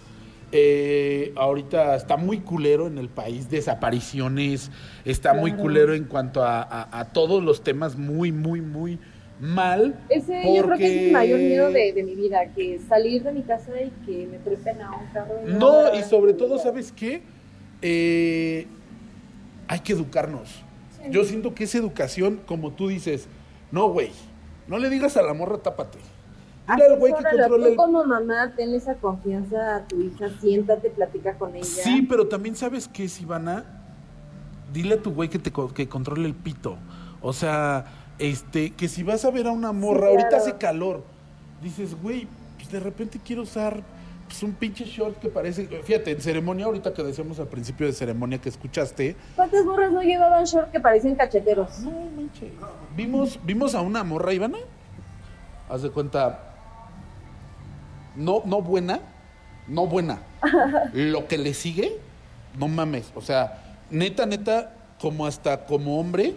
Eh, 0.51 1.33
ahorita 1.35 1.95
está 1.95 2.17
muy 2.17 2.39
culero 2.39 2.87
en 2.87 2.97
el 2.97 3.09
país, 3.09 3.49
desapariciones, 3.49 4.71
está 5.03 5.33
muy 5.33 5.51
culero 5.53 5.93
en 5.93 6.05
cuanto 6.05 6.43
a, 6.43 6.61
a- 6.61 6.99
a 6.99 7.05
todos 7.11 7.43
los 7.43 7.63
temas 7.63 7.97
muy, 7.97 8.31
muy, 8.31 8.61
muy 8.61 8.99
mal. 9.39 9.99
Ese 10.09 10.41
yo 10.55 10.63
creo 10.63 10.77
que 10.77 10.85
es 10.85 11.05
mi 11.07 11.11
mayor 11.11 11.39
miedo 11.39 11.71
de, 11.71 11.91
de 11.93 12.03
mi 12.03 12.15
vida, 12.15 12.45
que 12.55 12.79
salir 12.87 13.23
de 13.23 13.31
mi 13.33 13.41
casa 13.43 13.71
y 13.81 13.91
que 14.05 14.27
me 14.27 14.37
trepen 14.37 14.81
a 14.81 14.91
un 14.95 15.07
carro. 15.11 15.35
No, 15.45 15.93
y 15.97 16.03
sobre 16.03 16.33
todo. 16.33 16.57
¿sabes 16.57 16.91
qué? 16.93 17.21
Eh, 17.81 18.65
hay 19.67 19.79
que 19.79 19.93
educarnos. 19.93 20.49
Sí. 20.49 21.03
Yo 21.09 21.23
siento 21.25 21.53
que 21.53 21.65
esa 21.65 21.77
educación, 21.79 22.39
como 22.45 22.71
tú 22.71 22.87
dices, 22.87 23.27
no, 23.71 23.89
güey, 23.89 24.11
no 24.67 24.77
le 24.79 24.89
digas 24.89 25.17
a 25.17 25.21
la 25.21 25.33
morra 25.33 25.57
tápate. 25.57 25.97
Dile 26.67 26.85
al 26.87 26.99
güey 26.99 27.13
que 27.13 27.23
controle 27.23 27.63
tú 27.63 27.71
el... 27.71 27.75
como 27.75 28.05
mamá, 28.05 28.53
tenle 28.55 28.77
esa 28.77 28.95
confianza 28.95 29.75
a 29.75 29.87
tu 29.87 30.01
hija, 30.01 30.29
siéntate, 30.41 30.89
platica 30.89 31.37
con 31.37 31.55
ella. 31.55 31.65
Sí, 31.65 32.01
pero 32.01 32.27
también 32.27 32.55
sabes 32.55 32.87
qué 32.87 33.05
es, 33.05 33.21
Ivana. 33.21 33.65
Dile 34.73 34.95
a 34.95 35.01
tu 35.01 35.13
güey 35.13 35.29
que 35.29 35.39
te 35.39 35.51
que 35.73 35.87
controle 35.87 36.27
el 36.27 36.33
pito. 36.33 36.77
O 37.21 37.33
sea, 37.33 37.85
este, 38.19 38.71
que 38.71 38.87
si 38.87 39.03
vas 39.03 39.25
a 39.25 39.31
ver 39.31 39.47
a 39.47 39.51
una 39.51 39.71
morra, 39.71 40.07
ahorita 40.07 40.29
claro. 40.29 40.43
hace 40.43 40.57
calor. 40.57 41.03
Dices, 41.61 41.95
güey, 42.01 42.27
pues 42.57 42.71
de 42.71 42.79
repente 42.79 43.19
quiero 43.23 43.43
usar 43.43 43.83
pues, 44.27 44.41
un 44.43 44.53
pinche 44.53 44.85
short 44.85 45.19
que 45.19 45.29
parece. 45.29 45.67
Fíjate, 45.67 46.11
en 46.11 46.21
ceremonia, 46.21 46.65
ahorita 46.65 46.93
que 46.93 47.03
decíamos 47.03 47.39
al 47.39 47.47
principio 47.47 47.85
de 47.85 47.93
ceremonia 47.93 48.39
que 48.39 48.49
escuchaste. 48.49 49.15
¿Cuántas 49.35 49.63
morras 49.65 49.91
no 49.91 50.01
llevaban 50.01 50.43
short 50.45 50.71
que 50.71 50.79
parecían 50.79 51.15
cacheteros? 51.15 51.79
No 51.79 51.91
manches. 52.15 52.51
Vimos, 52.95 53.39
vimos 53.43 53.75
a 53.75 53.81
una 53.81 54.03
morra, 54.03 54.33
Ivana. 54.33 54.57
Haz 55.69 55.83
de 55.83 55.91
cuenta. 55.91 56.54
No, 58.15 58.41
no 58.45 58.61
buena. 58.61 58.99
No 59.67 59.87
buena. 59.87 60.19
Lo 60.93 61.27
que 61.27 61.37
le 61.37 61.53
sigue, 61.53 61.97
no 62.57 62.67
mames. 62.67 63.11
O 63.15 63.21
sea, 63.21 63.61
neta, 63.89 64.25
neta, 64.25 64.73
como 64.99 65.25
hasta 65.25 65.65
como 65.65 65.99
hombre, 65.99 66.35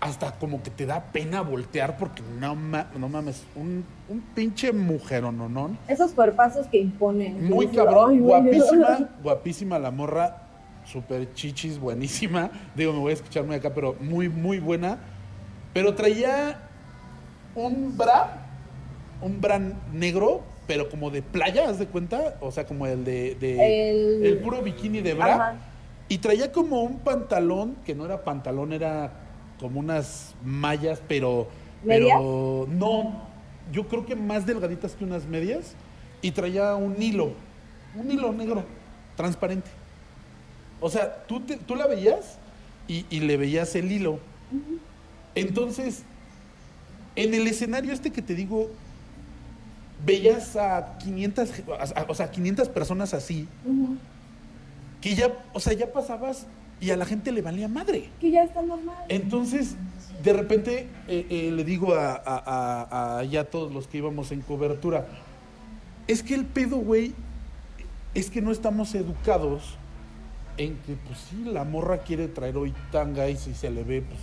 hasta 0.00 0.32
como 0.32 0.62
que 0.62 0.70
te 0.70 0.86
da 0.86 1.00
pena 1.12 1.40
voltear 1.40 1.96
porque 1.96 2.22
no, 2.38 2.54
ma- 2.54 2.86
no 2.98 3.08
mames. 3.08 3.44
Un, 3.54 3.84
un 4.08 4.20
pinche 4.34 4.72
mujerón, 4.72 5.38
¿no? 5.38 5.48
no? 5.48 5.76
Esos 5.88 6.12
cuerpazos 6.12 6.66
que 6.66 6.78
imponen. 6.78 7.46
Muy 7.48 7.68
Que 7.68 7.76
cabrón, 7.76 8.20
guapísima, 8.20 8.98
guapísima 9.22 9.78
la 9.78 9.90
morra, 9.90 10.42
super 10.84 11.32
chichis, 11.34 11.78
buenísima. 11.78 12.50
Digo, 12.74 12.92
me 12.92 12.98
voy 13.00 13.10
a 13.10 13.14
escuchar 13.14 13.44
muy 13.44 13.56
acá, 13.56 13.72
pero 13.74 13.96
muy, 14.00 14.28
muy 14.28 14.58
buena. 14.60 14.98
Pero 15.72 15.94
traía 15.94 16.58
un 17.54 17.96
bra, 17.96 18.45
un 19.20 19.40
bra 19.40 19.58
negro, 19.92 20.42
pero 20.66 20.88
como 20.88 21.10
de 21.10 21.22
playa, 21.22 21.68
¿haz 21.68 21.78
de 21.78 21.86
cuenta? 21.86 22.36
O 22.40 22.50
sea, 22.50 22.66
como 22.66 22.86
el 22.86 23.04
de, 23.04 23.34
de- 23.36 23.90
El- 23.90 24.24
el 24.26 24.38
puro 24.38 24.62
bikini 24.62 25.00
de 25.00 25.14
bra. 25.14 25.34
Ajá. 25.34 25.56
Y 26.08 26.18
traía 26.18 26.52
como 26.52 26.82
un 26.82 26.98
pantalón, 27.00 27.76
que 27.84 27.94
no 27.94 28.04
era 28.04 28.22
pantalón, 28.24 28.72
era 28.72 29.12
como 29.58 29.80
unas 29.80 30.34
mallas, 30.44 31.00
pero... 31.08 31.48
¿Medias? 31.84 32.16
Pero 32.18 32.66
no, 32.70 33.22
yo 33.72 33.86
creo 33.88 34.06
que 34.06 34.14
más 34.16 34.46
delgaditas 34.46 34.92
que 34.94 35.04
unas 35.04 35.24
medias. 35.26 35.74
Y 36.22 36.30
traía 36.30 36.74
un 36.74 37.00
hilo, 37.00 37.32
un 37.94 38.10
hilo 38.10 38.32
negro, 38.32 38.64
transparente. 39.16 39.68
O 40.80 40.88
sea, 40.90 41.24
tú, 41.26 41.40
te- 41.40 41.56
tú 41.56 41.74
la 41.76 41.86
veías 41.86 42.38
y, 42.88 43.04
y 43.10 43.20
le 43.20 43.36
veías 43.36 43.74
el 43.76 43.90
hilo. 43.90 44.18
Entonces, 45.34 46.02
en 47.14 47.34
el 47.34 47.46
escenario 47.46 47.92
este 47.92 48.10
que 48.10 48.22
te 48.22 48.34
digo, 48.34 48.70
veías 50.04 50.56
a 50.56 50.98
500, 50.98 51.50
a- 51.96 52.04
o 52.08 52.14
sea, 52.14 52.30
500 52.30 52.68
personas 52.68 53.14
así, 53.14 53.48
que 55.00 55.14
ya, 55.14 55.32
o 55.52 55.60
sea, 55.60 55.72
ya 55.72 55.92
pasabas 55.92 56.46
y 56.80 56.90
a 56.90 56.96
la 56.96 57.04
gente 57.06 57.32
le 57.32 57.42
valía 57.42 57.68
madre. 57.68 58.10
Que 58.20 58.30
ya 58.30 58.42
está 58.44 58.62
normal. 58.62 58.96
Entonces, 59.08 59.76
de 60.22 60.32
repente 60.32 60.88
eh, 61.08 61.26
eh, 61.30 61.50
le 61.52 61.64
digo 61.64 61.94
a- 61.94 63.18
a 63.18 63.24
ya 63.24 63.44
todos 63.44 63.72
los 63.72 63.86
que 63.86 63.98
íbamos 63.98 64.32
en 64.32 64.40
cobertura, 64.42 65.06
es 66.06 66.22
que 66.22 66.34
el 66.34 66.44
pedo, 66.44 66.76
güey, 66.76 67.14
es 68.14 68.30
que 68.30 68.40
no 68.42 68.50
estamos 68.52 68.94
educados 68.94 69.76
en 70.56 70.76
que, 70.86 70.94
pues 70.94 71.18
sí, 71.30 71.44
la 71.44 71.64
morra 71.64 71.98
quiere 71.98 72.28
traer 72.28 72.56
hoy 72.56 72.72
tanga 72.90 73.28
y 73.28 73.36
si 73.36 73.54
se 73.54 73.70
le 73.70 73.84
ve, 73.84 74.00
pues, 74.02 74.20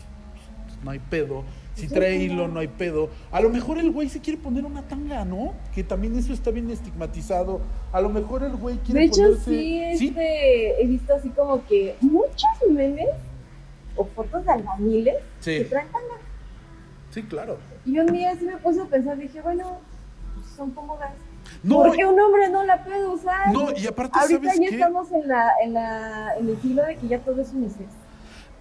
pues, 0.65 0.83
no 0.83 0.91
hay 0.91 0.99
pedo. 0.99 1.43
Si 1.75 1.87
trae 1.87 2.17
hilo, 2.17 2.47
no. 2.47 2.59
hay 2.59 2.67
pedo. 2.67 3.09
A 3.31 3.41
lo 3.41 3.49
mejor 3.49 3.79
el 3.79 3.91
güey 3.91 4.07
se 4.07 4.19
quiere 4.21 4.39
poner 4.39 4.63
una 4.65 4.83
tanga, 4.83 5.25
¿no? 5.25 5.53
Que 5.73 5.83
también 5.83 6.15
eso 6.17 6.31
está 6.31 6.51
bien 6.51 6.69
estigmatizado. 6.69 7.61
A 7.91 7.99
lo 7.99 8.09
mejor 8.09 8.43
el 8.43 8.55
güey 8.55 8.77
quiere 8.77 8.99
De 9.01 9.05
hecho, 9.07 9.21
ponerse... 9.23 9.43
sí, 9.97 9.97
¿Sí? 9.97 10.15
he 10.17 10.85
visto 10.85 11.15
así 11.15 11.29
como 11.29 11.65
que 11.65 11.95
muchos 12.01 12.49
memes 12.69 13.09
o 13.95 14.05
fotos 14.05 14.45
de 14.45 14.51
albañiles 14.51 15.15
Sí. 15.39 15.57
que 15.59 15.65
traen 15.65 15.87
tanga. 15.87 16.15
Sí, 17.11 17.23
claro. 17.23 17.57
Y 17.85 17.97
un 17.99 18.07
día 18.07 18.35
sí 18.37 18.45
me 18.45 18.57
puse 18.57 18.81
a 18.81 18.85
pensar, 18.85 19.17
dije, 19.17 19.41
bueno, 19.41 19.79
pues 20.35 20.47
son 20.55 20.71
cómodas. 20.71 21.11
No, 21.63 21.77
¿Por 21.77 21.95
qué 21.95 22.05
un 22.05 22.19
hombre 22.19 22.49
no 22.49 22.63
la 22.65 22.83
puede 22.83 23.05
usar? 23.07 23.51
no, 23.51 23.71
y 23.75 23.85
aparte, 23.87 24.17
Ahorita 24.19 24.39
¿sabes 24.43 24.59
ya 24.59 24.69
qué? 24.69 24.75
estamos 24.75 25.11
en, 25.11 25.27
la, 25.27 25.51
en, 25.63 25.73
la, 25.73 26.35
en 26.39 26.49
el 26.49 26.61
siglo 26.61 26.83
de 26.83 26.95
que 26.97 27.07
ya 27.07 27.19
todo 27.19 27.41
es 27.41 27.51
unisex. 27.51 27.89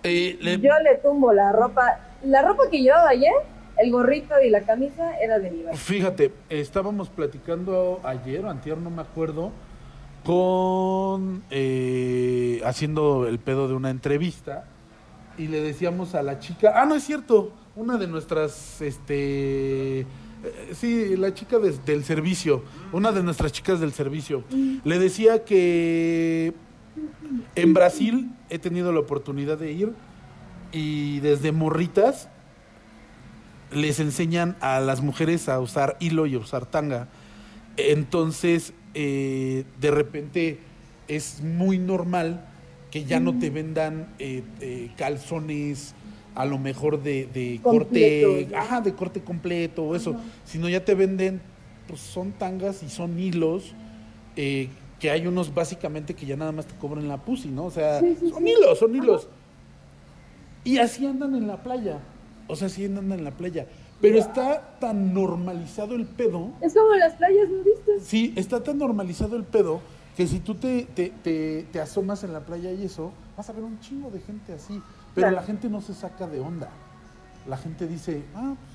Eh, 0.03 0.37
le- 0.41 0.59
Yo 0.61 0.73
le 0.83 0.97
tumbo 0.97 1.33
la 1.33 1.53
ropa. 1.53 2.01
La 2.25 2.43
ropa 2.43 2.65
que 2.71 2.81
llevaba 2.81 3.09
ayer, 3.09 3.33
el 3.79 3.91
gorrito 3.91 4.35
y 4.45 4.51
la 4.51 4.63
camisa, 4.63 5.19
era 5.19 5.39
de 5.39 5.51
mi 5.51 5.65
Fíjate, 5.75 6.33
estábamos 6.49 7.09
platicando 7.09 8.01
ayer 8.05 8.45
o 8.45 8.51
antier, 8.51 8.79
no 8.79 8.91
me 8.91 9.03
acuerdo, 9.03 9.51
con 10.25 11.43
eh, 11.51 12.61
haciendo 12.65 13.27
el 13.27 13.39
pedo 13.39 13.67
de 13.67 13.75
una 13.75 13.91
entrevista 13.91 14.65
y 15.37 15.49
le 15.49 15.61
decíamos 15.63 16.15
a 16.15 16.23
la 16.23 16.39
chica, 16.39 16.75
ah, 16.77 16.85
no 16.85 16.95
es 16.95 17.03
cierto, 17.03 17.53
una 17.75 17.97
de 17.97 18.07
nuestras, 18.07 18.81
este, 18.81 20.01
eh, 20.01 20.07
sí, 20.75 21.17
la 21.17 21.35
chica 21.35 21.59
del 21.59 22.05
servicio, 22.05 22.63
una 22.93 23.11
de 23.11 23.23
nuestras 23.23 23.51
chicas 23.51 23.81
del 23.81 23.93
servicio, 23.93 24.45
le 24.85 24.99
decía 24.99 25.45
que 25.45 26.55
en 27.55 27.75
Brasil 27.75 28.31
he 28.51 28.59
tenido 28.59 28.93
la 28.93 29.01
oportunidad 29.01 29.59
de 29.59 29.73
ir 29.73 29.93
y 30.73 31.21
desde 31.21 31.53
morritas 31.53 32.29
les 33.73 34.01
enseñan 34.01 34.57
a 34.61 34.81
las 34.81 35.01
mujeres 35.03 35.49
a 35.49 35.59
usar 35.61 35.97
hilo 36.01 36.27
y 36.27 36.35
a 36.35 36.39
usar 36.39 36.67
tanga. 36.67 37.09
Entonces, 37.77 38.73
eh, 38.95 39.65
de 39.81 39.91
repente 39.91 40.59
es 41.09 41.41
muy 41.43 41.79
normal 41.79 42.45
que 42.91 43.05
ya 43.05 43.21
no 43.21 43.39
te 43.39 43.49
vendan 43.49 44.09
eh, 44.19 44.43
eh, 44.61 44.91
calzones 44.97 45.95
a 46.35 46.45
lo 46.45 46.59
mejor 46.59 47.03
de, 47.03 47.27
de 47.33 47.61
corte, 47.63 48.49
ajá, 48.55 48.81
de 48.83 48.95
corte 48.95 49.21
completo 49.23 49.85
o 49.85 49.97
eso, 49.97 50.17
sino 50.45 50.69
ya 50.69 50.85
te 50.85 50.95
venden, 50.95 51.41
pues 51.89 52.01
son 52.01 52.33
tangas 52.33 52.83
y 52.83 52.89
son 52.91 53.19
hilos, 53.19 53.75
eh, 54.37 54.69
que 55.01 55.11
hay 55.11 55.27
unos 55.27 55.53
básicamente 55.53 56.15
que 56.15 56.27
ya 56.27 56.37
nada 56.37 56.53
más 56.53 56.67
te 56.67 56.75
cobran 56.77 57.09
la 57.09 57.17
pussy, 57.19 57.49
¿no? 57.49 57.65
O 57.67 57.71
sea, 57.71 58.01
Sí, 58.01 58.17
sí, 58.21 58.31
son 58.31 58.45
sí. 58.45 58.51
hilos, 58.51 58.79
son 58.79 58.95
hilos. 58.95 59.29
Y 60.65 60.79
así 60.79 61.07
andan 61.07 61.35
en 61.35 61.47
la 61.47 61.63
playa. 61.63 61.99
O 62.49 62.57
sea, 62.57 62.67
así 62.67 62.85
andan 62.85 63.11
en 63.13 63.25
la 63.25 63.31
playa. 63.33 63.67
Pero 64.01 64.19
está 64.19 64.77
tan 64.81 65.15
normalizado 65.15 65.95
el 65.95 66.07
pedo. 66.07 66.51
Es 66.61 66.75
como 66.75 66.95
las 66.97 67.15
playas 67.15 67.49
nudistas. 67.49 68.03
Sí, 68.03 68.33
está 68.37 68.63
tan 68.63 68.79
normalizado 68.79 69.37
el 69.37 69.45
pedo 69.45 69.81
que 70.17 70.27
si 70.27 70.41
tú 70.41 70.55
te, 70.57 70.85
te, 70.95 71.11
te- 71.23 71.67
te 71.73 71.81
asomas 71.81 72.23
en 72.25 72.33
la 72.33 72.41
playa 72.41 72.73
y 72.73 72.85
eso, 72.85 73.13
vas 73.37 73.49
a 73.49 73.53
ver 73.53 73.63
un 73.65 73.79
chingo 73.81 74.11
de 74.11 74.21
gente 74.21 74.53
así. 74.53 74.75
Pero 75.15 75.29
Claro. 75.29 75.37
la 75.37 75.43
gente 75.43 75.69
no 75.71 75.81
se 75.81 75.95
saca 75.95 76.27
de 76.27 76.41
onda. 76.41 76.69
La 77.49 77.57
gente 77.57 77.87
dice, 77.87 78.23
ah, 78.35 78.55
pues 78.57 78.72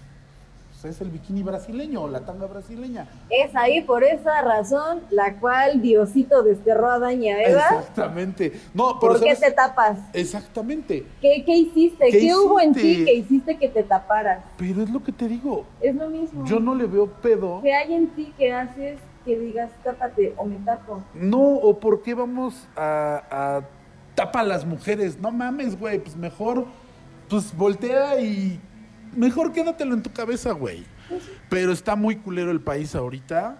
es 0.85 1.01
el 1.01 1.09
bikini 1.09 1.43
brasileño 1.43 2.03
o 2.03 2.07
la 2.07 2.21
tanga 2.21 2.45
brasileña. 2.45 3.07
Es 3.29 3.55
ahí 3.55 3.81
por 3.81 4.03
esa 4.03 4.41
razón 4.41 5.01
la 5.09 5.39
cual 5.39 5.81
Diosito 5.81 6.43
desterró 6.43 6.91
a 6.91 6.95
Adán 6.95 7.23
y 7.23 7.29
a 7.29 7.41
Eva. 7.43 7.61
Exactamente. 7.61 8.53
No, 8.73 8.99
pero 8.99 9.13
¿Por 9.13 9.23
qué 9.23 9.35
te 9.35 9.51
tapas? 9.51 9.99
Exactamente. 10.13 11.05
¿Qué, 11.21 11.43
qué 11.45 11.55
hiciste? 11.57 12.09
¿Qué 12.11 12.19
¿Qué, 12.19 12.35
hubo 12.35 12.59
en 12.59 12.73
ti 12.73 13.05
que 13.05 13.13
hiciste 13.13 13.57
que 13.57 13.69
te 13.69 13.83
taparas? 13.83 14.43
Pero 14.57 14.83
es 14.83 14.89
lo 14.89 15.03
que 15.03 15.11
te 15.11 15.27
digo. 15.27 15.65
Es 15.81 15.95
lo 15.95 16.09
mismo. 16.09 16.45
Yo 16.45 16.59
no 16.59 16.75
le 16.75 16.85
veo 16.85 17.07
pedo. 17.07 17.61
¿Qué 17.63 17.73
hay 17.73 17.93
en 17.93 18.07
ti 18.09 18.33
que 18.37 18.53
haces 18.53 18.99
que 19.25 19.37
digas 19.37 19.71
tápate 19.83 20.33
o 20.37 20.45
me 20.45 20.57
tapo? 20.57 21.01
No, 21.13 21.41
o 21.41 21.79
por 21.79 22.01
qué 22.01 22.13
vamos 22.13 22.67
a, 22.75 23.23
a 23.29 23.61
tapa 24.15 24.41
a 24.41 24.43
las 24.43 24.65
mujeres. 24.65 25.19
No 25.19 25.31
mames, 25.31 25.77
güey, 25.79 25.99
pues 25.99 26.15
mejor, 26.15 26.65
pues 27.29 27.55
voltea 27.55 28.19
y 28.19 28.59
mejor 29.15 29.51
quédatelo 29.53 29.93
en 29.93 30.01
tu 30.03 30.11
cabeza, 30.11 30.51
güey. 30.51 30.83
Pero 31.49 31.71
está 31.71 31.95
muy 31.95 32.17
culero 32.17 32.51
el 32.51 32.59
país 32.61 32.93
ahorita 32.95 33.57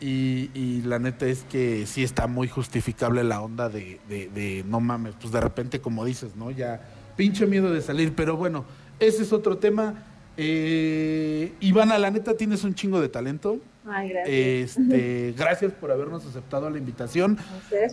y, 0.00 0.50
y 0.54 0.82
la 0.82 0.98
neta 0.98 1.26
es 1.26 1.44
que 1.50 1.86
sí 1.86 2.02
está 2.02 2.26
muy 2.26 2.48
justificable 2.48 3.22
la 3.24 3.40
onda 3.40 3.68
de, 3.68 4.00
de- 4.08 4.28
de 4.28 4.64
no 4.66 4.80
mames, 4.80 5.14
pues 5.20 5.32
de 5.32 5.40
repente 5.40 5.80
como 5.80 6.04
dices, 6.04 6.36
¿no? 6.36 6.50
Ya 6.50 6.80
pinche 7.16 7.46
miedo 7.46 7.72
de 7.72 7.80
salir, 7.82 8.14
pero 8.14 8.36
bueno, 8.36 8.64
ese 8.98 9.22
es 9.22 9.32
otro 9.32 9.58
tema. 9.58 9.94
Eh, 10.38 11.52
Ivana, 11.60 11.98
la 11.98 12.10
neta 12.10 12.36
tienes 12.36 12.62
un 12.64 12.74
chingo 12.74 13.00
de 13.00 13.08
talento. 13.08 13.58
Ay, 13.88 14.08
gracias. 14.10 14.76
Este, 14.78 15.34
gracias 15.38 15.72
por 15.72 15.90
habernos 15.90 16.26
aceptado 16.26 16.68
la 16.70 16.78
invitación. 16.78 17.38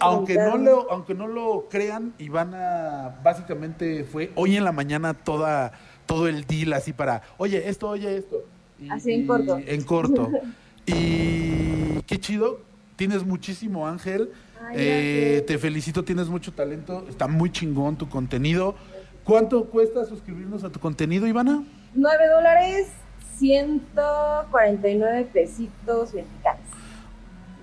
Aunque 0.02 0.36
no, 0.36 0.58
lo, 0.58 0.92
aunque 0.92 1.14
no 1.14 1.28
lo 1.28 1.68
crean, 1.70 2.14
Ivana 2.20 3.16
básicamente 3.24 4.04
fue 4.04 4.32
hoy 4.36 4.58
en 4.58 4.64
la 4.66 4.72
mañana 4.72 5.14
toda, 5.14 5.72
todo 6.14 6.28
el 6.28 6.46
deal 6.46 6.74
así 6.74 6.94
para, 6.94 7.24
oye, 7.38 7.68
esto, 7.68 7.90
oye, 7.90 8.18
esto. 8.18 8.44
Y- 8.80 8.90
Así 8.92 9.14
en 9.14 9.24
y- 9.24 9.26
corto. 9.26 9.60
En 9.66 9.84
corto. 9.84 10.30
y 10.86 12.02
qué 12.06 12.20
chido, 12.20 12.60
tienes 12.96 13.26
muchísimo 13.26 13.88
ángel. 13.88 14.30
Ay, 14.62 14.76
Eh, 14.78 15.44
te 15.48 15.58
felicito, 15.58 16.04
tienes 16.04 16.28
mucho 16.28 16.54
talento, 16.54 17.06
está 17.10 17.28
muy 17.28 17.52
chingón 17.52 17.98
tu 17.98 18.08
contenido. 18.08 18.76
¿Cuánto 19.24 19.66
cuesta 19.66 20.06
suscribirnos 20.06 20.64
a 20.64 20.70
tu 20.70 20.80
contenido, 20.80 21.26
Ivana? 21.26 21.64
9 21.96 22.28
dólares, 22.28 22.90
149 23.38 25.28
pesitos 25.34 26.14
mexicanos. 26.14 26.62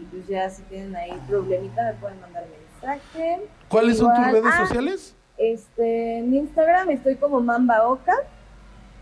Y 0.01 0.05
pues 0.07 0.27
ya 0.27 0.51
si 0.51 0.63
tienen 0.63 0.97
ahí 0.97 1.13
problemita 1.29 1.85
me 1.85 1.93
pueden 2.01 2.21
mandar 2.21 2.45
mensaje. 2.81 3.43
¿Cuáles 3.69 3.99
son 3.99 4.13
tus 4.15 4.27
redes 4.27 4.53
ah, 4.53 4.67
sociales? 4.67 5.15
Este, 5.39 6.19
en 6.19 6.35
Instagram 6.35 6.91
estoy 6.91 7.15
como 7.15 7.41
Mamba 7.41 7.87
Oca. 7.87 8.15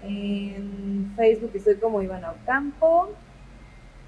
En 0.03 1.13
Facebook 1.17 1.51
estoy 1.55 1.77
como 1.77 2.03
Ivana 2.03 2.33
Ocampo. 2.43 3.11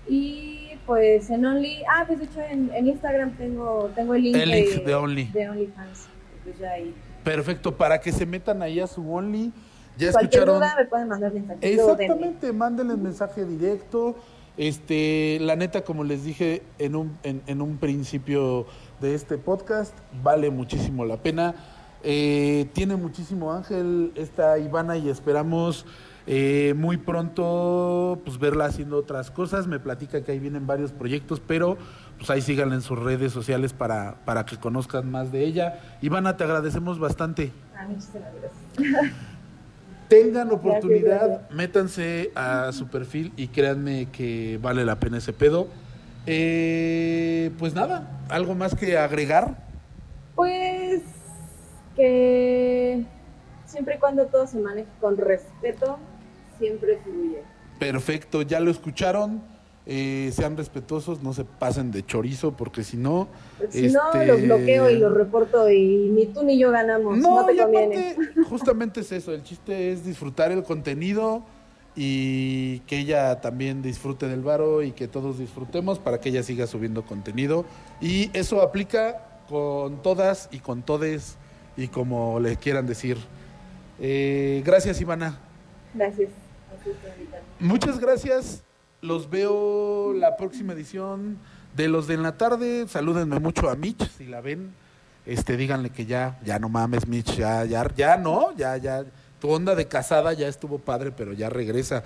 Y 0.08 0.70
pues 0.86 1.30
en 1.30 1.44
Only, 1.44 1.82
ah, 1.88 2.04
pues 2.06 2.18
de 2.18 2.24
hecho 2.24 2.40
en, 2.40 2.70
en 2.74 2.86
Instagram 2.88 3.32
tengo, 3.36 3.90
tengo 3.94 4.14
el 4.14 4.22
link, 4.24 4.36
El 4.36 4.50
link 4.50 4.84
de 4.84 4.94
Only. 4.94 5.24
de 5.26 5.48
OnlyFans. 5.48 6.08
Pues 6.44 6.58
ya 6.58 6.70
ahí. 6.72 6.94
Perfecto, 7.22 7.76
para 7.76 8.00
que 8.00 8.10
se 8.12 8.24
metan 8.26 8.62
ahí 8.62 8.80
a 8.80 8.86
su 8.86 9.12
Only. 9.12 9.52
Ya 9.98 10.10
Cualquier 10.12 10.42
escucharon. 10.42 10.54
duda 10.56 10.74
me 10.78 10.86
pueden 10.86 11.08
mandar 11.08 11.32
mensaje. 11.32 11.74
Exactamente, 11.74 12.52
mándenles 12.52 12.96
mensaje 12.98 13.44
directo. 13.44 14.16
Este, 14.56 15.38
la 15.40 15.56
neta, 15.56 15.82
como 15.82 16.04
les 16.04 16.24
dije 16.24 16.62
en 16.78 16.96
un, 16.96 17.18
en, 17.22 17.42
en 17.46 17.60
un 17.62 17.76
principio 17.76 18.66
de 19.00 19.14
este 19.14 19.38
podcast, 19.38 19.94
vale 20.22 20.50
muchísimo 20.50 21.04
la 21.04 21.18
pena. 21.18 21.54
Eh, 22.02 22.68
tiene 22.72 22.96
muchísimo 22.96 23.52
ángel 23.52 24.12
esta 24.14 24.58
Ivana 24.58 24.96
y 24.96 25.08
esperamos 25.08 25.84
eh, 26.26 26.74
muy 26.76 26.96
pronto 26.96 28.20
pues 28.24 28.38
verla 28.38 28.66
haciendo 28.66 28.96
otras 28.96 29.30
cosas. 29.30 29.66
Me 29.66 29.78
platica 29.78 30.22
que 30.22 30.32
ahí 30.32 30.38
vienen 30.38 30.66
varios 30.66 30.92
proyectos, 30.92 31.40
pero 31.40 31.76
pues 32.18 32.30
ahí 32.30 32.40
síganla 32.40 32.74
en 32.74 32.82
sus 32.82 32.98
redes 32.98 33.32
sociales 33.32 33.72
para, 33.72 34.16
para 34.24 34.44
que 34.44 34.56
conozcan 34.56 35.10
más 35.10 35.32
de 35.32 35.44
ella. 35.44 35.80
Ivana, 36.02 36.36
te 36.36 36.44
agradecemos 36.44 36.98
bastante. 36.98 37.52
Ah, 37.76 37.86
muchísimas 37.88 38.28
gracias. 38.40 39.14
Tengan 40.08 40.50
oportunidad, 40.50 41.28
gracias. 41.28 41.50
métanse 41.52 42.32
a 42.34 42.72
su 42.72 42.88
perfil 42.88 43.32
y 43.36 43.46
créanme 43.46 44.06
que 44.10 44.58
vale 44.60 44.84
la 44.84 44.98
pena 44.98 45.18
ese 45.18 45.32
pedo. 45.32 45.68
Eh, 46.26 47.52
pues 47.58 47.74
nada, 47.74 48.20
algo 48.28 48.54
más 48.54 48.74
que 48.74 48.98
agregar. 48.98 49.56
Pues 50.34 50.79
que 51.96 53.04
siempre 53.66 53.96
y 53.96 53.98
cuando 53.98 54.26
todo 54.26 54.46
se 54.46 54.58
maneje 54.58 54.88
con 55.00 55.16
respeto, 55.16 55.98
siempre 56.58 56.98
fluye. 57.04 57.42
Perfecto, 57.78 58.42
ya 58.42 58.60
lo 58.60 58.70
escucharon. 58.70 59.42
Eh, 59.86 60.30
sean 60.32 60.56
respetuosos, 60.56 61.22
no 61.22 61.32
se 61.32 61.44
pasen 61.44 61.90
de 61.90 62.04
chorizo, 62.04 62.52
porque 62.52 62.84
si 62.84 62.96
no. 62.96 63.28
Porque 63.58 63.72
Si 63.88 63.92
no, 63.92 64.00
este, 64.12 64.26
los 64.26 64.42
bloqueo 64.42 64.90
y 64.90 64.98
los 64.98 65.12
reporto 65.12 65.68
y 65.70 66.10
ni 66.10 66.26
tú 66.26 66.44
ni 66.44 66.58
yo 66.58 66.70
ganamos. 66.70 67.16
No, 67.18 67.40
No, 67.40 67.46
te 67.46 67.56
conviene. 67.56 68.10
aparte, 68.12 68.42
justamente 68.48 69.00
es 69.00 69.10
eso. 69.10 69.32
El 69.32 69.42
chiste 69.42 69.90
es 69.92 70.04
disfrutar 70.04 70.52
el 70.52 70.62
contenido. 70.62 71.42
y 71.96 72.78
que 72.86 72.98
ella 73.00 73.40
también 73.40 73.82
disfrute 73.82 74.28
del 74.28 74.42
varo 74.42 74.80
y 74.82 74.92
que 74.92 75.08
todos 75.08 75.38
disfrutemos 75.40 75.98
para 75.98 76.20
que 76.20 76.28
ella 76.28 76.44
siga 76.44 76.68
subiendo 76.68 77.04
contenido. 77.04 77.64
Y 78.00 78.30
eso 78.32 78.62
aplica 78.62 79.40
con 79.48 80.00
todas 80.00 80.48
y 80.52 80.60
con 80.60 80.82
todes 80.82 81.36
y 81.76 81.88
como 81.88 82.40
le 82.40 82.56
quieran 82.56 82.86
decir. 82.86 83.16
Eh, 84.00 84.62
gracias, 84.64 85.00
Ivana. 85.00 85.38
Gracias. 85.94 86.30
Muchas 87.58 87.98
gracias. 88.00 88.62
Los 89.02 89.30
veo 89.30 90.12
la 90.14 90.36
próxima 90.36 90.72
edición 90.72 91.38
de 91.76 91.88
los 91.88 92.06
de 92.06 92.14
en 92.14 92.22
la 92.22 92.36
tarde. 92.36 92.86
Salúdenme 92.88 93.38
mucho 93.40 93.68
a 93.70 93.76
Mitch 93.76 94.08
si 94.16 94.26
la 94.26 94.40
ven. 94.40 94.72
Este, 95.26 95.56
díganle 95.56 95.90
que 95.90 96.06
ya, 96.06 96.38
ya 96.44 96.58
no 96.58 96.68
mames, 96.68 97.06
Mitch, 97.06 97.36
ya, 97.36 97.64
ya, 97.64 97.86
ya 97.94 98.16
no, 98.16 98.56
ya, 98.56 98.76
ya. 98.78 99.04
Tu 99.38 99.48
onda 99.48 99.74
de 99.74 99.86
casada 99.86 100.32
ya 100.34 100.48
estuvo 100.48 100.78
padre, 100.78 101.12
pero 101.12 101.32
ya 101.32 101.48
regresa. 101.48 102.02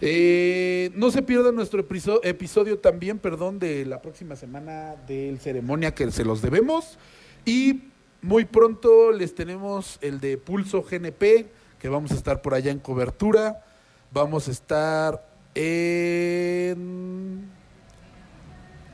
Eh, 0.00 0.90
no 0.94 1.10
se 1.10 1.22
pierdan 1.22 1.54
nuestro 1.56 1.80
episo- 1.86 2.20
episodio 2.22 2.78
también, 2.78 3.18
perdón, 3.18 3.58
de 3.58 3.84
la 3.84 4.00
próxima 4.00 4.36
semana 4.36 4.94
del 5.08 5.40
ceremonia 5.40 5.92
que 5.92 6.10
se 6.12 6.24
los 6.24 6.40
debemos. 6.40 6.98
Y 7.44 7.84
muy 8.22 8.44
pronto 8.44 9.12
les 9.12 9.34
tenemos 9.34 9.98
el 10.00 10.20
de 10.20 10.38
Pulso 10.38 10.82
GNP, 10.82 11.46
que 11.78 11.88
vamos 11.88 12.10
a 12.10 12.14
estar 12.14 12.42
por 12.42 12.54
allá 12.54 12.72
en 12.72 12.78
cobertura. 12.80 13.64
Vamos 14.10 14.48
a 14.48 14.50
estar 14.50 15.28
en. 15.54 17.48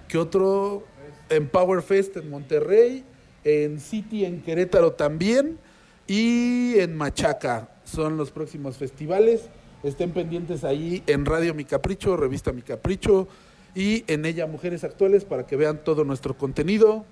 ¿Qué 0.08 0.18
otro? 0.18 0.84
En 1.30 1.48
Power 1.48 1.82
Fest 1.82 2.16
en 2.18 2.28
Monterrey, 2.28 3.04
en 3.44 3.80
City 3.80 4.24
en 4.24 4.42
Querétaro 4.42 4.92
también 4.92 5.58
y 6.06 6.78
en 6.78 6.94
Machaca. 6.94 7.70
Son 7.84 8.16
los 8.16 8.30
próximos 8.30 8.76
festivales. 8.76 9.48
Estén 9.82 10.12
pendientes 10.12 10.64
ahí 10.64 11.02
en 11.06 11.24
Radio 11.24 11.54
Mi 11.54 11.64
Capricho, 11.64 12.16
Revista 12.16 12.52
Mi 12.52 12.62
Capricho 12.62 13.28
y 13.74 14.04
en 14.06 14.24
ella 14.24 14.46
Mujeres 14.46 14.84
Actuales 14.84 15.24
para 15.24 15.46
que 15.46 15.56
vean 15.56 15.82
todo 15.82 16.04
nuestro 16.04 16.36
contenido. 16.36 17.04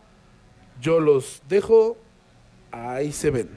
Yo 0.81 1.01
los 1.01 1.43
dejo. 1.49 1.97
Ahí 2.71 3.13
se 3.13 3.31
ven. 3.31 3.49